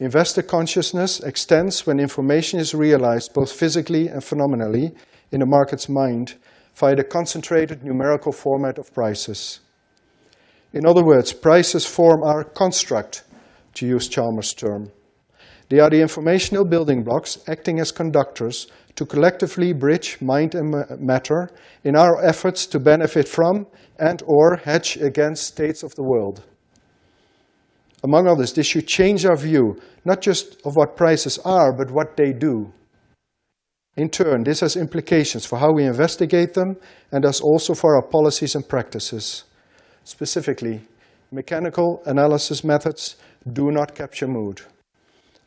Investor 0.00 0.40
consciousness 0.40 1.20
extends 1.20 1.86
when 1.86 2.00
information 2.00 2.58
is 2.58 2.74
realized 2.74 3.34
both 3.34 3.52
physically 3.52 4.08
and 4.08 4.24
phenomenally 4.24 4.94
in 5.30 5.42
a 5.42 5.46
market's 5.46 5.90
mind 5.90 6.36
via 6.76 6.96
the 6.96 7.04
concentrated 7.04 7.84
numerical 7.84 8.32
format 8.32 8.78
of 8.78 8.92
prices. 8.94 9.60
In 10.72 10.86
other 10.86 11.04
words, 11.04 11.34
prices 11.34 11.84
form 11.84 12.22
our 12.22 12.42
construct, 12.42 13.22
to 13.74 13.86
use 13.86 14.08
Chalmers' 14.08 14.54
term. 14.54 14.90
They 15.68 15.80
are 15.80 15.90
the 15.90 16.00
informational 16.00 16.64
building 16.64 17.02
blocks 17.02 17.38
acting 17.48 17.80
as 17.80 17.92
conductors 17.92 18.66
to 18.96 19.04
collectively 19.04 19.72
bridge 19.72 20.18
mind 20.20 20.54
and 20.54 20.74
matter 21.00 21.50
in 21.82 21.96
our 21.96 22.24
efforts 22.24 22.66
to 22.66 22.78
benefit 22.78 23.28
from 23.28 23.66
and 23.98 24.22
or 24.26 24.56
hedge 24.56 24.96
against 24.96 25.46
states 25.46 25.82
of 25.82 25.94
the 25.94 26.02
world. 26.02 26.44
Among 28.04 28.28
others, 28.28 28.52
this 28.52 28.66
should 28.66 28.86
change 28.86 29.24
our 29.24 29.36
view, 29.36 29.80
not 30.04 30.20
just 30.20 30.60
of 30.66 30.76
what 30.76 30.96
prices 30.96 31.38
are, 31.38 31.72
but 31.72 31.90
what 31.90 32.16
they 32.16 32.32
do. 32.32 32.72
In 33.96 34.10
turn, 34.10 34.42
this 34.42 34.60
has 34.60 34.76
implications 34.76 35.46
for 35.46 35.58
how 35.58 35.72
we 35.72 35.84
investigate 35.84 36.52
them 36.54 36.76
and 37.12 37.24
thus 37.24 37.40
also 37.40 37.74
for 37.74 37.96
our 37.96 38.02
policies 38.02 38.54
and 38.54 38.68
practices. 38.68 39.44
Specifically, 40.02 40.82
mechanical 41.30 42.02
analysis 42.04 42.62
methods 42.64 43.16
do 43.52 43.70
not 43.70 43.94
capture 43.94 44.26
mood. 44.26 44.60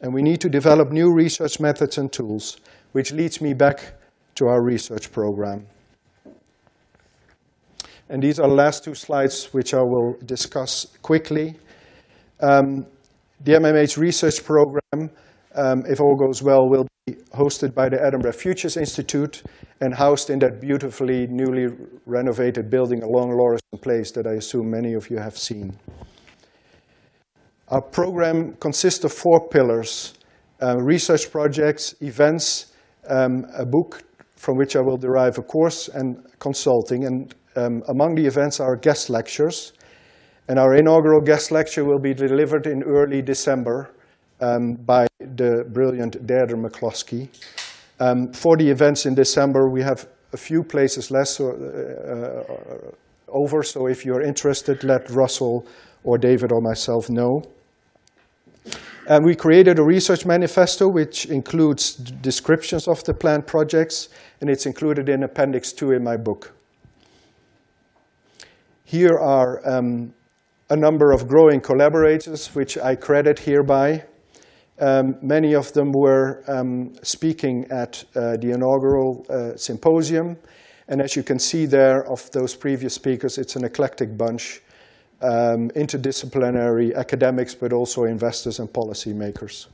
And 0.02 0.14
we 0.14 0.22
need 0.22 0.41
to 0.41 0.50
develop 0.50 0.91
new 0.91 1.14
research 1.14 1.60
methods 1.60 1.98
and 1.98 2.12
tools, 2.12 2.58
which 2.98 3.12
leads 3.12 3.41
me 3.41 3.54
back 3.54 3.93
to 4.34 4.48
our 4.48 4.60
research 4.60 5.12
program. 5.12 5.68
And 8.10 8.24
these 8.24 8.39
are 8.39 8.50
the 8.50 8.56
last 8.56 8.84
two 8.84 8.95
slides, 8.95 9.54
which 9.54 9.76
I 9.76 9.84
will 9.84 10.18
discuss 10.26 10.88
quickly. 11.04 11.54
Um, 12.39 12.88
the 13.43 13.52
MMH 13.52 13.98
research 13.98 14.43
program, 14.43 15.12
um, 15.54 15.84
if 15.86 16.00
all 16.00 16.16
goes 16.16 16.41
well, 16.41 16.68
will 16.68 16.88
be 17.06 17.14
hosted 17.36 17.76
by 17.76 17.88
the 17.88 18.04
Edinburgh 18.04 18.32
Futures 18.32 18.78
Institute 18.78 19.43
and 19.80 19.93
housed 19.93 20.32
in 20.32 20.39
that 20.39 20.60
beautifully 20.60 21.28
newly 21.28 21.68
renovated 22.08 22.72
building 22.72 23.04
along 23.04 23.30
Lauriston 23.30 23.80
Place 23.80 24.10
that 24.14 24.26
I 24.26 24.38
assume 24.41 24.72
many 24.72 24.95
of 24.95 25.12
you 25.12 25.20
have 25.20 25.38
seen. 25.38 25.78
Our 27.68 27.82
program 27.82 28.56
consists 28.56 29.04
of 29.04 29.14
four 29.14 29.48
pillars, 29.50 30.16
uh, 30.64 30.78
research 30.78 31.32
projects, 31.32 31.93
events, 32.02 32.74
um, 33.10 33.45
a 33.58 33.66
book 33.66 34.03
from 34.36 34.58
which 34.58 34.76
I 34.76 34.82
will 34.82 34.97
derive 34.97 35.38
a 35.38 35.41
course, 35.41 35.89
and 35.89 36.18
consulting. 36.39 37.05
And 37.05 37.36
um, 37.55 37.82
among 37.89 38.16
the 38.16 38.26
events 38.26 38.60
are 38.60 38.76
guest 38.76 39.10
lectures, 39.10 39.74
and 40.47 40.60
our 40.60 40.76
inaugural 40.76 41.22
guest 41.22 41.51
lecture 41.51 41.84
will 41.84 41.99
be 41.99 42.14
delivered 42.14 42.68
in 42.68 42.84
early 42.84 43.22
December 43.22 43.89
um, 44.39 44.76
by 44.86 45.08
the 45.20 45.66
brilliant 45.74 46.26
Deirdre 46.26 46.58
McCloskey. 46.58 47.30
Um, 47.99 48.32
for 48.32 48.55
the 48.58 48.70
events 48.70 49.05
in 49.05 49.16
December, 49.16 49.70
we 49.70 49.82
have 49.82 50.08
a 50.34 50.38
few 50.38 50.64
places 50.64 51.10
less 51.10 51.39
uh, 51.39 51.45
uh, 51.45 52.91
over, 53.28 53.64
so 53.64 53.88
if 53.88 54.05
you're 54.05 54.22
interested, 54.22 54.84
let 54.84 55.10
Russell 55.10 55.66
or 56.03 56.18
David 56.18 56.51
or 56.51 56.62
myself 56.62 57.10
know. 57.10 57.41
And 59.08 59.24
we 59.24 59.36
created 59.36 59.80
a 59.80 59.84
research 59.84 60.26
manifesto 60.26 60.89
which 60.89 61.28
includes 61.28 61.95
descriptions 61.95 62.89
of 62.89 63.01
the 63.05 63.14
planned 63.14 63.47
projects, 63.47 64.10
and 64.41 64.49
it's 64.49 64.66
included 64.66 65.08
in 65.08 65.24
Appendix 65.24 65.72
2 65.72 65.93
in 65.93 66.03
my 66.03 66.18
book. 66.18 66.51
Here 68.84 69.18
are 69.18 69.62
um, 69.66 70.14
a 70.70 70.76
number 70.76 71.14
of 71.14 71.26
growing 71.26 71.62
collaborators, 71.62 72.53
which 72.53 72.78
I 72.78 72.95
credit 72.95 73.39
hereby. 73.39 74.03
Um, 74.80 75.16
many 75.22 75.55
of 75.55 75.72
them 75.72 75.93
were 75.93 76.43
um, 76.49 76.93
speaking 77.01 77.66
at 77.72 78.03
uh, 78.14 78.36
the 78.36 78.51
inaugural 78.51 79.26
uh, 79.30 79.55
symposium. 79.55 80.38
And 80.89 81.01
as 81.01 81.16
you 81.16 81.24
can 81.24 81.39
see 81.39 81.66
there, 81.66 82.05
of 82.12 82.30
those 82.32 82.55
previous 82.55 82.93
speakers, 82.93 83.38
it's 83.38 83.55
an 83.55 83.64
eclectic 83.64 84.18
bunch, 84.18 84.62
um, 85.22 85.70
interdisciplinary 85.76 86.95
academics, 86.95 87.55
but 87.55 87.74
also 87.74 88.03
investors 88.03 88.59
and 88.59 88.72
policymakers. 88.72 89.68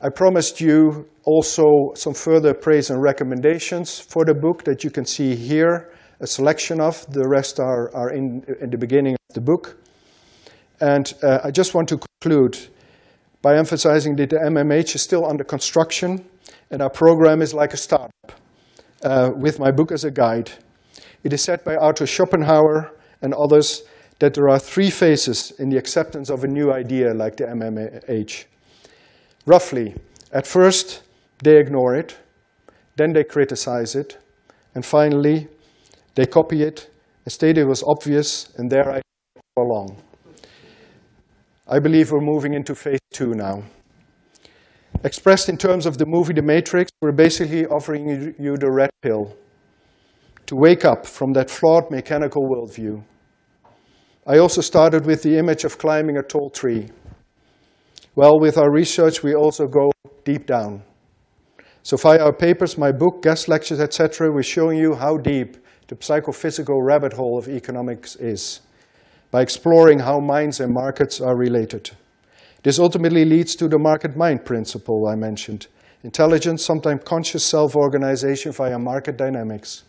I 0.00 0.08
promised 0.08 0.60
you 0.60 1.08
also 1.24 1.92
some 1.94 2.14
further 2.14 2.54
praise 2.54 2.90
and 2.90 3.00
recommendations 3.00 4.00
for 4.00 4.24
the 4.24 4.34
book 4.34 4.64
that 4.64 4.82
you 4.82 4.90
can 4.90 5.04
see 5.04 5.36
here 5.36 5.92
a 6.18 6.26
selection 6.26 6.80
of. 6.80 7.06
The 7.12 7.28
rest 7.28 7.60
are, 7.60 7.94
are 7.94 8.10
in, 8.10 8.44
in 8.60 8.70
the 8.70 8.78
beginning 8.78 9.14
of 9.14 9.34
the 9.34 9.40
book. 9.40 9.76
And 10.80 11.12
uh, 11.22 11.38
I 11.44 11.52
just 11.52 11.74
want 11.74 11.88
to 11.90 11.98
conclude 11.98 12.58
by 13.42 13.56
emphasizing 13.56 14.16
that 14.16 14.30
the 14.30 14.36
MMH 14.36 14.96
is 14.96 15.02
still 15.02 15.24
under 15.24 15.44
construction, 15.44 16.24
and 16.70 16.82
our 16.82 16.90
program 16.90 17.42
is 17.42 17.54
like 17.54 17.72
a 17.72 17.76
startup, 17.76 18.32
uh, 19.02 19.30
with 19.36 19.58
my 19.58 19.70
book 19.70 19.92
as 19.92 20.04
a 20.04 20.10
guide. 20.10 20.50
It 21.24 21.32
is 21.32 21.42
said 21.42 21.62
by 21.64 21.76
Arthur 21.76 22.06
Schopenhauer 22.06 22.90
and 23.20 23.34
others 23.34 23.82
that 24.18 24.34
there 24.34 24.48
are 24.48 24.58
three 24.58 24.90
phases 24.90 25.52
in 25.58 25.68
the 25.68 25.78
acceptance 25.78 26.30
of 26.30 26.44
a 26.44 26.48
new 26.48 26.72
idea 26.72 27.14
like 27.14 27.36
the 27.36 27.44
MMH. 27.44 28.44
Roughly, 29.46 29.94
at 30.32 30.46
first, 30.46 31.02
they 31.42 31.58
ignore 31.58 31.94
it, 31.94 32.16
then 32.96 33.12
they 33.12 33.24
criticize 33.24 33.94
it, 33.94 34.18
and 34.74 34.84
finally, 34.84 35.48
they 36.14 36.26
copy 36.26 36.62
it 36.62 36.88
and 37.24 37.32
state 37.32 37.58
it 37.58 37.64
was 37.64 37.82
obvious, 37.86 38.52
and 38.56 38.70
there 38.70 38.90
I 38.90 39.00
go 39.56 39.62
along. 39.62 39.96
I 41.68 41.78
believe 41.78 42.10
we're 42.10 42.20
moving 42.20 42.54
into 42.54 42.74
phase 42.74 43.00
two 43.12 43.34
now. 43.34 43.62
Expressed 45.04 45.48
in 45.48 45.56
terms 45.56 45.86
of 45.86 45.98
the 45.98 46.06
movie 46.06 46.32
The 46.32 46.42
Matrix, 46.42 46.90
we're 47.00 47.12
basically 47.12 47.66
offering 47.66 48.34
you 48.38 48.56
the 48.56 48.70
red 48.70 48.90
pill 49.02 49.36
to 50.46 50.56
wake 50.56 50.84
up 50.84 51.06
from 51.06 51.32
that 51.32 51.50
flawed 51.50 51.90
mechanical 51.90 52.42
worldview. 52.42 53.02
I 54.26 54.38
also 54.38 54.60
started 54.60 55.06
with 55.06 55.22
the 55.22 55.36
image 55.38 55.64
of 55.64 55.78
climbing 55.78 56.18
a 56.18 56.22
tall 56.22 56.50
tree. 56.50 56.88
Well, 58.14 58.38
with 58.38 58.58
our 58.58 58.70
research, 58.70 59.22
we 59.22 59.34
also 59.34 59.66
go 59.66 59.90
deep 60.24 60.46
down. 60.46 60.82
So 61.82 61.96
via 61.96 62.18
our 62.18 62.32
papers, 62.32 62.78
my 62.78 62.92
book, 62.92 63.22
guest 63.22 63.48
lectures, 63.48 63.80
etc., 63.80 64.30
we're 64.32 64.42
showing 64.42 64.78
you 64.78 64.94
how 64.94 65.16
deep 65.16 65.56
the 65.88 65.96
psychophysical 65.96 66.80
rabbit 66.82 67.12
hole 67.12 67.38
of 67.38 67.48
economics 67.48 68.16
is 68.16 68.60
by 69.32 69.42
exploring 69.42 69.98
how 69.98 70.20
minds 70.20 70.60
and 70.60 70.72
markets 70.72 71.20
are 71.20 71.36
related. 71.36 71.90
This 72.62 72.78
ultimately 72.78 73.24
leads 73.24 73.56
to 73.56 73.66
the 73.66 73.78
market 73.78 74.16
mind 74.16 74.44
principle 74.44 75.08
I 75.08 75.16
mentioned 75.16 75.66
intelligent, 76.04 76.60
sometimes 76.60 77.00
conscious 77.04 77.44
self 77.44 77.76
organization 77.76 78.52
via 78.52 78.78
market 78.78 79.16
dynamics, 79.16 79.84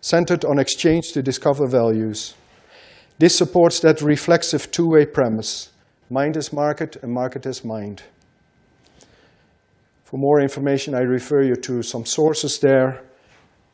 centered 0.00 0.44
on 0.44 0.58
exchange 0.58 1.12
to 1.12 1.22
discover 1.22 1.66
values. 1.66 2.34
This 3.18 3.36
supports 3.36 3.80
that 3.80 4.00
reflexive 4.00 4.70
two 4.70 4.88
way 4.88 5.06
premise 5.06 5.70
mind 6.10 6.36
is 6.36 6.52
market 6.52 6.96
and 7.02 7.12
market 7.12 7.44
is 7.46 7.64
mind. 7.64 8.02
For 10.04 10.16
more 10.16 10.40
information, 10.40 10.94
I 10.94 11.00
refer 11.00 11.42
you 11.42 11.54
to 11.56 11.82
some 11.82 12.06
sources 12.06 12.58
there. 12.60 13.02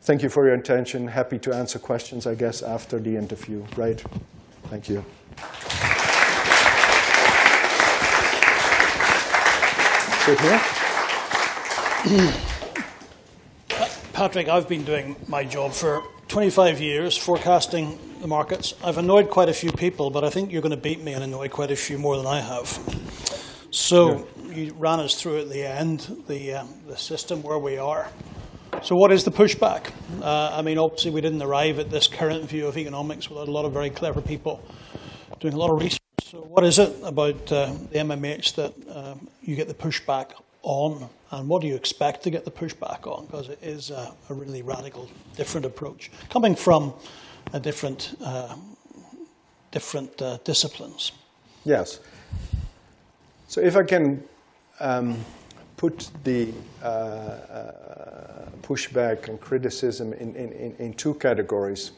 Thank 0.03 0.23
you 0.23 0.29
for 0.29 0.45
your 0.47 0.55
attention. 0.55 1.07
Happy 1.07 1.39
to 1.39 1.55
answer 1.55 1.79
questions, 1.79 2.27
I 2.27 2.35
guess, 2.35 2.63
after 2.63 2.99
the 2.99 3.17
interview, 3.17 3.65
right? 3.77 4.03
Thank 4.65 4.89
you. 4.89 5.05
Sit 10.25 10.41
here. 10.41 10.61
Patrick, 14.13 14.49
I've 14.49 14.69
been 14.69 14.85
doing 14.85 15.17
my 15.29 15.45
job 15.45 15.73
for 15.73 16.03
25 16.29 16.81
years, 16.81 17.17
forecasting 17.17 17.99
the 18.21 18.27
markets. 18.27 18.75
I've 18.83 18.99
annoyed 18.99 19.31
quite 19.31 19.49
a 19.49 19.53
few 19.53 19.71
people, 19.73 20.11
but 20.11 20.25
I 20.25 20.31
think 20.31 20.53
you're 20.53 20.63
going 20.63 20.75
to 20.75 20.81
beat 20.81 21.03
me 21.03 21.13
and 21.13 21.23
annoy 21.23 21.49
quite 21.49 21.71
a 21.71 21.77
few 21.77 21.99
more 21.99 22.17
than 22.17 22.27
I 22.27 22.41
have. 22.41 22.79
So 23.71 24.27
yeah. 24.45 24.55
you 24.55 24.75
ran 24.75 25.01
us 25.01 25.21
through 25.21 25.41
at 25.41 25.51
the 25.51 25.63
end 25.63 26.25
the, 26.29 26.55
um, 26.55 26.69
the 26.87 26.97
system 26.97 27.43
where 27.43 27.59
we 27.59 27.77
are. 27.77 28.09
So, 28.83 28.97
what 28.97 29.13
is 29.13 29.25
the 29.25 29.31
pushback? 29.31 29.93
Uh, 30.21 30.51
I 30.53 30.63
mean, 30.63 30.79
obviously, 30.79 31.11
we 31.13 31.21
didn't 31.21 31.41
arrive 31.43 31.79
at 31.79 31.91
this 31.91 32.09
current 32.09 32.45
view 32.49 32.67
of 32.67 32.77
economics 32.77 33.31
without 33.31 33.49
a 33.49 33.51
lot 33.51 33.65
of 33.65 33.73
very 33.73 33.89
clever 33.89 34.21
people 34.21 34.61
doing 35.39 35.55
a 35.55 35.57
lot 35.57 35.71
of 35.71 35.81
research. 35.81 36.01
So, 36.23 36.39
what 36.39 36.65
is 36.65 36.79
it 36.79 36.95
about 37.03 37.53
uh, 37.53 37.67
the 37.91 37.99
MMH 37.99 38.57
that 38.57 38.75
uh, 38.89 39.15
you 39.43 39.55
get 39.55 39.69
the 39.69 39.75
pushback 39.75 40.33
on, 40.63 41.09
and 41.39 41.49
what 41.49 41.63
do 41.63 41.69
you 41.69 41.75
expect 41.75 42.23
to 42.23 42.31
get 42.31 42.45
the 42.45 42.51
pushback 42.51 43.07
on? 43.07 43.27
Because 43.27 43.49
it 43.49 43.59
is 43.63 43.91
a, 43.91 44.15
a 44.29 44.35
really 44.35 44.63
radical, 44.63 45.09
different 45.37 45.67
approach 45.67 46.11
coming 46.31 46.55
from 46.55 46.95
a 47.53 47.61
different, 47.61 48.17
uh, 48.23 48.57
different 49.71 50.21
uh, 50.23 50.39
disciplines. 50.45 51.13
Yes. 51.65 52.01
So, 53.49 53.61
if 53.61 53.77
I 53.77 53.83
can 53.83 54.23
um, 54.81 55.25
put 55.77 56.11
the 56.25 56.53
uh, 56.83 56.87
uh, 56.87 58.49
pushback 58.63 59.29
and 59.29 59.41
criticism 59.41 60.13
in, 60.15 60.35
in, 60.35 60.75
in 60.79 60.95
two 60.95 61.15
categories. 61.15 61.93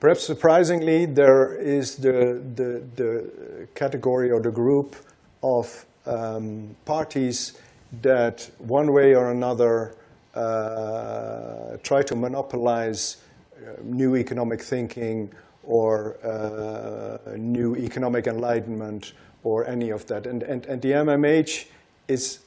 Perhaps 0.00 0.24
surprisingly, 0.24 1.06
there 1.06 1.54
is 1.54 1.96
the, 1.96 2.42
the, 2.54 2.82
the 2.96 3.68
category 3.74 4.30
or 4.30 4.40
the 4.40 4.50
group 4.50 4.96
of 5.42 5.86
um, 6.06 6.74
parties 6.84 7.58
that, 8.02 8.50
one 8.58 8.92
way 8.92 9.14
or 9.14 9.30
another, 9.30 9.94
uh, 10.34 11.76
try 11.82 12.02
to 12.02 12.14
monopolize 12.14 13.18
uh, 13.56 13.72
new 13.82 14.16
economic 14.16 14.60
thinking 14.60 15.32
or 15.62 16.16
uh, 16.24 17.36
new 17.36 17.76
economic 17.76 18.26
enlightenment 18.26 19.12
or 19.42 19.66
any 19.66 19.90
of 19.90 20.06
that. 20.06 20.26
And, 20.26 20.42
and, 20.42 20.66
and 20.66 20.82
the 20.82 20.92
MMH 20.92 21.66
is, 22.08 22.40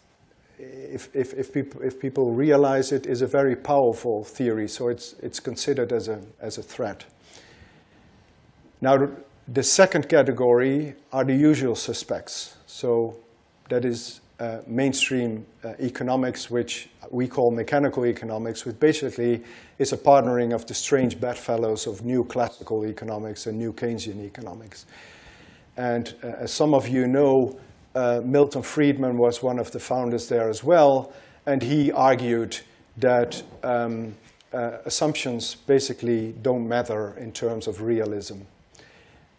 if, 0.59 1.15
if, 1.15 1.33
if, 1.33 1.53
people, 1.53 1.81
if 1.81 1.99
people 1.99 2.31
realize 2.31 2.91
it, 2.91 3.05
is 3.05 3.21
a 3.21 3.27
very 3.27 3.55
powerful 3.55 4.23
theory, 4.23 4.67
so 4.67 4.89
it's, 4.89 5.13
it's 5.21 5.39
considered 5.39 5.91
as 5.91 6.07
a, 6.07 6.21
as 6.41 6.57
a 6.57 6.63
threat. 6.63 7.05
Now, 8.81 9.09
the 9.47 9.63
second 9.63 10.09
category 10.09 10.95
are 11.11 11.23
the 11.23 11.35
usual 11.35 11.75
suspects. 11.75 12.57
So 12.65 13.17
that 13.69 13.85
is 13.85 14.19
uh, 14.39 14.59
mainstream 14.67 15.45
uh, 15.63 15.73
economics, 15.79 16.51
which 16.51 16.89
we 17.09 17.27
call 17.27 17.51
mechanical 17.51 18.05
economics, 18.05 18.65
which 18.65 18.79
basically 18.79 19.43
is 19.79 19.93
a 19.93 19.97
partnering 19.97 20.53
of 20.53 20.65
the 20.67 20.73
strange 20.73 21.19
bedfellows 21.19 21.87
of 21.87 22.05
new 22.05 22.23
classical 22.23 22.85
economics 22.85 23.47
and 23.47 23.57
new 23.57 23.73
Keynesian 23.73 24.23
economics. 24.23 24.85
And 25.75 26.13
uh, 26.23 26.43
as 26.43 26.51
some 26.51 26.73
of 26.73 26.87
you 26.87 27.07
know, 27.07 27.59
uh, 27.95 28.21
Milton 28.23 28.61
Friedman 28.61 29.17
was 29.17 29.41
one 29.41 29.59
of 29.59 29.71
the 29.71 29.79
founders 29.79 30.27
there 30.27 30.49
as 30.49 30.63
well, 30.63 31.11
and 31.45 31.61
he 31.63 31.91
argued 31.91 32.59
that 32.97 33.41
um, 33.63 34.13
uh, 34.53 34.77
assumptions 34.85 35.55
basically 35.55 36.33
don't 36.41 36.67
matter 36.67 37.17
in 37.17 37.31
terms 37.31 37.67
of 37.67 37.81
realism. 37.81 38.41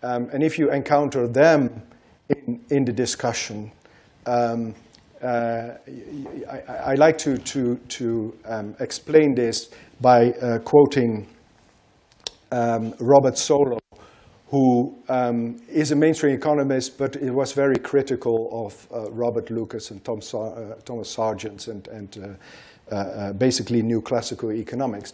Um, 0.03 0.29
and 0.33 0.43
if 0.43 0.59
you 0.59 0.71
encounter 0.71 1.27
them 1.27 1.83
in, 2.29 2.61
in 2.71 2.85
the 2.85 2.93
discussion, 2.93 3.73
um, 4.27 4.75
uh, 5.23 5.75
I, 6.51 6.93
I, 6.93 6.95
like 6.95 7.19
to, 7.19 7.39
to, 7.39 7.77
to 7.77 8.37
um, 8.45 8.75
explain 8.81 9.35
this 9.35 9.71
by 10.01 10.31
uh, 10.33 10.59
quoting 10.61 11.27
um, 12.53 12.95
Robert 13.01 13.35
Solow, 13.35 13.79
who 14.51 14.97
um, 15.09 15.61
is 15.69 15.93
a 15.93 15.97
mainstream 15.97 16.35
economist, 16.35 16.97
but 16.99 17.17
he 17.17 17.31
was 17.31 17.53
very 17.53 17.77
critical 17.77 18.67
of 18.67 18.87
uh, 18.93 19.11
Robert 19.11 19.51
Lucas 19.51 19.91
and 19.91 20.03
Tom 20.05 20.21
Sa 20.21 20.49
uh, 20.49 20.75
Thomas 20.85 21.11
Sargent 21.11 21.69
and, 21.69 21.89
and 21.89 22.39
uh, 22.91 22.95
uh, 22.95 23.33
basically 23.35 23.83
new 23.83 24.01
classical 24.01 24.53
economics 24.53 25.13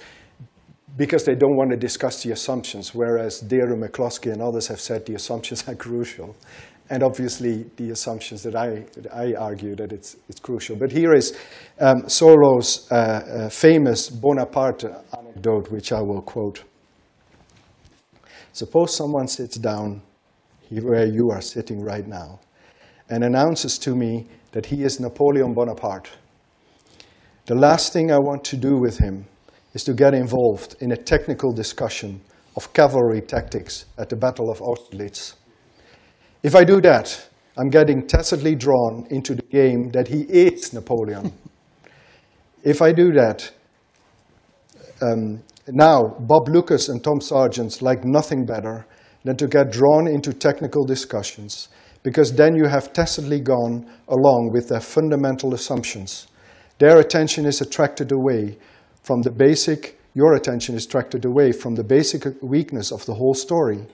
because 0.96 1.24
they 1.24 1.34
don't 1.34 1.56
want 1.56 1.70
to 1.70 1.76
discuss 1.76 2.22
the 2.22 2.30
assumptions, 2.30 2.94
whereas 2.94 3.40
Deirdre 3.40 3.76
McCloskey 3.76 4.32
and 4.32 4.40
others 4.40 4.68
have 4.68 4.80
said 4.80 5.04
the 5.06 5.14
assumptions 5.14 5.64
are 5.68 5.74
crucial. 5.74 6.36
And 6.90 7.02
obviously, 7.02 7.64
the 7.76 7.90
assumptions 7.90 8.42
that 8.42 8.54
I, 8.54 8.84
that 8.94 9.12
I 9.12 9.34
argue 9.34 9.74
that 9.76 9.92
it's, 9.92 10.16
it's 10.28 10.38
crucial. 10.38 10.76
But 10.76 10.92
here 10.92 11.14
is 11.14 11.36
um, 11.80 12.08
Solow's 12.08 12.86
uh, 12.90 12.94
uh, 12.94 13.48
famous 13.48 14.10
Bonaparte 14.10 14.84
anecdote, 15.16 15.70
which 15.70 15.92
I 15.92 16.00
will 16.00 16.20
quote. 16.20 16.62
Suppose 18.52 18.94
someone 18.94 19.28
sits 19.28 19.56
down 19.56 20.02
where 20.70 21.06
you 21.06 21.30
are 21.30 21.40
sitting 21.40 21.80
right 21.80 22.06
now 22.06 22.40
and 23.08 23.24
announces 23.24 23.78
to 23.78 23.94
me 23.94 24.26
that 24.52 24.66
he 24.66 24.82
is 24.82 25.00
Napoleon 25.00 25.54
Bonaparte. 25.54 26.10
The 27.46 27.54
last 27.54 27.92
thing 27.92 28.10
I 28.10 28.18
want 28.18 28.44
to 28.44 28.56
do 28.56 28.78
with 28.78 28.98
him 28.98 29.26
is 29.74 29.84
to 29.84 29.92
get 29.92 30.14
involved 30.14 30.76
in 30.80 30.92
a 30.92 30.96
technical 30.96 31.52
discussion 31.52 32.20
of 32.56 32.72
cavalry 32.72 33.20
tactics 33.20 33.86
at 33.98 34.08
the 34.08 34.16
Battle 34.16 34.50
of 34.50 34.60
Austerlitz. 34.60 35.34
If 36.44 36.54
I 36.54 36.62
do 36.62 36.78
that, 36.82 37.26
I'm 37.56 37.70
getting 37.70 38.06
tacitly 38.06 38.54
drawn 38.54 39.06
into 39.08 39.34
the 39.34 39.42
game 39.44 39.88
that 39.92 40.08
he 40.08 40.24
is 40.24 40.74
Napoleon. 40.74 41.32
if 42.62 42.82
I 42.82 42.92
do 42.92 43.12
that, 43.12 43.50
um, 45.00 45.42
now 45.68 46.02
Bob 46.20 46.48
Lucas 46.48 46.90
and 46.90 47.02
Tom 47.02 47.22
Sargent 47.22 47.80
like 47.80 48.04
nothing 48.04 48.44
better 48.44 48.86
than 49.24 49.38
to 49.38 49.46
get 49.46 49.72
drawn 49.72 50.06
into 50.06 50.34
technical 50.34 50.84
discussions, 50.84 51.68
because 52.02 52.34
then 52.34 52.54
you 52.54 52.66
have 52.66 52.92
tacitly 52.92 53.40
gone 53.40 53.90
along 54.08 54.50
with 54.52 54.68
their 54.68 54.82
fundamental 54.82 55.54
assumptions. 55.54 56.26
Their 56.78 56.98
attention 56.98 57.46
is 57.46 57.62
attracted 57.62 58.12
away 58.12 58.58
from 59.02 59.22
the 59.22 59.30
basic, 59.30 59.98
your 60.12 60.34
attention 60.34 60.74
is 60.74 60.84
attracted 60.84 61.24
away 61.24 61.52
from 61.52 61.74
the 61.74 61.84
basic 61.84 62.26
weakness 62.42 62.92
of 62.92 63.06
the 63.06 63.14
whole 63.14 63.32
story. 63.32 63.86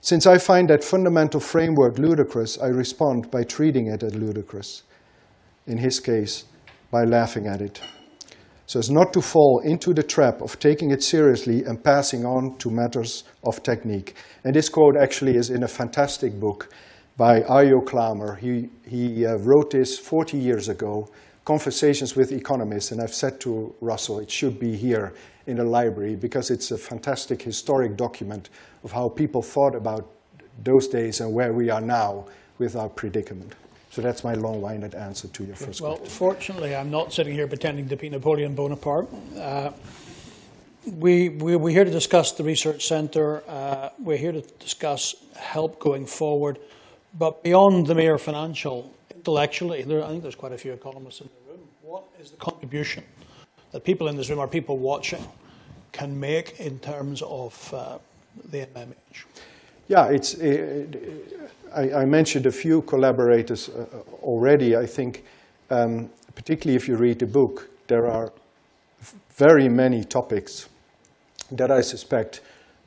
Since 0.00 0.26
I 0.26 0.38
find 0.38 0.70
that 0.70 0.84
fundamental 0.84 1.40
framework 1.40 1.98
ludicrous, 1.98 2.58
I 2.58 2.68
respond 2.68 3.30
by 3.30 3.44
treating 3.44 3.88
it 3.88 4.02
as 4.02 4.14
ludicrous. 4.14 4.82
In 5.66 5.78
his 5.78 5.98
case, 5.98 6.44
by 6.90 7.04
laughing 7.04 7.46
at 7.46 7.60
it. 7.60 7.80
So 8.66 8.80
as 8.80 8.90
not 8.90 9.12
to 9.12 9.22
fall 9.22 9.60
into 9.64 9.94
the 9.94 10.02
trap 10.02 10.40
of 10.42 10.58
taking 10.58 10.90
it 10.90 11.02
seriously 11.02 11.62
and 11.64 11.82
passing 11.82 12.24
on 12.24 12.56
to 12.58 12.70
matters 12.70 13.24
of 13.44 13.62
technique. 13.62 14.14
And 14.44 14.54
this 14.54 14.68
quote 14.68 14.96
actually 14.96 15.36
is 15.36 15.50
in 15.50 15.62
a 15.62 15.68
fantastic 15.68 16.38
book 16.40 16.68
by 17.16 17.42
Arjo 17.42 17.80
Klamer. 17.84 18.38
He, 18.38 18.68
he 18.84 19.24
uh, 19.24 19.36
wrote 19.38 19.70
this 19.70 19.98
40 19.98 20.36
years 20.36 20.68
ago 20.68 21.08
conversations 21.44 22.16
with 22.16 22.32
economists, 22.32 22.90
and 22.90 23.00
I've 23.00 23.14
said 23.14 23.40
to 23.42 23.72
Russell, 23.80 24.18
it 24.18 24.30
should 24.30 24.58
be 24.58 24.76
here 24.76 25.14
in 25.46 25.56
the 25.56 25.64
library 25.64 26.16
because 26.16 26.50
it's 26.50 26.70
a 26.70 26.78
fantastic 26.78 27.42
historic 27.42 27.96
document 27.96 28.50
of 28.84 28.92
how 28.92 29.08
people 29.08 29.42
thought 29.42 29.74
about 29.74 30.10
those 30.62 30.88
days 30.88 31.20
and 31.20 31.32
where 31.32 31.52
we 31.52 31.70
are 31.70 31.80
now 31.80 32.26
with 32.58 32.76
our 32.76 32.88
predicament. 32.88 33.54
So 33.90 34.02
that's 34.02 34.24
my 34.24 34.34
long-winded 34.34 34.94
answer 34.94 35.28
to 35.28 35.44
your 35.44 35.56
first 35.56 35.80
well, 35.80 35.96
question. 35.96 36.04
Well, 36.04 36.32
fortunately, 36.32 36.76
I'm 36.76 36.90
not 36.90 37.12
sitting 37.12 37.32
here 37.32 37.46
pretending 37.46 37.88
to 37.88 37.96
be 37.96 38.10
Napoleon 38.10 38.54
Bonaparte. 38.54 39.08
Uh, 39.36 39.70
we, 40.86 41.30
we, 41.30 41.56
we're 41.56 41.70
here 41.70 41.84
to 41.84 41.90
discuss 41.90 42.32
the 42.32 42.44
research 42.44 42.86
centre. 42.86 43.42
Uh, 43.48 43.90
we're 43.98 44.18
here 44.18 44.32
to 44.32 44.42
discuss 44.58 45.14
help 45.34 45.78
going 45.78 46.06
forward. 46.06 46.58
But 47.18 47.42
beyond 47.42 47.86
the 47.86 47.94
mere 47.94 48.18
financial 48.18 48.92
intellectually, 49.14 49.82
there, 49.82 50.04
I 50.04 50.08
think 50.08 50.22
there's 50.22 50.34
quite 50.34 50.52
a 50.52 50.58
few 50.58 50.72
economists 50.72 51.20
in 51.20 51.28
the 51.28 51.52
room. 51.52 51.66
What 51.82 52.04
is 52.20 52.30
the 52.30 52.36
contribution 52.36 53.04
that 53.72 53.84
people 53.84 54.08
in 54.08 54.16
this 54.16 54.30
room 54.30 54.38
or 54.38 54.48
people 54.48 54.78
watching 54.78 55.24
can 55.92 56.18
make 56.18 56.60
in 56.60 56.78
terms 56.78 57.22
of 57.22 57.74
uh, 57.74 57.98
the 58.50 58.66
MMH? 58.66 59.24
Yeah, 59.88 60.06
it's. 60.06 60.40
Uh, 60.40 60.84
I, 61.74 62.02
I, 62.02 62.04
mentioned 62.04 62.46
a 62.46 62.50
few 62.50 62.82
collaborators 62.82 63.68
uh, 63.68 63.84
already. 64.22 64.76
I 64.76 64.86
think, 64.86 65.24
um, 65.70 66.10
particularly 66.34 66.76
if 66.76 66.88
you 66.88 66.96
read 66.96 67.18
the 67.18 67.26
book, 67.26 67.68
there 67.86 68.06
are 68.06 68.32
very 69.36 69.68
many 69.68 70.04
topics 70.04 70.68
that 71.52 71.70
I 71.70 71.80
suspect 71.82 72.40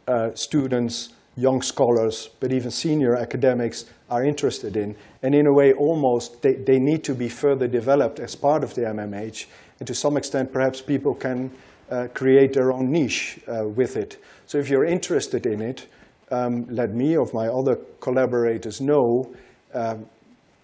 uh, 0.07 0.31
students, 0.33 1.13
young 1.35 1.61
scholars, 1.61 2.29
but 2.39 2.51
even 2.51 2.71
senior 2.71 3.15
academics 3.15 3.85
are 4.09 4.25
interested 4.25 4.75
in. 4.75 4.95
And 5.23 5.33
in 5.33 5.47
a 5.47 5.53
way, 5.53 5.73
almost, 5.73 6.41
they, 6.41 6.55
they 6.55 6.79
need 6.79 7.03
to 7.05 7.15
be 7.15 7.29
further 7.29 7.67
developed 7.67 8.19
as 8.19 8.35
part 8.35 8.63
of 8.63 8.73
the 8.73 8.81
MMH. 8.81 9.45
And 9.79 9.87
to 9.87 9.95
some 9.95 10.17
extent, 10.17 10.51
perhaps 10.51 10.81
people 10.81 11.13
can 11.13 11.51
uh, 11.89 12.07
create 12.13 12.53
their 12.53 12.71
own 12.71 12.91
niche 12.91 13.39
uh, 13.47 13.67
with 13.67 13.97
it. 13.97 14.21
So 14.45 14.57
if 14.57 14.69
you're 14.69 14.85
interested 14.85 15.45
in 15.45 15.61
it, 15.61 15.87
um, 16.31 16.65
let 16.69 16.93
me 16.93 17.17
or 17.17 17.27
my 17.33 17.47
other 17.47 17.77
collaborators 17.99 18.81
know, 18.81 19.33
um, 19.73 20.05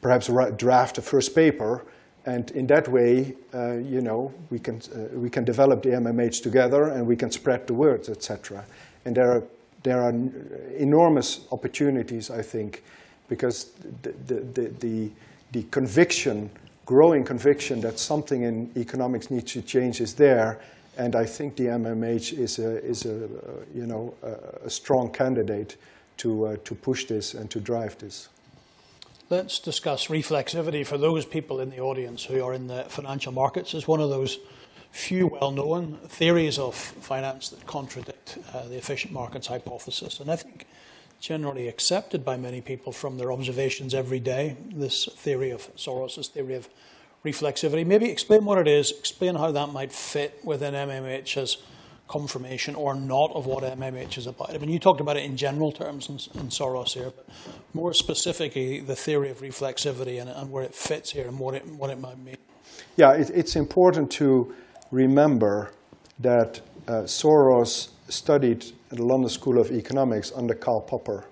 perhaps 0.02 0.30
draft 0.58 0.98
a 0.98 1.02
first 1.02 1.34
paper, 1.34 1.86
and 2.26 2.50
in 2.52 2.66
that 2.68 2.88
way, 2.88 3.36
uh, 3.54 3.74
you 3.74 4.02
know, 4.02 4.34
we 4.50 4.58
can, 4.60 4.82
uh, 4.96 5.18
we 5.18 5.30
can 5.30 5.44
develop 5.44 5.84
the 5.84 5.90
MMH 5.90 6.42
together 6.42 6.86
and 6.86 7.06
we 7.06 7.16
can 7.16 7.30
spread 7.30 7.68
the 7.68 7.74
word, 7.74 8.10
etc. 8.10 8.66
And 9.06 9.16
there 9.16 9.32
are, 9.32 9.44
there 9.84 10.02
are 10.02 10.10
enormous 10.78 11.46
opportunities, 11.52 12.32
I 12.32 12.42
think, 12.42 12.84
because 13.30 13.72
the, 14.02 14.12
the, 14.54 14.70
the, 14.80 15.12
the 15.52 15.64
conviction, 15.70 16.50
growing 16.86 17.24
conviction 17.24 17.82
that 17.82 18.00
something 18.00 18.44
in 18.44 18.72
economics 18.78 19.32
needs 19.32 19.52
to 19.54 19.62
change 19.62 20.02
is 20.02 20.14
there. 20.14 20.60
And 20.98 21.16
I 21.16 21.26
think 21.26 21.58
the 21.58 21.66
MMH 21.66 22.38
is 22.38 22.60
a, 22.60 22.84
is 22.84 23.06
a 23.06 23.28
you 23.74 23.86
know, 23.86 24.14
a, 24.24 24.66
a 24.66 24.70
strong 24.70 25.12
candidate 25.12 25.76
to, 26.18 26.46
uh, 26.46 26.58
to 26.64 26.76
push 26.76 27.06
this 27.06 27.34
and 27.34 27.50
to 27.52 27.60
drive 27.60 27.98
this. 27.98 28.30
Let's 29.30 29.60
discuss 29.60 30.08
reflexivity 30.08 30.86
for 30.86 30.98
those 30.98 31.26
people 31.26 31.60
in 31.60 31.72
the 31.72 31.80
audience 31.80 32.24
who 32.24 32.44
are 32.44 32.54
in 32.54 32.68
the 32.68 32.84
financial 32.84 33.32
markets. 33.32 33.74
It's 33.74 33.88
one 33.88 34.00
of 34.00 34.10
those 34.10 34.38
few 34.92 35.28
well-known 35.28 35.98
theories 36.08 36.58
of 36.58 36.76
finance 36.76 37.50
that 37.50 37.66
contradict 37.66 38.38
uh, 38.54 38.68
the 38.68 38.78
efficient 38.78 39.12
markets 39.12 39.48
hypothesis. 39.48 40.20
And 40.20 40.32
I 40.32 40.38
think 40.38 40.68
generally 41.20 41.68
accepted 41.68 42.24
by 42.24 42.38
many 42.38 42.62
people 42.62 42.92
from 42.92 43.18
their 43.18 43.32
observations 43.32 43.94
every 43.94 44.20
day, 44.20 44.58
this 44.74 45.06
theory 45.06 45.52
of 45.52 45.74
Soros's 45.76 46.28
theory 46.28 46.56
of 46.56 46.70
reflexivity. 47.24 47.86
Maybe 47.86 48.10
explain 48.10 48.46
what 48.46 48.60
it 48.60 48.68
is, 48.68 48.92
explain 48.92 49.36
how 49.36 49.52
that 49.52 49.70
might 49.70 49.92
fit 49.92 50.40
within 50.44 50.74
MMH's 50.74 51.58
confirmation 52.08 52.76
or 52.76 52.94
not 52.94 53.32
of 53.32 53.48
what 53.48 53.64
MMH 53.64 54.18
is 54.20 54.28
about. 54.28 54.54
I 54.54 54.60
mean, 54.60 54.70
you 54.70 54.78
talked 54.78 55.02
about 55.02 55.18
it 55.18 55.24
in 55.24 55.36
general 55.36 55.72
terms 55.72 56.08
in, 56.08 56.16
in 56.40 56.50
Soros 56.50 56.94
here, 56.94 57.12
but 57.16 57.28
more 57.74 57.94
specifically, 57.94 58.80
the 58.80 58.96
theory 58.96 59.32
of 59.32 59.40
reflexivity 59.40 60.22
and, 60.22 60.30
and 60.30 60.52
where 60.52 60.64
it 60.64 60.76
fits 60.76 61.12
here 61.12 61.28
and 61.28 61.40
what 61.40 61.56
it, 61.56 61.66
what 61.66 61.90
it 61.90 62.00
might 62.00 62.20
mean. 62.20 62.38
Yeah, 62.96 63.14
it, 63.14 63.32
it's 63.32 63.56
important 63.56 64.12
to 64.14 64.54
remember 64.92 65.72
that 66.20 66.62
uh, 66.88 67.04
Soros 67.04 67.90
studied 68.08 68.64
at 68.92 68.98
the 68.98 69.06
London 69.06 69.30
School 69.30 69.60
of 69.60 69.72
Economics 69.72 70.32
under 70.36 70.54
Karl 70.54 70.82
Popper. 70.82 71.26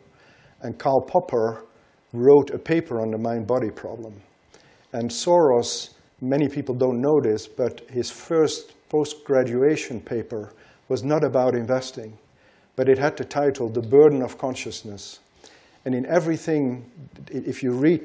And 0.61 0.77
Karl 0.77 1.01
Popper 1.01 1.65
wrote 2.13 2.51
a 2.51 2.57
paper 2.57 3.01
on 3.01 3.11
the 3.11 3.17
mind 3.17 3.47
body 3.47 3.69
problem. 3.69 4.13
And 4.93 5.09
Soros, 5.09 5.89
many 6.21 6.47
people 6.47 6.75
don't 6.75 7.01
know 7.01 7.19
this, 7.21 7.47
but 7.47 7.81
his 7.89 8.09
first 8.09 8.73
post 8.89 9.23
graduation 9.25 9.99
paper 9.99 10.53
was 10.87 11.03
not 11.03 11.23
about 11.23 11.55
investing, 11.55 12.17
but 12.75 12.87
it 12.87 12.97
had 12.97 13.17
the 13.17 13.25
title 13.25 13.69
The 13.69 13.81
Burden 13.81 14.21
of 14.21 14.37
Consciousness. 14.37 15.19
And 15.85 15.95
in 15.95 16.05
everything, 16.05 16.89
if 17.29 17.63
you 17.63 17.71
read 17.71 18.01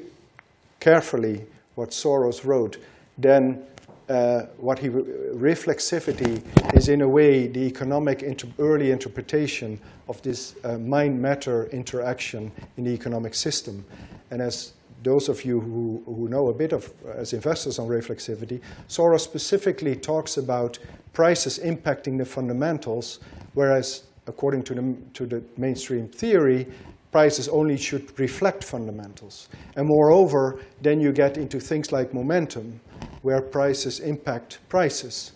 carefully 0.79 1.45
what 1.75 1.91
Soros 1.91 2.43
wrote, 2.43 2.77
then 3.17 3.63
uh, 4.09 4.47
what 4.57 4.79
he 4.79 4.89
reflexivity 4.89 6.41
is 6.75 6.89
in 6.89 7.01
a 7.01 7.07
way 7.07 7.47
the 7.47 7.59
economic 7.59 8.23
inter 8.23 8.47
early 8.57 8.91
interpretation 8.91 9.79
of 10.07 10.21
this 10.23 10.55
uh, 10.63 10.77
mind 10.79 11.21
matter 11.21 11.67
interaction 11.67 12.51
in 12.77 12.83
the 12.83 12.91
economic 12.91 13.35
system. 13.35 13.85
And 14.31 14.41
as 14.41 14.73
those 15.03 15.29
of 15.29 15.45
you 15.45 15.59
who, 15.59 16.03
who 16.05 16.27
know 16.27 16.49
a 16.49 16.53
bit 16.53 16.73
of 16.73 16.91
as 17.15 17.33
investors 17.33 17.79
on 17.79 17.87
reflexivity, 17.87 18.59
Soros 18.87 19.21
specifically 19.21 19.95
talks 19.95 20.37
about 20.37 20.79
prices 21.13 21.59
impacting 21.59 22.17
the 22.17 22.25
fundamentals, 22.25 23.19
whereas 23.53 24.03
according 24.27 24.63
to 24.63 24.73
the, 24.73 24.95
to 25.13 25.25
the 25.25 25.43
mainstream 25.57 26.07
theory, 26.07 26.67
prices 27.11 27.47
only 27.47 27.77
should 27.77 28.17
reflect 28.19 28.63
fundamentals. 28.63 29.49
And 29.75 29.87
moreover, 29.87 30.59
then 30.81 30.99
you 30.99 31.11
get 31.11 31.37
into 31.37 31.59
things 31.59 31.91
like 31.91 32.13
momentum, 32.13 32.79
where 33.21 33.41
prices 33.41 33.99
impact 33.99 34.59
prices. 34.69 35.31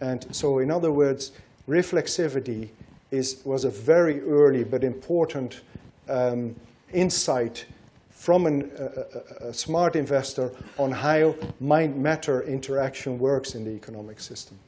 And 0.00 0.26
so 0.34 0.60
in 0.60 0.70
other 0.70 0.92
words, 0.92 1.32
reflexivity 1.68 2.70
is, 3.10 3.42
was 3.44 3.64
a 3.64 3.70
very 3.70 4.20
early 4.22 4.64
but 4.64 4.82
important 4.84 5.60
um, 6.08 6.56
insight 6.92 7.66
from 8.10 8.46
an, 8.46 8.70
a, 8.78 8.84
a, 8.84 9.48
a, 9.48 9.54
smart 9.54 9.96
investor 9.96 10.50
on 10.78 10.90
how 10.90 11.34
mind-matter 11.58 12.42
interaction 12.42 13.18
works 13.18 13.54
in 13.54 13.64
the 13.64 13.70
economic 13.70 14.20
system. 14.20 14.58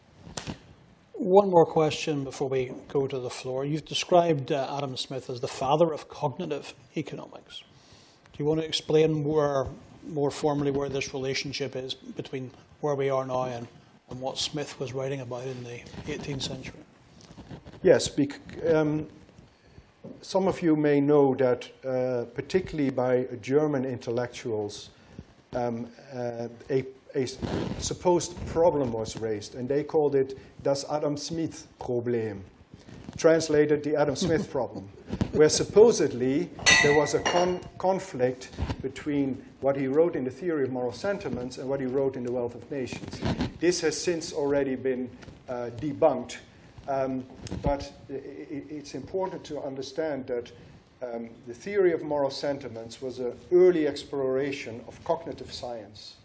One 1.23 1.51
more 1.51 1.64
question 1.64 2.25
before 2.25 2.49
we 2.49 2.73
go 2.89 3.07
to 3.07 3.20
the 3.20 3.31
floor. 3.31 3.64
You've 3.64 3.85
described 3.85 4.51
uh, 4.51 4.77
Adam 4.77 4.97
Smith 4.97 5.31
as 5.31 5.39
the 5.39 5.47
father 5.47 5.93
of 5.93 6.09
cognitive 6.09 6.75
economics. 6.97 7.62
Do 8.33 8.39
you 8.39 8.45
want 8.45 8.61
to 8.61 8.66
explain 8.66 9.23
more, 9.23 9.68
more 10.09 10.33
formally 10.33 10.73
where 10.73 10.89
this 10.89 11.14
relationship 11.14 11.77
is 11.77 11.95
between 11.95 12.51
where 12.81 12.97
we 12.97 13.09
are 13.09 13.25
now 13.25 13.45
and, 13.45 13.68
and 14.11 14.20
what 14.20 14.37
Smith 14.37 14.81
was 14.81 14.93
writing 14.93 15.20
about 15.20 15.47
in 15.47 15.62
the 15.62 15.81
18th 16.07 16.43
century? 16.43 16.81
Yes, 17.85 18.09
bec- 18.09 18.41
um, 18.75 19.07
some 20.23 20.49
of 20.49 20.61
you 20.61 20.75
may 20.75 21.01
know 21.01 21.37
that, 21.37 21.68
uh, 21.85 22.25
particularly 22.35 22.91
by 22.91 23.29
German 23.41 23.85
intellectuals, 23.85 24.91
um, 25.55 25.87
uh, 26.12 26.49
a, 26.68 26.85
a, 27.15 27.27
supposed 27.79 28.35
problem 28.47 28.93
was 28.93 29.17
raised, 29.17 29.55
and 29.55 29.69
they 29.69 29.85
called 29.85 30.15
it 30.15 30.39
das 30.63 30.85
Adam 30.91 31.17
Smith 31.17 31.67
Problem, 31.79 32.45
translated 33.17 33.83
the 33.83 33.97
Adam 33.97 34.17
Smith 34.17 34.51
problem, 34.57 34.89
where 35.33 35.49
supposedly 35.49 36.51
there 36.83 36.97
was 36.97 37.15
a 37.15 37.21
con- 37.21 37.61
conflict 37.79 38.51
between 38.81 39.43
what 39.61 39.77
he 39.77 39.87
wrote 39.87 40.17
in 40.17 40.25
the 40.25 40.31
Theory 40.31 40.65
of 40.65 40.71
Moral 40.71 40.93
Sentiments 40.93 41.59
and 41.59 41.69
what 41.69 41.81
he 41.81 41.87
wrote 41.87 42.17
in 42.17 42.25
The 42.25 42.33
Wealth 42.33 42.55
of 42.55 42.71
Nations. 42.71 43.21
This 43.61 43.81
has 43.83 44.01
since 44.01 44.33
already 44.33 44.75
been 44.75 45.11
uh, 45.49 45.71
debunked 45.77 46.39
um, 46.89 47.25
but 47.63 47.93
it's 48.09 48.95
important 48.95 49.45
to 49.45 49.61
understand 49.63 50.27
that 50.27 50.51
um, 51.03 51.31
the 51.47 51.55
theory 51.55 51.93
of 51.93 52.03
moral 52.03 52.31
sentiments 52.31 53.01
was 53.01 53.19
an 53.19 53.33
early 53.53 53.87
exploration 53.87 54.83
of 54.87 55.03
cognitive 55.05 55.53
science. 55.53 56.17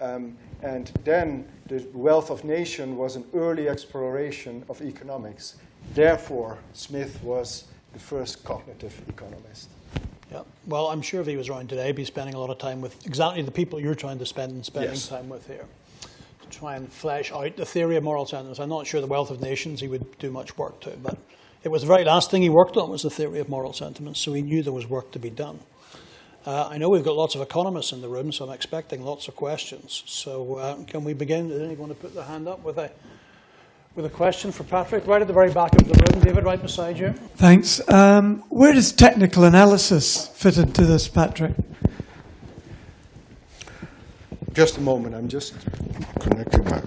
Um, 0.00 0.36
and 0.62 0.90
then 1.04 1.46
the 1.66 1.86
wealth 1.92 2.30
of 2.30 2.44
nation 2.44 2.96
was 2.96 3.16
an 3.16 3.24
early 3.34 3.68
exploration 3.68 4.64
of 4.68 4.80
economics. 4.82 5.56
Therefore, 5.94 6.58
Smith 6.72 7.22
was 7.22 7.64
the 7.92 7.98
first 7.98 8.44
cognitive 8.44 9.00
economist. 9.08 9.68
Yeah. 10.30 10.42
Well, 10.66 10.86
I'm 10.86 11.02
sure 11.02 11.20
if 11.20 11.26
he 11.26 11.36
was 11.36 11.48
around 11.48 11.68
today, 11.68 11.88
he'd 11.88 11.96
be 11.96 12.04
spending 12.04 12.34
a 12.34 12.38
lot 12.38 12.50
of 12.50 12.58
time 12.58 12.80
with 12.80 13.04
exactly 13.04 13.42
the 13.42 13.50
people 13.50 13.80
you're 13.80 13.94
trying 13.94 14.18
to 14.18 14.26
spend 14.26 14.52
and 14.52 14.64
spending 14.64 14.92
yes. 14.92 15.08
time 15.08 15.28
with 15.28 15.46
here 15.46 15.66
to 16.42 16.48
try 16.48 16.76
and 16.76 16.90
flesh 16.92 17.32
out 17.32 17.56
the 17.56 17.66
theory 17.66 17.96
of 17.96 18.04
moral 18.04 18.26
sentiments. 18.26 18.60
I'm 18.60 18.68
not 18.68 18.86
sure 18.86 19.00
the 19.00 19.06
Wealth 19.06 19.30
of 19.30 19.40
Nations 19.40 19.80
he 19.80 19.88
would 19.88 20.18
do 20.18 20.30
much 20.30 20.56
work 20.56 20.80
to, 20.80 20.90
but 21.02 21.18
it 21.64 21.68
was 21.68 21.82
the 21.82 21.88
very 21.88 22.04
last 22.04 22.30
thing 22.30 22.42
he 22.42 22.48
worked 22.48 22.76
on 22.76 22.90
was 22.90 23.02
the 23.02 23.10
theory 23.10 23.40
of 23.40 23.48
moral 23.48 23.72
sentiments, 23.72 24.20
so 24.20 24.32
he 24.32 24.42
knew 24.42 24.62
there 24.62 24.72
was 24.72 24.88
work 24.88 25.10
to 25.12 25.18
be 25.18 25.30
done. 25.30 25.58
Uh, 26.46 26.68
I 26.70 26.78
know 26.78 26.88
we've 26.88 27.04
got 27.04 27.16
lots 27.16 27.34
of 27.34 27.42
economists 27.42 27.92
in 27.92 28.00
the 28.00 28.08
room, 28.08 28.32
so 28.32 28.46
I'm 28.46 28.52
expecting 28.52 29.02
lots 29.02 29.28
of 29.28 29.36
questions. 29.36 30.02
So 30.06 30.54
uh, 30.54 30.82
can 30.84 31.04
we 31.04 31.12
begin? 31.12 31.48
Does 31.48 31.60
anyone 31.60 31.88
want 31.88 31.92
to 31.92 31.98
put 31.98 32.14
their 32.14 32.24
hand 32.24 32.48
up 32.48 32.64
with 32.64 32.78
a 32.78 32.90
with 33.94 34.06
a 34.06 34.10
question 34.10 34.50
for 34.50 34.64
Patrick? 34.64 35.06
Right 35.06 35.20
at 35.20 35.26
the 35.26 35.34
very 35.34 35.52
back 35.52 35.78
of 35.78 35.86
the 35.86 36.12
room, 36.12 36.24
David, 36.24 36.44
right 36.44 36.60
beside 36.60 36.98
you. 36.98 37.12
Thanks. 37.36 37.86
Um, 37.90 38.42
where 38.48 38.72
does 38.72 38.90
technical 38.90 39.44
analysis 39.44 40.28
fit 40.28 40.56
into 40.56 40.86
this, 40.86 41.08
Patrick? 41.08 41.52
Just 44.54 44.78
a 44.78 44.80
moment, 44.80 45.14
I'm 45.14 45.28
just 45.28 45.54
connecting 46.20 46.64
my. 46.64 46.82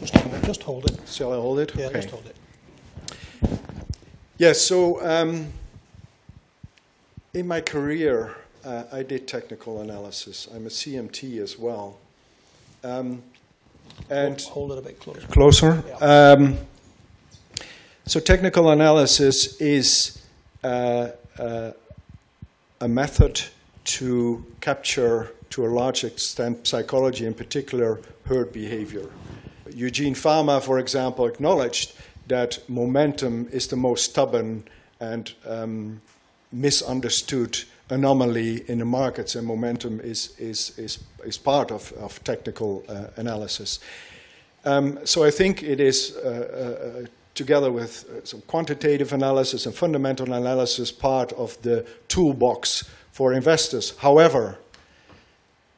Just 0.00 0.14
hold 0.16 0.34
it. 0.34 0.44
Just 0.44 0.62
hold 0.62 0.84
it. 0.86 1.00
Shall 1.06 1.32
I 1.32 1.36
hold 1.36 1.58
it? 1.58 1.74
Yeah, 1.76 1.86
okay. 1.86 2.00
just 2.00 2.10
hold 2.10 2.24
it. 2.26 2.36
Yes, 4.38 4.60
so 4.60 5.04
um, 5.06 5.52
in 7.34 7.48
my 7.48 7.60
career, 7.60 8.36
uh, 8.64 8.84
I 8.92 9.02
did 9.02 9.26
technical 9.26 9.80
analysis. 9.80 10.48
I'm 10.54 10.66
a 10.66 10.70
CMT 10.70 11.42
as 11.42 11.58
well. 11.58 11.98
Um, 12.82 13.22
and 14.08 14.40
hold 14.40 14.72
it 14.72 14.78
a 14.78 14.82
bit 14.82 15.00
closer. 15.00 15.26
Closer. 15.26 15.84
Yeah. 15.86 15.96
Um, 15.96 16.56
so 18.06 18.20
technical 18.20 18.70
analysis 18.70 19.60
is 19.60 20.22
uh, 20.62 21.08
uh, 21.38 21.72
a 22.80 22.88
method 22.88 23.42
to 23.84 24.44
capture, 24.60 25.32
to 25.50 25.66
a 25.66 25.68
large 25.68 26.04
extent, 26.04 26.66
psychology, 26.66 27.26
in 27.26 27.34
particular 27.34 28.00
herd 28.26 28.52
behavior. 28.52 29.10
Eugene 29.72 30.14
Fama, 30.14 30.60
for 30.60 30.78
example, 30.78 31.26
acknowledged 31.26 31.94
that 32.28 32.58
momentum 32.68 33.48
is 33.50 33.66
the 33.66 33.76
most 33.76 34.10
stubborn 34.10 34.64
and 35.00 35.34
um, 35.46 36.00
misunderstood 36.54 37.58
anomaly 37.90 38.64
in 38.68 38.78
the 38.78 38.84
markets, 38.84 39.36
and 39.36 39.46
momentum 39.46 40.00
is, 40.00 40.34
is, 40.38 40.78
is, 40.78 40.98
is 41.24 41.38
part 41.38 41.70
of, 41.70 41.92
of 41.92 42.22
technical 42.24 42.82
uh, 42.88 43.06
analysis. 43.16 43.80
Um, 44.64 44.98
so 45.04 45.24
I 45.24 45.30
think 45.30 45.62
it 45.62 45.80
is, 45.80 46.16
uh, 46.16 47.02
uh, 47.04 47.06
together 47.34 47.70
with 47.70 48.04
uh, 48.08 48.24
some 48.24 48.40
quantitative 48.46 49.12
analysis 49.12 49.66
and 49.66 49.74
fundamental 49.74 50.32
analysis, 50.32 50.90
part 50.90 51.32
of 51.32 51.60
the 51.62 51.84
toolbox 52.08 52.84
for 53.12 53.34
investors. 53.34 53.94
However, 53.98 54.58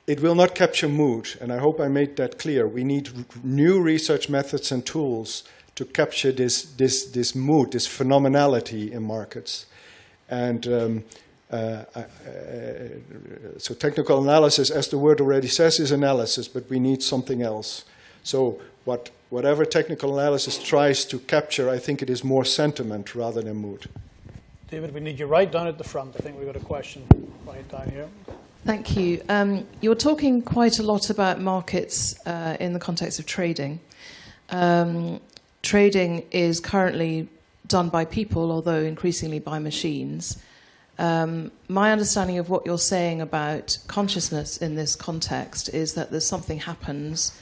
it 0.06 0.20
will 0.20 0.36
not 0.36 0.54
capture 0.54 0.88
mood, 0.88 1.36
and 1.40 1.52
I 1.52 1.58
hope 1.58 1.80
I 1.80 1.88
made 1.88 2.14
that 2.16 2.38
clear. 2.38 2.68
We 2.68 2.84
need 2.84 3.10
new 3.42 3.82
research 3.82 4.28
methods 4.28 4.70
and 4.70 4.86
tools 4.86 5.42
to 5.74 5.84
capture 5.84 6.32
this, 6.32 6.62
this, 6.62 7.06
this 7.06 7.34
mood, 7.34 7.72
this 7.72 7.88
phenomenality 7.88 8.92
in 8.92 9.02
markets. 9.02 9.66
And 10.28 10.66
um, 10.66 11.04
uh, 11.50 11.84
uh, 11.94 12.02
so 13.58 13.74
technical 13.74 14.22
analysis, 14.22 14.70
as 14.70 14.88
the 14.88 14.98
word 14.98 15.20
already 15.20 15.48
says, 15.48 15.78
is 15.78 15.92
analysis, 15.92 16.48
but 16.48 16.68
we 16.68 16.80
need 16.80 17.02
something 17.02 17.42
else. 17.42 17.84
So 18.24 18.60
what, 18.84 19.10
whatever 19.30 19.64
technical 19.64 20.18
analysis 20.18 20.58
tries 20.62 21.04
to 21.06 21.18
capture, 21.20 21.70
I 21.70 21.78
think 21.78 22.02
it 22.02 22.10
is 22.10 22.24
more 22.24 22.44
sentiment 22.44 23.14
rather 23.14 23.42
than 23.42 23.56
mood. 23.56 23.88
David, 24.68 24.92
we 24.92 25.00
need 25.00 25.20
you 25.20 25.26
right 25.26 25.50
down 25.50 25.68
at 25.68 25.78
the 25.78 25.84
front. 25.84 26.16
I 26.16 26.18
think 26.18 26.36
we've 26.36 26.46
got 26.46 26.56
a 26.56 26.64
question 26.64 27.06
right 27.46 27.68
down 27.68 27.88
here. 27.90 28.08
Thank 28.64 28.96
you. 28.96 29.22
Um, 29.28 29.64
you're 29.80 29.94
talking 29.94 30.42
quite 30.42 30.80
a 30.80 30.82
lot 30.82 31.08
about 31.08 31.40
markets 31.40 32.18
uh, 32.26 32.56
in 32.58 32.72
the 32.72 32.80
context 32.80 33.20
of 33.20 33.26
trading. 33.26 33.78
Um, 34.50 35.20
trading 35.62 36.24
is 36.32 36.58
currently 36.58 37.28
done 37.66 37.88
by 37.88 38.04
people, 38.04 38.50
although 38.50 38.82
increasingly 38.82 39.38
by 39.38 39.58
machines. 39.58 40.36
Um, 40.98 41.52
my 41.68 41.92
understanding 41.92 42.38
of 42.38 42.48
what 42.48 42.64
you're 42.64 42.78
saying 42.78 43.20
about 43.20 43.78
consciousness 43.86 44.56
in 44.56 44.76
this 44.76 44.96
context 44.96 45.68
is 45.74 45.94
that 45.94 46.10
there's 46.10 46.26
something 46.26 46.58
happens 46.58 47.38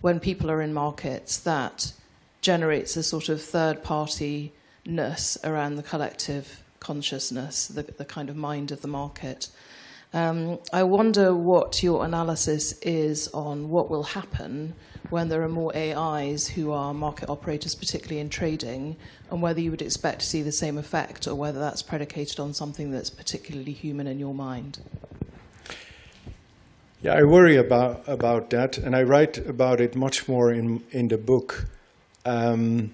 when 0.00 0.20
people 0.20 0.50
are 0.50 0.60
in 0.60 0.74
markets 0.74 1.38
that 1.38 1.92
generates 2.40 2.96
a 2.96 3.02
sort 3.02 3.28
of 3.28 3.40
third 3.42 3.82
party 3.82 4.52
ness 4.84 5.38
around 5.44 5.76
the 5.76 5.82
collective 5.82 6.62
consciousness, 6.80 7.68
the, 7.68 7.82
the 7.82 8.04
kind 8.04 8.28
of 8.28 8.36
mind 8.36 8.70
of 8.70 8.80
the 8.82 8.88
market. 8.88 9.48
Um, 10.12 10.58
I 10.72 10.82
wonder 10.82 11.34
what 11.34 11.84
your 11.84 12.04
analysis 12.04 12.72
is 12.80 13.28
on 13.28 13.68
what 13.68 13.88
will 13.90 14.02
happen 14.02 14.74
when 15.10 15.28
there 15.28 15.42
are 15.42 15.48
more 15.48 15.72
AIs 15.76 16.48
who 16.48 16.72
are 16.72 16.92
market 16.92 17.28
operators, 17.28 17.76
particularly 17.76 18.20
in 18.20 18.28
trading, 18.28 18.96
and 19.30 19.40
whether 19.40 19.60
you 19.60 19.70
would 19.70 19.82
expect 19.82 20.20
to 20.20 20.26
see 20.26 20.42
the 20.42 20.52
same 20.52 20.78
effect 20.78 21.28
or 21.28 21.36
whether 21.36 21.60
that's 21.60 21.82
predicated 21.82 22.40
on 22.40 22.52
something 22.52 22.90
that's 22.90 23.10
particularly 23.10 23.72
human 23.72 24.08
in 24.08 24.18
your 24.18 24.34
mind. 24.34 24.80
Yeah, 27.02 27.14
I 27.14 27.22
worry 27.22 27.56
about, 27.56 28.02
about 28.08 28.50
that, 28.50 28.78
and 28.78 28.96
I 28.96 29.04
write 29.04 29.38
about 29.38 29.80
it 29.80 29.94
much 29.94 30.28
more 30.28 30.52
in, 30.52 30.82
in 30.90 31.08
the 31.08 31.18
book, 31.18 31.66
um, 32.26 32.90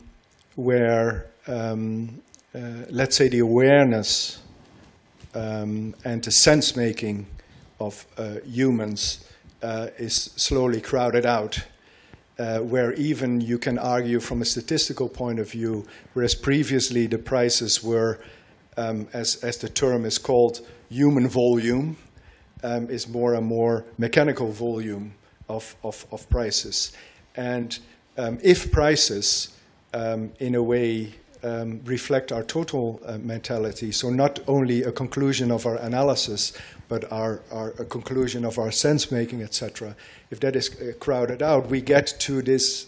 where, 0.54 1.26
um, 1.46 2.22
uh, 2.54 2.84
let's 2.90 3.16
say, 3.16 3.28
the 3.28 3.40
awareness 3.40 4.42
um, 5.36 5.94
and 6.04 6.24
the 6.24 6.30
sense 6.30 6.74
making 6.76 7.26
of 7.78 8.06
uh, 8.16 8.36
humans 8.44 9.28
uh, 9.62 9.88
is 9.98 10.32
slowly 10.36 10.80
crowded 10.80 11.26
out. 11.26 11.62
Uh, 12.38 12.58
where 12.58 12.92
even 12.94 13.40
you 13.40 13.58
can 13.58 13.78
argue 13.78 14.20
from 14.20 14.42
a 14.42 14.44
statistical 14.44 15.08
point 15.08 15.38
of 15.38 15.50
view, 15.50 15.86
whereas 16.12 16.34
previously 16.34 17.06
the 17.06 17.16
prices 17.16 17.82
were, 17.82 18.20
um, 18.76 19.08
as, 19.14 19.36
as 19.36 19.56
the 19.56 19.68
term 19.70 20.04
is 20.04 20.18
called, 20.18 20.60
human 20.90 21.26
volume, 21.26 21.96
um, 22.62 22.90
is 22.90 23.08
more 23.08 23.34
and 23.36 23.46
more 23.46 23.86
mechanical 23.96 24.52
volume 24.52 25.14
of, 25.48 25.74
of, 25.82 26.04
of 26.12 26.28
prices. 26.28 26.92
And 27.36 27.78
um, 28.18 28.38
if 28.42 28.70
prices, 28.70 29.56
um, 29.94 30.30
in 30.38 30.56
a 30.56 30.62
way, 30.62 31.14
um, 31.42 31.80
reflect 31.84 32.32
our 32.32 32.42
total 32.42 33.00
uh, 33.04 33.18
mentality. 33.18 33.92
So 33.92 34.10
not 34.10 34.40
only 34.46 34.82
a 34.82 34.92
conclusion 34.92 35.50
of 35.50 35.66
our 35.66 35.76
analysis, 35.76 36.52
but 36.88 37.10
our, 37.12 37.42
our 37.50 37.70
a 37.78 37.84
conclusion 37.84 38.44
of 38.44 38.58
our 38.58 38.70
sense 38.70 39.10
making, 39.10 39.42
etc. 39.42 39.96
If 40.30 40.40
that 40.40 40.56
is 40.56 40.70
uh, 40.80 40.92
crowded 40.98 41.42
out, 41.42 41.68
we 41.68 41.80
get 41.80 42.06
to 42.20 42.42
this 42.42 42.86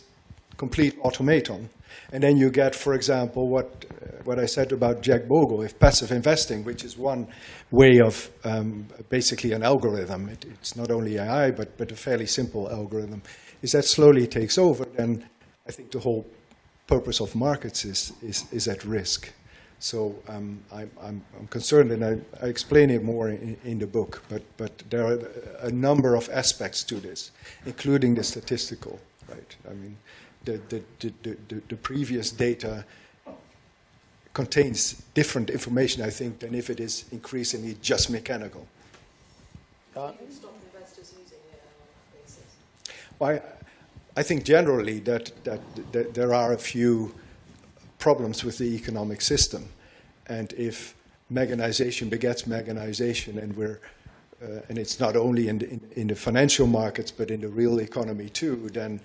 complete 0.57 0.97
automaton. 1.03 1.69
And 2.13 2.23
then 2.23 2.37
you 2.37 2.51
get, 2.51 2.75
for 2.75 2.95
example, 2.95 3.49
what, 3.49 3.85
uh, 3.91 4.23
what 4.25 4.39
I 4.39 4.47
said 4.47 4.73
about 4.73 5.03
Jack 5.03 5.29
Bogle, 5.29 5.63
if 5.63 5.79
passive 5.79 6.11
investing, 6.11 6.65
which 6.65 6.85
is 6.85 6.97
one 6.97 7.27
way 7.71 8.01
of 8.01 8.31
um, 8.45 8.87
basically 9.11 9.53
an 9.53 9.63
algorithm, 9.63 10.29
it, 10.29 10.45
it's 10.45 10.75
not 10.75 10.91
only 10.91 11.19
AI, 11.19 11.51
but, 11.51 11.77
but 11.77 11.93
a 11.93 11.97
fairly 11.97 12.27
simple 12.27 12.71
algorithm, 12.71 13.23
is 13.63 13.73
that 13.73 13.85
slowly 13.85 14.27
takes 14.27 14.57
over, 14.57 14.85
then 14.97 15.29
I 15.69 15.73
think 15.73 15.91
the 15.91 16.01
whole 16.01 16.27
purpose 16.89 17.21
of 17.21 17.37
markets 17.37 17.85
is, 17.85 18.13
is, 18.23 18.47
is 18.51 18.67
at 18.67 18.85
risk. 18.85 19.33
So 19.79 20.17
um, 20.27 20.61
I'm, 20.73 20.91
I'm, 21.01 21.25
I'm, 21.39 21.47
concerned, 21.47 21.93
and 21.93 22.05
I, 22.05 22.19
I, 22.45 22.49
explain 22.49 22.91
it 22.91 23.05
more 23.05 23.29
in, 23.29 23.57
in, 23.65 23.79
the 23.79 23.87
book, 23.87 24.25
but, 24.29 24.43
but 24.57 24.77
there 24.91 25.07
are 25.07 25.19
a 25.61 25.71
number 25.71 26.17
of 26.17 26.29
aspects 26.31 26.83
to 26.85 26.97
this, 26.97 27.31
including 27.65 28.17
the 28.17 28.25
statistical, 28.25 28.99
right? 29.29 29.57
I 29.71 29.75
mean, 29.75 29.97
the, 30.45 30.61
the, 30.69 30.83
the, 30.99 31.37
the, 31.49 31.63
the 31.69 31.77
previous 31.77 32.33
data 32.33 32.85
contains 34.35 35.03
different 35.15 35.51
information, 35.51 36.03
I 36.03 36.11
think, 36.11 36.41
than 36.41 36.57
if 36.57 36.71
it 36.71 36.81
is 36.81 37.05
increasingly 37.13 37.77
just 37.81 38.11
mechanical. 38.11 38.67
Uh, 39.95 40.13
well, 43.21 43.31
I 43.31 43.41
think 44.23 44.45
generally 44.45 45.01
that, 45.01 45.33
that, 45.45 45.61
that, 45.93 46.15
there 46.15 46.35
are 46.35 46.53
a 46.53 46.59
few 46.59 47.15
problems 47.99 48.45
with 48.45 48.59
the 48.59 48.75
economic 48.75 49.21
system. 49.21 49.69
And 50.27 50.53
if 50.55 50.95
mechanization 51.31 52.09
begets 52.09 52.47
mechanization, 52.47 53.39
and, 53.39 53.57
we're, 53.57 53.81
uh, 54.43 54.61
and 54.69 54.79
it's 54.79 55.01
not 55.01 55.17
only 55.17 55.49
in 55.49 55.59
the, 55.59 55.71
in, 55.71 55.81
in 55.97 56.07
the 56.09 56.15
financial 56.15 56.67
markets, 56.67 57.11
but 57.11 57.31
in 57.31 57.41
the 57.41 57.49
real 57.49 57.81
economy 57.81 58.29
too, 58.29 58.69
then 58.73 59.01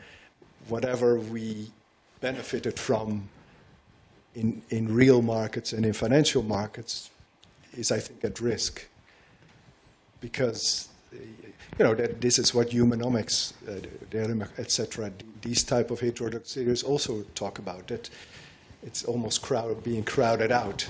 whatever 0.68 1.20
we 1.20 1.72
benefited 2.22 2.80
from 2.80 3.28
in, 4.36 4.62
in 4.70 4.94
real 4.94 5.22
markets 5.22 5.74
and 5.74 5.86
in 5.86 5.94
financial 5.94 6.44
markets 6.44 7.10
is, 7.78 7.92
I 7.92 8.00
think, 8.00 8.24
at 8.24 8.40
risk. 8.40 8.88
Because 10.22 10.88
you 11.78 11.86
know, 11.86 11.96
that 11.96 12.22
this 12.22 12.38
is 12.38 12.54
what 12.54 12.70
humanomics, 12.70 13.54
uh, 13.68 14.46
etc., 14.62 15.12
these 15.42 15.64
type 15.64 15.92
of 15.92 16.00
heterodox 16.00 16.54
theories 16.54 16.84
also 16.84 17.24
talk 17.36 17.60
about, 17.60 17.88
that 17.88 18.10
it's 18.84 19.04
almost 19.04 19.42
crowd, 19.42 19.84
being 19.84 20.04
crowded 20.04 20.52
out. 20.52 20.88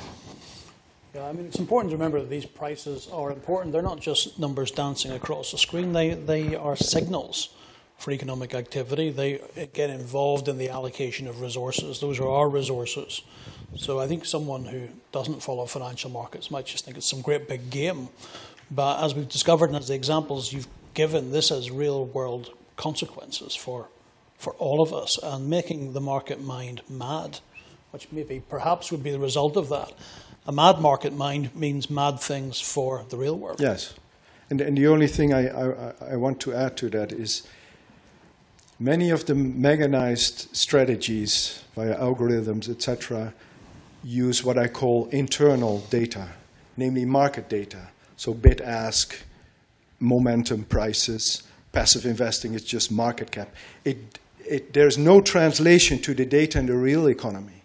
Yeah, 1.15 1.28
I 1.28 1.32
mean, 1.32 1.45
it's 1.45 1.59
important 1.59 1.91
to 1.91 1.95
remember 1.95 2.19
that 2.19 2.30
these 2.30 2.45
prices 2.45 3.07
are 3.13 3.32
important. 3.32 3.71
They're 3.71 3.82
not 3.82 3.99
just 3.99 4.39
numbers 4.39 4.71
dancing 4.71 5.11
across 5.11 5.51
the 5.51 5.57
screen, 5.57 5.93
they, 5.93 6.15
they 6.15 6.55
are 6.55 6.76
signals 6.76 7.49
for 7.97 8.11
economic 8.11 8.53
activity. 8.53 9.11
They 9.11 9.39
get 9.74 9.89
involved 9.89 10.47
in 10.49 10.57
the 10.57 10.69
allocation 10.69 11.28
of 11.28 11.39
resources. 11.39 11.99
Those 11.99 12.19
are 12.19 12.28
our 12.28 12.49
resources. 12.49 13.21
So 13.78 13.99
I 13.99 14.07
think 14.07 14.26
someone 14.26 14.65
who 14.65 14.89
doesn't 15.11 15.41
follow 15.41 15.65
financial 15.65 16.09
markets 16.09 16.51
might 16.51 16.65
just 16.65 16.86
think 16.86 16.97
it's 16.97 17.09
some 17.09 17.21
great 17.21 17.47
big 17.47 17.69
game. 17.69 18.09
But 18.74 19.03
as 19.03 19.13
we've 19.13 19.30
discovered 19.30 19.69
and 19.69 19.78
as 19.78 19.88
the 19.88 19.93
examples 19.93 20.51
you've 20.51 20.67
given, 20.93 21.32
this 21.32 21.49
has 21.49 21.69
real 21.69 22.05
world 22.05 22.49
consequences 22.76 23.55
for, 23.55 23.89
for 24.38 24.53
all 24.53 24.82
of 24.82 24.93
us 24.93 25.19
and 25.21 25.47
making 25.49 25.93
the 25.93 26.01
market 26.01 26.41
mind 26.41 26.82
mad, 26.89 27.39
which 27.91 28.07
maybe 28.11 28.41
perhaps 28.49 28.91
would 28.91 29.03
be 29.03 29.11
the 29.11 29.19
result 29.19 29.57
of 29.57 29.69
that. 29.69 29.93
A 30.47 30.51
mad 30.51 30.80
market 30.80 31.13
mind 31.13 31.55
means 31.55 31.89
mad 31.89 32.19
things 32.19 32.59
for 32.59 33.05
the 33.09 33.17
real 33.17 33.38
world. 33.38 33.61
Yes. 33.61 33.93
And, 34.49 34.59
and 34.59 34.78
the 34.78 34.88
only 34.88 35.07
thing 35.07 35.34
I, 35.34 35.47
I, 35.49 35.93
I 36.11 36.15
want 36.15 36.39
to 36.41 36.53
add 36.53 36.76
to 36.78 36.89
that 36.89 37.11
is 37.11 37.47
many 38.80 39.09
of 39.09 39.26
the 39.26 39.36
mechanized 39.36 40.55
strategies 40.55 41.63
via 41.76 41.95
algorithms, 41.97 42.69
etc., 42.69 43.34
use 44.03 44.43
what 44.43 44.57
I 44.57 44.67
call 44.67 45.07
internal 45.09 45.80
data, 45.89 46.28
namely 46.76 47.05
market 47.05 47.47
data. 47.47 47.89
So 48.24 48.34
bid 48.34 48.61
ask, 48.61 49.17
momentum 49.99 50.63
prices, 50.63 51.43
passive 51.74 52.05
investing 52.05 52.53
is 52.53 52.63
just 52.63 52.89
market 52.89 53.32
cap. 53.32 53.53
It, 53.84 54.17
it, 54.47 54.71
there's 54.71 54.97
no 54.97 55.19
translation 55.19 55.99
to 56.03 56.13
the 56.13 56.26
data 56.26 56.57
in 56.57 56.67
the 56.67 56.78
real 56.78 57.07
economy, 57.07 57.63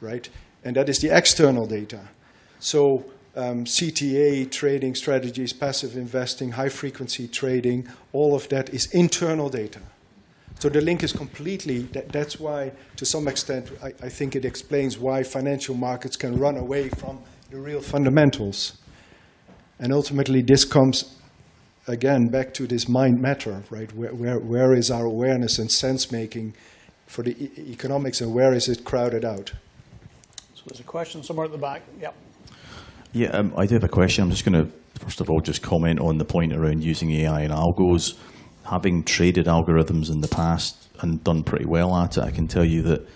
right? 0.00 0.26
And 0.64 0.74
that 0.76 0.88
is 0.88 1.00
the 1.00 1.14
external 1.14 1.66
data. 1.66 2.00
So 2.60 3.04
um, 3.36 3.66
CTA, 3.66 4.50
trading 4.50 4.94
strategies, 4.94 5.52
passive 5.52 5.98
investing, 5.98 6.52
high 6.52 6.70
frequency 6.70 7.28
trading, 7.28 7.86
all 8.14 8.34
of 8.34 8.48
that 8.48 8.70
is 8.70 8.86
internal 8.86 9.50
data. 9.50 9.80
So 10.60 10.70
the 10.70 10.80
link 10.80 11.02
is 11.02 11.12
completely, 11.12 11.80
that, 11.92 12.08
that's 12.08 12.40
why, 12.40 12.72
to 12.96 13.04
some 13.04 13.28
extent, 13.28 13.70
I, 13.82 13.88
I 13.88 14.08
think 14.08 14.34
it 14.34 14.46
explains 14.46 14.96
why 14.96 15.24
financial 15.24 15.74
markets 15.74 16.16
can 16.16 16.38
run 16.38 16.56
away 16.56 16.88
from 16.88 17.20
the 17.50 17.58
real 17.58 17.82
fundamentals. 17.82 18.78
And 19.78 19.92
ultimately, 19.92 20.42
this 20.42 20.64
comes 20.64 21.16
again 21.86 22.28
back 22.28 22.54
to 22.54 22.66
this 22.66 22.88
mind 22.88 23.20
matter, 23.20 23.62
right? 23.70 23.92
Where, 23.94 24.14
where, 24.14 24.38
where 24.38 24.72
is 24.74 24.90
our 24.90 25.04
awareness 25.04 25.58
and 25.58 25.70
sense 25.70 26.10
making 26.10 26.54
for 27.06 27.22
the 27.22 27.32
e- 27.32 27.72
economics, 27.72 28.20
and 28.20 28.34
where 28.34 28.54
is 28.54 28.68
it 28.68 28.84
crowded 28.84 29.24
out? 29.24 29.52
So 30.54 30.62
there's 30.66 30.80
a 30.80 30.84
question 30.84 31.22
somewhere 31.22 31.46
at 31.46 31.52
the 31.52 31.58
back. 31.58 31.82
Yep. 32.00 32.14
Yeah, 33.12 33.28
um, 33.28 33.52
I 33.56 33.66
do 33.66 33.74
have 33.74 33.84
a 33.84 33.88
question. 33.88 34.24
I'm 34.24 34.30
just 34.30 34.44
going 34.44 34.64
to 34.64 34.72
first 34.98 35.20
of 35.20 35.30
all 35.30 35.40
just 35.40 35.62
comment 35.62 36.00
on 36.00 36.18
the 36.18 36.24
point 36.24 36.52
around 36.52 36.82
using 36.82 37.10
AI 37.12 37.42
and 37.42 37.52
algos. 37.52 38.16
Having 38.64 39.04
traded 39.04 39.46
algorithms 39.46 40.10
in 40.10 40.20
the 40.20 40.28
past 40.28 40.88
and 41.00 41.22
done 41.22 41.42
pretty 41.42 41.66
well 41.66 41.94
at 41.96 42.16
it, 42.16 42.22
I 42.22 42.30
can 42.30 42.48
tell 42.48 42.64
you 42.64 42.82
that 42.82 43.06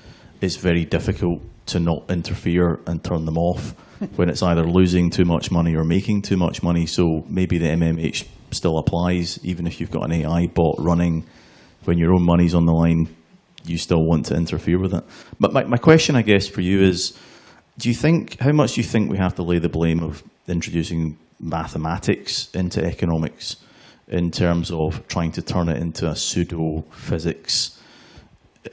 it's 0.40 0.56
very 0.56 0.84
difficult 0.84 1.42
to 1.66 1.80
not 1.80 2.10
interfere 2.10 2.80
and 2.86 3.02
turn 3.02 3.24
them 3.24 3.36
off 3.36 3.70
when 4.16 4.28
it's 4.28 4.42
either 4.42 4.64
losing 4.64 5.10
too 5.10 5.24
much 5.24 5.50
money 5.50 5.74
or 5.74 5.84
making 5.84 6.22
too 6.22 6.36
much 6.36 6.62
money. 6.62 6.86
So 6.86 7.24
maybe 7.28 7.58
the 7.58 7.66
MMH 7.66 8.26
still 8.50 8.78
applies, 8.78 9.44
even 9.44 9.66
if 9.66 9.80
you've 9.80 9.90
got 9.90 10.04
an 10.04 10.12
AI 10.12 10.46
bot 10.46 10.76
running 10.78 11.26
when 11.84 11.98
your 11.98 12.12
own 12.12 12.22
money's 12.22 12.54
on 12.54 12.66
the 12.66 12.72
line, 12.72 13.14
you 13.64 13.78
still 13.78 14.04
want 14.04 14.26
to 14.26 14.34
interfere 14.34 14.78
with 14.78 14.94
it. 14.94 15.04
But 15.38 15.52
my, 15.52 15.64
my 15.64 15.76
question, 15.76 16.16
I 16.16 16.22
guess, 16.22 16.48
for 16.48 16.60
you 16.60 16.82
is 16.82 17.18
do 17.78 17.88
you 17.88 17.94
think, 17.94 18.40
how 18.40 18.52
much 18.52 18.74
do 18.74 18.80
you 18.80 18.86
think 18.86 19.10
we 19.10 19.18
have 19.18 19.36
to 19.36 19.42
lay 19.42 19.58
the 19.58 19.68
blame 19.68 20.02
of 20.02 20.22
introducing 20.48 21.18
mathematics 21.38 22.50
into 22.54 22.84
economics 22.84 23.56
in 24.08 24.30
terms 24.30 24.70
of 24.72 25.06
trying 25.06 25.30
to 25.32 25.42
turn 25.42 25.68
it 25.68 25.80
into 25.80 26.08
a 26.08 26.16
pseudo 26.16 26.84
physics? 26.90 27.77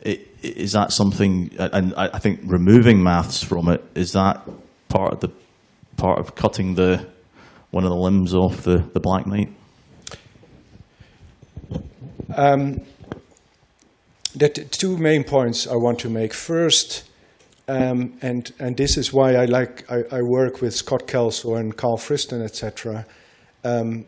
Is 0.02 0.74
that 0.74 0.92
something, 0.92 1.52
and 1.58 1.94
I 1.96 2.20
think 2.20 2.42
removing 2.44 3.04
maths 3.04 3.44
from 3.44 3.70
it, 3.70 3.84
is 3.96 4.14
that 4.14 4.42
part 4.90 5.14
of 5.14 5.20
the 5.20 5.32
part 5.98 6.20
of 6.20 6.36
cutting 6.36 6.76
the 6.76 7.06
one 7.72 7.84
of 7.84 7.90
the 7.90 7.96
limbs 7.96 8.34
off 8.34 8.64
the, 8.64 8.78
the 8.94 9.00
Black 9.00 9.26
Knight? 9.28 9.50
Um, 12.36 12.82
the 14.36 14.50
two 14.50 14.98
main 14.98 15.24
points 15.24 15.68
I 15.68 15.76
want 15.76 16.00
to 16.00 16.10
make. 16.10 16.34
First, 16.34 17.04
um, 17.68 18.18
and 18.22 18.52
and 18.60 18.78
this 18.78 18.98
is 18.98 19.14
why 19.14 19.36
I 19.36 19.46
like 19.46 19.90
I, 19.90 20.04
I 20.12 20.22
work 20.22 20.62
with 20.62 20.76
Scott 20.76 21.08
Kelso 21.08 21.56
and 21.56 21.76
Carl 21.76 21.98
Friston, 21.98 22.42
etc. 22.42 23.06
Um, 23.64 24.06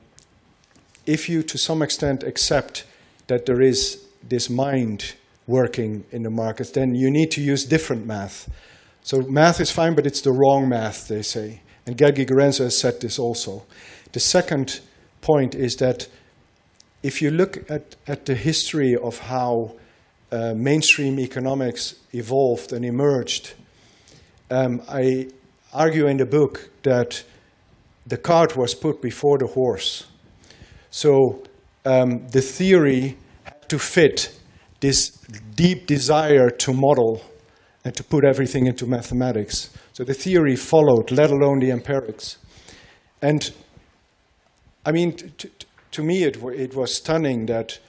if 1.06 1.30
you, 1.30 1.42
to 1.44 1.58
some 1.58 1.82
extent, 1.82 2.24
accept 2.24 2.86
that 3.28 3.46
there 3.46 3.62
is 3.62 4.04
this 4.24 4.50
mind 4.50 5.16
working 5.48 6.04
in 6.12 6.24
the 6.24 6.30
markets, 6.30 6.72
then 6.72 6.94
you 6.94 7.10
need 7.10 7.32
to 7.32 7.42
use 7.42 7.66
different 7.66 8.06
math. 8.06 8.50
So 9.02 9.22
math 9.22 9.62
is 9.62 9.72
fine, 9.72 9.96
but 9.96 10.06
it's 10.06 10.22
the 10.22 10.32
wrong 10.32 10.68
math, 10.68 11.08
they 11.08 11.22
say. 11.22 11.62
And 11.86 11.98
Gerd 11.98 12.16
Gigerenzer 12.16 12.66
has 12.66 12.78
said 12.78 13.00
this 13.00 13.18
also. 13.18 13.66
The 14.12 14.20
second 14.20 14.82
point 15.22 15.56
is 15.56 15.78
that 15.78 16.08
if 17.02 17.22
you 17.22 17.32
look 17.32 17.70
at, 17.72 17.96
at 18.06 18.26
the 18.26 18.36
history 18.36 18.96
of 18.96 19.20
how 19.20 19.76
uh, 20.32 20.54
mainstream 20.54 21.20
economics 21.20 21.96
evolved 22.12 22.74
and 22.74 22.84
emerged, 22.84 23.54
um, 24.52 24.82
I 24.90 25.30
argue 25.74 26.08
in 26.08 26.18
the 26.18 26.26
book 26.26 26.70
that 26.84 27.24
the 28.06 28.18
cart 28.18 28.58
was 28.58 28.74
put 28.74 29.02
before 29.02 29.38
the 29.38 29.48
horse. 29.48 30.08
So 30.90 31.44
um, 31.86 32.28
the 32.30 32.42
theory 32.42 33.18
had 33.44 33.70
to 33.70 33.80
fit 33.80 34.37
this 34.80 35.10
deep 35.56 35.88
desire 35.88 36.50
to 36.50 36.74
model 36.74 37.22
and 37.84 37.96
to 37.96 38.04
put 38.04 38.26
everything 38.26 38.68
into 38.68 38.86
mathematics. 38.86 39.70
So 39.94 40.04
the 40.04 40.14
theory 40.14 40.56
followed, 40.56 41.12
let 41.12 41.32
alone 41.32 41.60
the 41.60 41.72
empirics. 41.72 42.38
And 43.22 43.52
I 44.86 44.92
mean, 44.92 45.18
to, 45.92 46.04
me, 46.04 46.24
it, 46.24 46.38
it, 46.44 46.76
was 46.76 46.96
stunning 46.96 47.46
that 47.48 47.80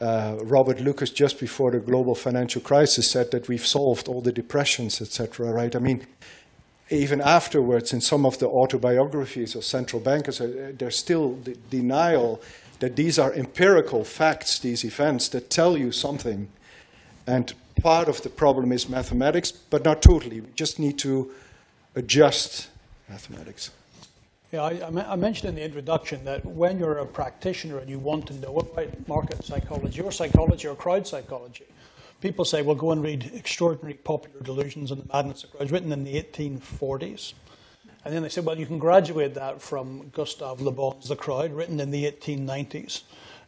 uh, 0.00 0.36
Robert 0.42 0.80
Lucas, 0.80 1.10
just 1.10 1.38
before 1.38 1.70
the 1.70 1.78
global 1.78 2.14
financial 2.14 2.60
crisis, 2.60 3.10
said 3.10 3.30
that 3.30 3.48
we've 3.48 3.66
solved 3.66 4.08
all 4.08 4.20
the 4.20 4.32
depressions, 4.32 5.00
etc. 5.00 5.52
Right? 5.52 5.76
I 5.76 5.78
mean, 5.78 6.06
even 6.90 7.20
afterwards, 7.20 7.92
in 7.92 8.00
some 8.00 8.26
of 8.26 8.38
the 8.38 8.48
autobiographies 8.48 9.54
of 9.54 9.64
central 9.64 10.02
bankers, 10.02 10.40
uh, 10.40 10.72
there's 10.76 10.98
still 10.98 11.36
the 11.36 11.56
denial 11.70 12.42
that 12.82 12.96
these 12.96 13.16
are 13.16 13.32
empirical 13.34 14.02
facts, 14.02 14.58
these 14.58 14.84
events 14.84 15.28
that 15.28 15.48
tell 15.48 15.78
you 15.78 15.92
something. 15.92 16.48
And 17.28 17.54
part 17.80 18.08
of 18.08 18.22
the 18.22 18.28
problem 18.28 18.72
is 18.72 18.88
mathematics, 18.88 19.52
but 19.52 19.84
not 19.84 20.02
totally. 20.02 20.40
We 20.40 20.48
just 20.56 20.80
need 20.80 20.98
to 20.98 21.30
adjust 21.94 22.70
mathematics. 23.08 23.70
Yeah, 24.50 24.64
I, 24.64 25.12
I, 25.12 25.14
mentioned 25.14 25.50
in 25.50 25.54
the 25.54 25.62
introduction 25.62 26.24
that 26.24 26.44
when 26.44 26.80
you're 26.80 26.98
a 26.98 27.06
practitioner 27.06 27.78
and 27.78 27.88
you 27.88 28.00
want 28.00 28.26
to 28.26 28.34
know 28.34 28.56
about 28.56 28.88
market 29.06 29.44
psychology 29.44 30.00
or 30.00 30.10
psychology 30.10 30.66
or 30.66 30.74
crowd 30.74 31.06
psychology, 31.06 31.66
people 32.20 32.44
say, 32.44 32.62
well, 32.62 32.74
go 32.74 32.90
and 32.90 33.00
read 33.00 33.30
Extraordinary 33.32 33.94
Popular 33.94 34.40
Delusions 34.42 34.90
and 34.90 35.04
the 35.04 35.12
Madness 35.12 35.44
of 35.44 35.52
Crowds, 35.52 35.70
written 35.70 35.92
in 35.92 36.02
the 36.02 36.20
1840s. 36.20 37.34
And 38.04 38.12
then 38.12 38.22
they 38.22 38.28
said, 38.28 38.44
well, 38.44 38.58
you 38.58 38.66
can 38.66 38.78
graduate 38.78 39.34
that 39.34 39.62
from 39.62 40.08
Gustave 40.08 40.62
Le 40.62 40.72
Bon's 40.72 41.08
The 41.08 41.16
Crowd, 41.16 41.52
written 41.52 41.78
in 41.78 41.90
the 41.90 42.04
1890s. 42.04 43.02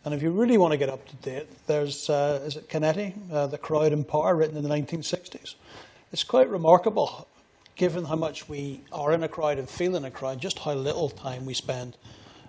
And 0.05 0.14
if 0.14 0.22
you 0.22 0.30
really 0.30 0.59
want 0.59 0.72
to 0.72 0.76
get 0.76 0.88
up 0.88 1.07
to 1.09 1.16
date, 1.16 1.48
there's, 1.66 2.09
uh, 2.09 2.42
is 2.44 2.57
it 2.57 2.68
Canetti, 2.68 3.14
uh, 3.32 3.46
The 3.46 3.59
Crowd 3.59 3.92
in 3.92 4.05
Power, 4.05 4.36
written 4.36 4.57
in 4.57 4.62
the 4.62 4.68
1960s. 4.68 5.55
It's 6.12 6.24
quite 6.24 6.48
remarkable 6.48 7.26
given 7.76 8.05
how 8.05 8.16
much 8.16 8.48
we 8.48 8.80
are 8.92 9.12
in 9.12 9.22
a 9.22 9.28
crowd 9.28 9.59
and 9.59 9.68
feel 9.68 9.96
in 9.96 10.05
a 10.05 10.11
crowd, 10.11 10.40
just 10.40 10.61
how 10.61 10.74
little 10.74 11.09
time 11.09 11.44
we 11.44 11.55
spend 11.55 11.96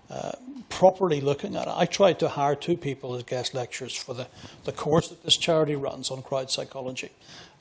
uh, 0.09 0.33
properly 0.69 1.19
looking 1.21 1.55
at 1.55 1.67
it. 1.67 1.73
I 1.75 1.85
tried 1.85 2.19
to 2.19 2.29
hire 2.29 2.55
two 2.55 2.77
people 2.77 3.15
as 3.15 3.23
guest 3.23 3.53
lecturers 3.53 3.95
for 3.95 4.13
the, 4.13 4.27
the 4.65 4.71
course 4.71 5.07
that 5.07 5.23
this 5.23 5.37
charity 5.37 5.75
runs 5.75 6.11
on 6.11 6.21
crowd 6.21 6.51
psychology. 6.51 7.09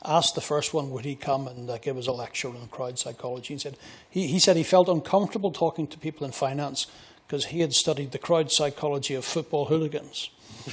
Asked 0.04 0.34
the 0.34 0.40
first 0.40 0.74
one, 0.74 0.90
would 0.90 1.04
he 1.04 1.14
come 1.14 1.48
and 1.48 1.68
uh, 1.70 1.78
give 1.78 1.96
us 1.96 2.06
a 2.06 2.12
lecture 2.12 2.48
on 2.48 2.68
crowd 2.70 2.98
psychology? 2.98 3.54
He 3.54 3.58
said 3.58 3.76
he, 4.10 4.26
he 4.26 4.38
said 4.38 4.56
he 4.56 4.62
felt 4.62 4.88
uncomfortable 4.88 5.50
talking 5.50 5.86
to 5.86 5.98
people 5.98 6.26
in 6.26 6.32
finance 6.32 6.86
because 7.26 7.46
he 7.46 7.60
had 7.60 7.72
studied 7.72 8.12
the 8.12 8.18
crowd 8.18 8.52
psychology 8.52 9.14
of 9.14 9.24
football 9.24 9.66
hooligans. 9.66 10.30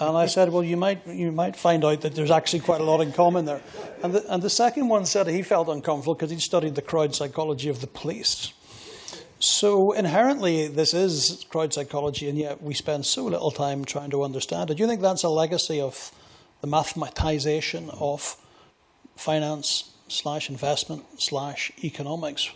And 0.00 0.16
I 0.16 0.26
said, 0.26 0.50
well, 0.50 0.62
you 0.62 0.76
might, 0.76 1.06
you 1.06 1.32
might 1.32 1.56
find 1.56 1.84
out 1.84 2.02
that 2.02 2.14
there's 2.14 2.30
actually 2.30 2.60
quite 2.60 2.80
a 2.80 2.84
lot 2.84 3.00
in 3.00 3.10
common 3.10 3.46
there. 3.46 3.62
And 4.02 4.14
the, 4.14 4.32
and 4.32 4.42
the 4.42 4.50
second 4.50 4.88
one 4.88 5.06
said 5.06 5.26
he 5.26 5.42
felt 5.42 5.68
uncomfortable 5.68 6.14
because 6.14 6.30
he'd 6.30 6.42
studied 6.42 6.74
the 6.74 6.82
crowd 6.82 7.14
psychology 7.14 7.68
of 7.68 7.80
the 7.80 7.86
police. 7.86 8.52
So 9.40 9.92
inherently, 9.92 10.68
this 10.68 10.94
is 10.94 11.44
crowd 11.48 11.72
psychology, 11.72 12.28
and 12.28 12.36
yet 12.36 12.62
we 12.62 12.74
spend 12.74 13.06
so 13.06 13.24
little 13.24 13.50
time 13.50 13.84
trying 13.84 14.10
to 14.10 14.22
understand 14.22 14.70
it. 14.70 14.76
Do 14.76 14.82
you 14.82 14.88
think 14.88 15.00
that's 15.00 15.22
a 15.22 15.28
legacy 15.28 15.80
of 15.80 16.12
the 16.60 16.68
mathematization 16.68 17.88
of 18.00 18.36
finance 19.18 19.92
slash 20.08 20.50
investment 20.50 21.04
slash 21.20 21.72
economics? 21.82 22.50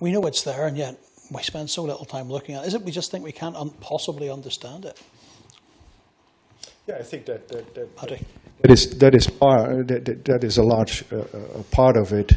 We 0.00 0.12
know 0.12 0.22
it's 0.26 0.42
there, 0.42 0.66
and 0.66 0.76
yet 0.76 0.98
we 1.30 1.42
spend 1.42 1.70
so 1.70 1.82
little 1.82 2.04
time 2.04 2.28
looking 2.28 2.54
at 2.54 2.64
it. 2.64 2.68
Is 2.68 2.74
it 2.74 2.82
we 2.82 2.92
just 2.92 3.10
think 3.10 3.24
we 3.24 3.32
can't 3.32 3.56
un- 3.56 3.70
possibly 3.80 4.30
understand 4.30 4.84
it? 4.84 5.00
Yeah, 6.86 6.96
I 7.00 7.02
think 7.02 7.26
that 7.26 7.48
that, 7.48 7.74
that, 7.74 7.96
that 8.62 8.70
is 8.70 8.98
that 8.98 9.14
is 9.14 9.26
part 9.26 9.88
that, 9.88 10.24
that 10.24 10.44
is 10.44 10.58
a 10.58 10.62
large 10.62 11.04
uh, 11.12 11.16
uh, 11.16 11.62
part 11.70 11.96
of 11.96 12.12
it. 12.12 12.32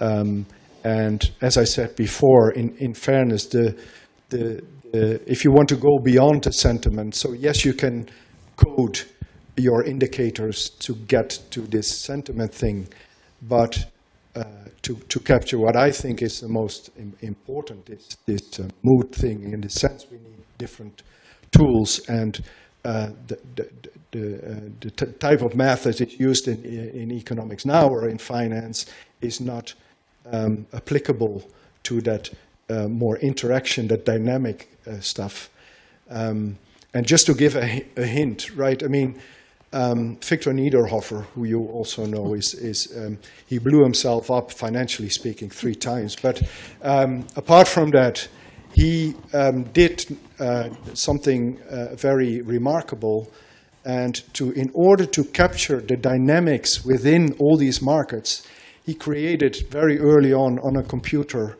Um, 0.00 0.46
and 0.84 1.30
as 1.40 1.56
I 1.56 1.64
said 1.64 1.96
before, 1.96 2.52
in, 2.52 2.76
in 2.78 2.94
fairness, 2.94 3.46
the, 3.46 3.76
the, 4.28 4.62
the 4.92 5.20
if 5.30 5.44
you 5.44 5.50
want 5.50 5.68
to 5.70 5.76
go 5.76 5.98
beyond 5.98 6.44
the 6.44 6.52
sentiment, 6.52 7.14
so 7.14 7.32
yes, 7.32 7.64
you 7.64 7.74
can 7.74 8.08
code 8.56 9.02
your 9.56 9.84
indicators 9.84 10.70
to 10.80 10.94
get 10.94 11.38
to 11.50 11.62
this 11.62 11.88
sentiment 11.88 12.54
thing, 12.54 12.88
but 13.42 13.86
uh, 14.34 14.44
to, 14.82 14.96
to 15.08 15.20
capture 15.20 15.58
what 15.58 15.76
I 15.76 15.90
think 15.90 16.22
is 16.22 16.40
the 16.40 16.48
most 16.48 16.90
Im- 16.98 17.16
important 17.20 17.88
is 17.88 18.16
this 18.26 18.60
uh, 18.60 18.68
mood 18.82 19.12
thing. 19.12 19.52
In 19.52 19.60
the 19.60 19.70
sense, 19.70 20.06
we 20.10 20.18
need 20.18 20.44
different 20.58 21.02
tools 21.50 22.00
and 22.08 22.42
uh, 22.84 23.10
the, 23.26 23.38
the, 23.56 23.68
the, 24.12 24.36
uh, 24.36 24.60
the 24.80 24.90
type 25.18 25.42
of 25.42 25.56
math 25.56 25.84
that 25.84 26.00
is 26.00 26.20
used 26.20 26.46
in, 26.46 26.64
in 26.64 27.10
economics 27.10 27.66
now 27.66 27.88
or 27.88 28.08
in 28.08 28.18
finance 28.18 28.86
is 29.20 29.40
not 29.40 29.74
um, 30.32 30.66
applicable 30.72 31.42
to 31.82 32.00
that 32.02 32.30
uh, 32.68 32.86
more 32.88 33.16
interaction, 33.18 33.88
that 33.88 34.04
dynamic 34.04 34.68
uh, 34.86 35.00
stuff. 35.00 35.50
Um, 36.10 36.58
and 36.94 37.06
just 37.06 37.26
to 37.26 37.34
give 37.34 37.56
a, 37.56 37.84
a, 37.96 38.06
hint, 38.06 38.54
right? 38.56 38.82
I 38.82 38.86
mean, 38.86 39.20
um, 39.72 40.16
Victor 40.16 40.52
Niederhoffer, 40.52 41.24
who 41.34 41.44
you 41.44 41.66
also 41.66 42.06
know, 42.06 42.34
is, 42.34 42.54
is 42.54 42.96
um, 42.96 43.18
he 43.46 43.58
blew 43.58 43.82
himself 43.82 44.30
up 44.30 44.52
financially 44.52 45.10
speaking 45.10 45.50
three 45.50 45.74
times. 45.74 46.16
But 46.16 46.42
um, 46.82 47.26
apart 47.36 47.68
from 47.68 47.90
that, 47.90 48.28
he 48.72 49.14
um, 49.32 49.64
did 49.64 50.16
uh, 50.38 50.70
something 50.94 51.60
uh, 51.70 51.94
very 51.94 52.42
remarkable. 52.42 53.30
And 53.84 54.22
to, 54.34 54.50
in 54.52 54.70
order 54.74 55.06
to 55.06 55.24
capture 55.24 55.80
the 55.80 55.96
dynamics 55.96 56.84
within 56.84 57.34
all 57.38 57.56
these 57.56 57.80
markets, 57.80 58.46
he 58.84 58.94
created 58.94 59.66
very 59.70 59.98
early 59.98 60.32
on 60.32 60.58
on 60.60 60.76
a 60.76 60.82
computer 60.82 61.58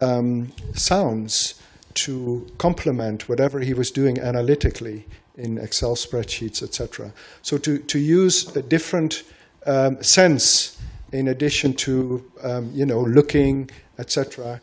um, 0.00 0.52
sounds 0.74 1.60
to 1.94 2.46
complement 2.58 3.28
whatever 3.28 3.60
he 3.60 3.74
was 3.74 3.90
doing 3.90 4.18
analytically 4.20 5.06
in 5.38 5.58
Excel 5.58 5.94
spreadsheets, 5.94 6.62
etc. 6.62 7.12
So 7.42 7.56
to, 7.58 7.78
to 7.78 7.98
use 7.98 8.54
a 8.56 8.62
different 8.62 9.22
um, 9.66 10.02
sense 10.02 10.78
in 11.12 11.28
addition 11.28 11.72
to 11.72 12.30
um, 12.42 12.70
you 12.74 12.84
know 12.84 13.00
looking, 13.00 13.70
etc 13.98 14.60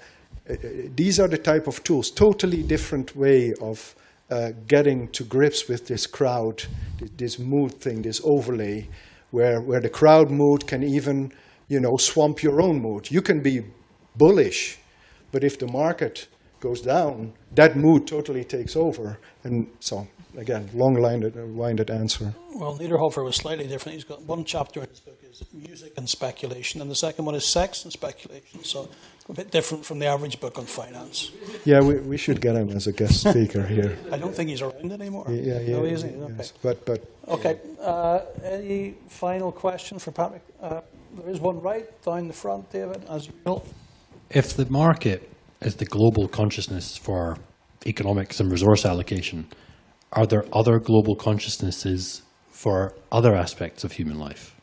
these 0.95 1.19
are 1.19 1.27
the 1.27 1.37
type 1.37 1.67
of 1.67 1.83
tools, 1.83 2.11
totally 2.11 2.61
different 2.61 3.15
way 3.15 3.53
of 3.61 3.95
uh, 4.29 4.51
getting 4.67 5.07
to 5.09 5.23
grips 5.23 5.67
with 5.67 5.87
this 5.87 6.05
crowd, 6.05 6.63
this 7.17 7.39
mood 7.39 7.73
thing, 7.73 8.01
this 8.01 8.21
overlay, 8.23 8.87
where, 9.31 9.61
where 9.61 9.79
the 9.79 9.89
crowd 9.89 10.29
mood 10.29 10.67
can 10.67 10.83
even, 10.83 11.31
you 11.67 11.79
know, 11.79 11.97
swamp 11.97 12.43
your 12.43 12.61
own 12.61 12.79
mood. 12.79 13.09
You 13.09 13.21
can 13.21 13.41
be 13.41 13.63
bullish, 14.15 14.77
but 15.31 15.43
if 15.43 15.57
the 15.57 15.67
market 15.67 16.27
goes 16.65 16.81
down, 16.81 17.33
that 17.53 17.75
mood 17.75 18.07
totally 18.07 18.43
takes 18.43 18.75
over. 18.75 19.19
And 19.43 19.67
so, 19.79 20.07
again, 20.35 20.69
long-winded 20.73 21.89
answer. 21.91 22.33
Well, 22.55 22.77
Niederhoffer 22.79 23.23
was 23.23 23.35
slightly 23.35 23.67
different. 23.67 23.93
He's 23.93 24.03
got 24.03 24.21
one 24.23 24.43
chapter 24.43 24.81
in 24.81 24.89
his 24.89 24.99
book 24.99 25.19
is 25.23 25.43
music 25.53 25.93
and 25.97 26.09
speculation, 26.09 26.81
and 26.81 26.89
the 26.89 26.95
second 26.95 27.25
one 27.25 27.35
is 27.35 27.45
sex 27.45 27.83
and 27.83 27.93
speculation. 27.93 28.63
So 28.63 28.89
a 29.29 29.33
bit 29.33 29.51
different 29.51 29.85
from 29.85 29.99
the 29.99 30.07
average 30.07 30.39
book 30.39 30.57
on 30.57 30.65
finance. 30.65 31.31
Yeah, 31.65 31.81
we, 31.81 31.95
we 31.99 32.17
should 32.17 32.41
get 32.41 32.55
him 32.55 32.69
as 32.69 32.87
a 32.87 32.93
guest 32.93 33.29
speaker 33.29 33.63
here. 33.75 33.97
I 34.11 34.17
don't 34.17 34.33
think 34.33 34.49
he's 34.49 34.61
around 34.61 34.91
anymore. 34.91 35.25
Yeah, 35.29 35.59
yeah. 35.59 35.77
No, 35.77 35.83
he 35.83 35.91
isn't. 35.91 36.37
Yes. 36.37 36.53
Okay. 36.63 36.79
But, 36.85 36.85
but 36.85 36.99
okay. 37.35 37.59
Uh, 37.79 38.21
any 38.43 38.95
final 39.07 39.51
question 39.51 39.99
for 39.99 40.11
Patrick? 40.11 40.43
Uh, 40.61 40.81
there 41.17 41.29
is 41.29 41.39
one 41.39 41.61
right 41.61 41.87
down 42.03 42.27
the 42.27 42.33
front, 42.33 42.71
David, 42.71 43.03
as 43.09 43.27
usual. 43.27 43.65
If 44.29 44.55
the 44.55 44.65
market 44.69 45.29
is 45.65 45.75
the 45.77 45.85
global 45.85 46.27
consciousness 46.27 46.95
for 46.95 47.37
economics 47.85 48.39
and 48.39 48.51
resource 48.51 48.85
allocation. 48.85 49.47
Are 50.13 50.25
there 50.25 50.45
other 50.53 50.79
global 50.79 51.15
consciousnesses 51.15 52.21
for 52.49 52.93
other 53.11 53.35
aspects 53.35 53.83
of 53.83 53.91
human 53.91 54.19
life? 54.19 54.55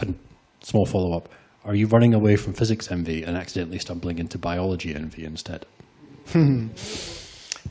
And 0.00 0.18
small 0.62 0.86
follow 0.86 1.16
up: 1.16 1.28
Are 1.64 1.74
you 1.74 1.86
running 1.86 2.14
away 2.14 2.36
from 2.36 2.54
physics 2.54 2.90
envy 2.90 3.22
and 3.22 3.36
accidentally 3.36 3.78
stumbling 3.78 4.18
into 4.18 4.38
biology 4.38 4.94
envy 4.94 5.24
instead? 5.24 5.66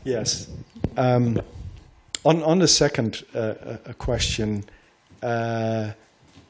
yes. 0.04 0.50
Um, 0.96 1.42
on, 2.24 2.42
on 2.44 2.60
the 2.60 2.68
second 2.68 3.24
uh, 3.34 3.38
uh, 3.38 3.94
question, 3.94 4.64
uh, 5.22 5.92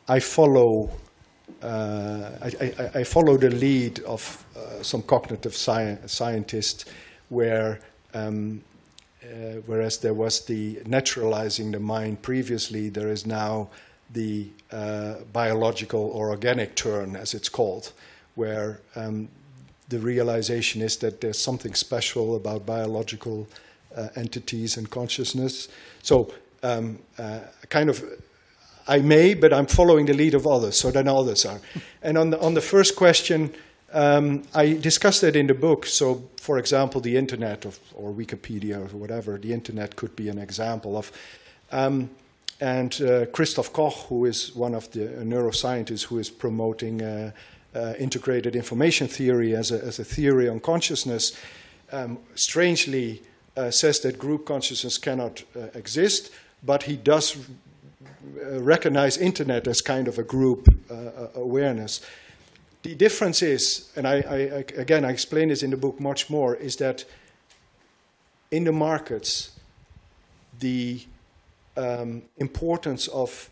I 0.07 0.19
follow 0.19 0.91
I, 1.63 2.51
I, 2.61 2.89
I, 2.99 3.03
follow 3.03 3.37
the 3.37 3.49
lead 3.49 3.99
of 4.03 4.45
uh, 4.55 4.83
some 4.83 5.01
cognitive 5.01 5.53
sci- 5.53 5.97
scientists, 6.05 6.85
where 7.29 7.79
um, 8.13 8.63
uh, 9.23 9.61
whereas 9.65 9.97
there 9.97 10.13
was 10.13 10.45
the 10.45 10.79
naturalizing 10.85 11.71
the 11.71 11.79
mind 11.79 12.21
previously, 12.21 12.89
there 12.89 13.09
is 13.09 13.25
now 13.25 13.69
the 14.11 14.49
biological 15.33 16.11
or 16.13 16.29
organic 16.29 16.75
turn, 16.75 17.15
as 17.15 17.33
it's 17.33 17.49
called, 17.49 17.91
where 18.35 18.79
um, 18.95 19.27
the 19.89 19.99
realization 19.99 20.81
is 20.81 20.97
that 20.97 21.21
there's 21.21 21.39
something 21.39 21.73
special 21.73 22.35
about 22.35 22.65
biological 22.65 23.47
uh, 23.95 24.09
entities 24.15 24.77
and 24.77 24.89
consciousness. 24.89 25.67
So, 26.01 26.33
um, 26.63 26.99
uh, 27.17 27.39
kind 27.69 27.89
of, 27.89 28.03
I 28.87 28.99
may, 28.99 29.33
but 29.33 29.51
I'm 29.51 29.65
following 29.65 30.05
the 30.05 30.13
lead 30.13 30.33
of 30.33 30.45
others, 30.45 30.79
so 30.79 30.91
then 30.91 31.07
others 31.07 31.45
are. 31.45 31.59
and 32.01 32.17
on 32.17 32.29
the, 32.29 32.39
on 32.39 32.53
the 32.53 32.61
first 32.61 32.95
question, 32.95 33.53
um, 33.93 34.43
I 34.53 34.73
discussed 34.73 35.21
that 35.21 35.35
in 35.35 35.47
the 35.47 35.53
book. 35.53 35.85
So, 35.85 36.27
for 36.37 36.57
example, 36.57 37.01
the 37.01 37.17
internet 37.17 37.65
of, 37.65 37.79
or 37.95 38.11
Wikipedia 38.11 38.77
or 38.77 38.97
whatever, 38.97 39.37
the 39.37 39.53
internet 39.53 39.95
could 39.95 40.15
be 40.15 40.29
an 40.29 40.37
example 40.37 40.97
of. 40.97 41.11
Um, 41.71 42.09
and 42.61 42.93
uh, 42.95 43.25
Christof 43.27 43.73
Koch, 43.73 44.07
who 44.07 44.25
is 44.25 44.55
one 44.55 44.75
of 44.75 44.89
the 44.91 45.07
neuroscientists 45.23 46.03
who 46.03 46.19
is 46.19 46.29
promoting 46.29 47.01
uh, 47.01 47.31
uh, 47.73 47.93
integrated 47.99 48.55
information 48.55 49.07
theory 49.07 49.55
as 49.55 49.71
a, 49.71 49.83
as 49.83 49.99
a 49.99 50.05
theory 50.05 50.47
on 50.47 50.59
consciousness, 50.59 51.37
um, 51.91 52.17
strangely 52.35 53.21
uh, 53.57 53.71
says 53.71 53.99
that 54.01 54.17
group 54.17 54.45
consciousness 54.45 54.97
cannot 54.97 55.43
uh, 55.55 55.67
exist, 55.73 56.31
but 56.63 56.83
he 56.83 56.95
does 56.95 57.37
recognize 58.59 59.17
internet 59.17 59.67
as 59.67 59.81
kind 59.81 60.07
of 60.07 60.17
a 60.17 60.23
group 60.23 60.67
uh, 60.89 60.93
uh, 60.93 61.27
awareness. 61.35 62.01
The 62.83 62.95
difference 62.95 63.41
is, 63.41 63.91
and 63.95 64.07
I, 64.07 64.15
I, 64.15 64.37
again 64.77 65.05
I 65.05 65.11
explain 65.11 65.49
this 65.49 65.63
in 65.63 65.71
the 65.71 65.77
book 65.77 65.99
much 65.99 66.29
more, 66.29 66.55
is 66.55 66.75
that 66.77 67.05
in 68.51 68.63
the 68.63 68.71
markets, 68.71 69.51
the 70.59 71.01
um, 71.75 72.21
importance 72.37 73.07
of 73.07 73.49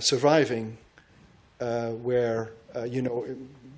surviving, 0.00 0.76
where 1.58 2.50
uh, 2.76 2.84
you 2.84 3.02
know, 3.02 3.24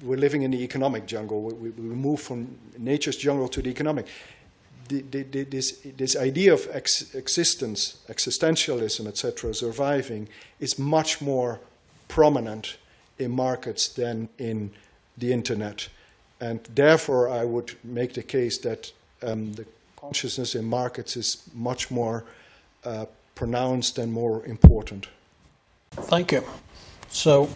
we're 0.02 0.16
living 0.16 0.42
in 0.42 0.50
the 0.50 0.62
economic 0.62 1.06
jungle. 1.06 1.42
We, 1.42 1.70
we 1.70 1.94
move 1.94 2.20
from 2.20 2.56
nature's 2.78 3.16
jungle 3.16 3.48
to 3.48 3.62
the 3.62 3.68
economic. 3.68 4.06
This, 4.88 5.78
this 5.96 6.16
idea 6.16 6.52
of 6.54 6.68
ex- 6.72 7.14
existence, 7.14 7.98
existentialism, 8.08 9.06
etc., 9.06 9.54
surviving, 9.54 10.28
is 10.60 10.78
much 10.78 11.20
more 11.20 11.60
prominent 12.08 12.76
in 13.18 13.30
markets 13.30 13.88
than 13.88 14.28
in 14.38 14.70
the 15.18 15.32
internet. 15.32 15.88
And 16.40 16.60
therefore, 16.74 17.28
I 17.28 17.44
would 17.44 17.74
make 17.82 18.14
the 18.14 18.22
case 18.22 18.58
that 18.58 18.92
um, 19.22 19.52
the 19.54 19.66
consciousness 19.96 20.54
in 20.54 20.64
markets 20.64 21.16
is 21.16 21.42
much 21.54 21.90
more 21.90 22.24
uh, 22.84 23.06
pronounced 23.34 23.98
and 23.98 24.12
more 24.12 24.44
important. 24.46 25.08
Thank 25.92 26.32
you. 26.32 26.44
So, 27.08 27.48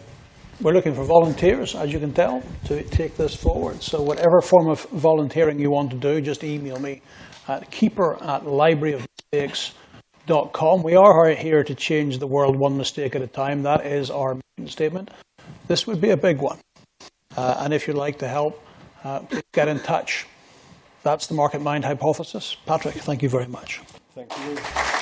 we're 0.61 0.73
looking 0.73 0.93
for 0.93 1.03
volunteers, 1.03 1.73
as 1.75 1.91
you 1.91 1.99
can 1.99 2.13
tell, 2.13 2.41
to 2.65 2.83
take 2.83 3.17
this 3.17 3.35
forward. 3.35 3.81
So 3.81 3.99
whatever 4.01 4.39
form 4.41 4.69
of 4.69 4.83
volunteering 4.91 5.57
you 5.59 5.71
want 5.71 5.89
to 5.91 5.97
do, 5.97 6.21
just 6.21 6.43
email 6.43 6.79
me 6.79 7.01
at 7.47 7.71
keeper 7.71 8.21
at 8.23 8.43
libraryofmistakes.com. 8.43 10.83
We 10.83 10.95
are 10.95 11.29
here 11.29 11.63
to 11.63 11.73
change 11.73 12.19
the 12.19 12.27
world 12.27 12.55
one 12.55 12.77
mistake 12.77 13.15
at 13.15 13.23
a 13.23 13.27
time. 13.27 13.63
That 13.63 13.83
is 13.85 14.11
our 14.11 14.37
statement. 14.67 15.09
This 15.67 15.87
would 15.87 15.99
be 15.99 16.11
a 16.11 16.17
big 16.17 16.37
one. 16.37 16.59
Uh, 17.35 17.55
and 17.59 17.73
if 17.73 17.87
you'd 17.87 17.97
like 17.97 18.19
to 18.19 18.27
help, 18.27 18.63
uh, 19.03 19.21
get 19.53 19.67
in 19.67 19.79
touch. 19.79 20.27
That's 21.03 21.25
the 21.25 21.33
market 21.33 21.61
mind 21.61 21.85
hypothesis. 21.85 22.55
Patrick, 22.67 22.93
thank 22.95 23.23
you 23.23 23.29
very 23.29 23.47
much. 23.47 23.81
Thank 24.13 24.31
you. 24.37 25.00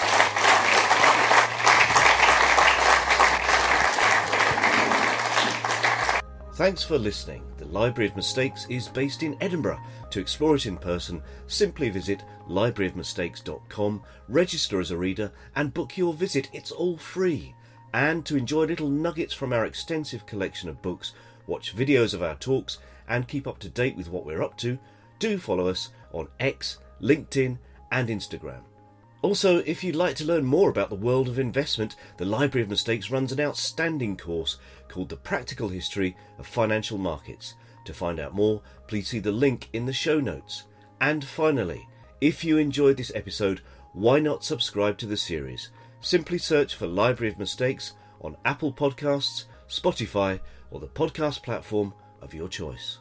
Thanks 6.59 6.83
for 6.83 6.97
listening. 6.97 7.45
The 7.55 7.67
Library 7.67 8.09
of 8.09 8.17
Mistakes 8.17 8.67
is 8.67 8.89
based 8.89 9.23
in 9.23 9.37
Edinburgh. 9.39 9.79
To 10.09 10.19
explore 10.19 10.57
it 10.57 10.65
in 10.65 10.75
person, 10.75 11.23
simply 11.47 11.87
visit 11.87 12.21
libraryofmistakes.com, 12.49 14.03
register 14.27 14.81
as 14.81 14.91
a 14.91 14.97
reader, 14.97 15.31
and 15.55 15.73
book 15.73 15.97
your 15.97 16.13
visit. 16.13 16.49
It's 16.51 16.71
all 16.71 16.97
free. 16.97 17.55
And 17.93 18.25
to 18.25 18.35
enjoy 18.35 18.65
little 18.65 18.89
nuggets 18.89 19.33
from 19.33 19.53
our 19.53 19.65
extensive 19.65 20.25
collection 20.25 20.67
of 20.67 20.81
books, 20.81 21.13
watch 21.47 21.73
videos 21.73 22.13
of 22.13 22.21
our 22.21 22.35
talks, 22.35 22.77
and 23.07 23.25
keep 23.25 23.47
up 23.47 23.59
to 23.59 23.69
date 23.69 23.95
with 23.95 24.09
what 24.09 24.25
we're 24.25 24.43
up 24.43 24.57
to, 24.57 24.77
do 25.17 25.37
follow 25.37 25.69
us 25.69 25.91
on 26.11 26.27
X, 26.41 26.79
LinkedIn, 27.01 27.57
and 27.89 28.09
Instagram. 28.09 28.63
Also, 29.21 29.57
if 29.59 29.83
you'd 29.83 29.97
like 29.97 30.15
to 30.15 30.23
learn 30.23 30.45
more 30.45 30.69
about 30.69 30.89
the 30.89 30.95
world 30.95 31.27
of 31.27 31.37
investment, 31.37 31.97
the 32.15 32.23
Library 32.23 32.63
of 32.63 32.69
Mistakes 32.69 33.11
runs 33.11 33.33
an 33.33 33.41
outstanding 33.41 34.15
course 34.15 34.57
called 34.89 35.09
The 35.09 35.17
Practical 35.17 35.69
History 35.69 36.17
of 36.37 36.47
Financial 36.47 36.97
Markets. 36.97 37.55
To 37.85 37.93
find 37.93 38.19
out 38.19 38.35
more, 38.35 38.61
please 38.87 39.07
see 39.07 39.19
the 39.19 39.31
link 39.31 39.69
in 39.71 39.85
the 39.85 39.93
show 39.93 40.19
notes. 40.19 40.63
And 40.99 41.23
finally, 41.23 41.87
if 42.19 42.43
you 42.43 42.57
enjoyed 42.57 42.97
this 42.97 43.11
episode, 43.15 43.61
why 43.93 44.19
not 44.19 44.43
subscribe 44.43 44.97
to 44.97 45.05
the 45.05 45.17
series? 45.17 45.69
Simply 46.01 46.37
search 46.37 46.75
for 46.75 46.87
Library 46.87 47.31
of 47.31 47.39
Mistakes 47.39 47.93
on 48.21 48.35
Apple 48.45 48.73
Podcasts, 48.73 49.45
Spotify, 49.69 50.39
or 50.71 50.79
the 50.79 50.87
podcast 50.87 51.43
platform 51.43 51.93
of 52.21 52.33
your 52.33 52.49
choice. 52.49 52.99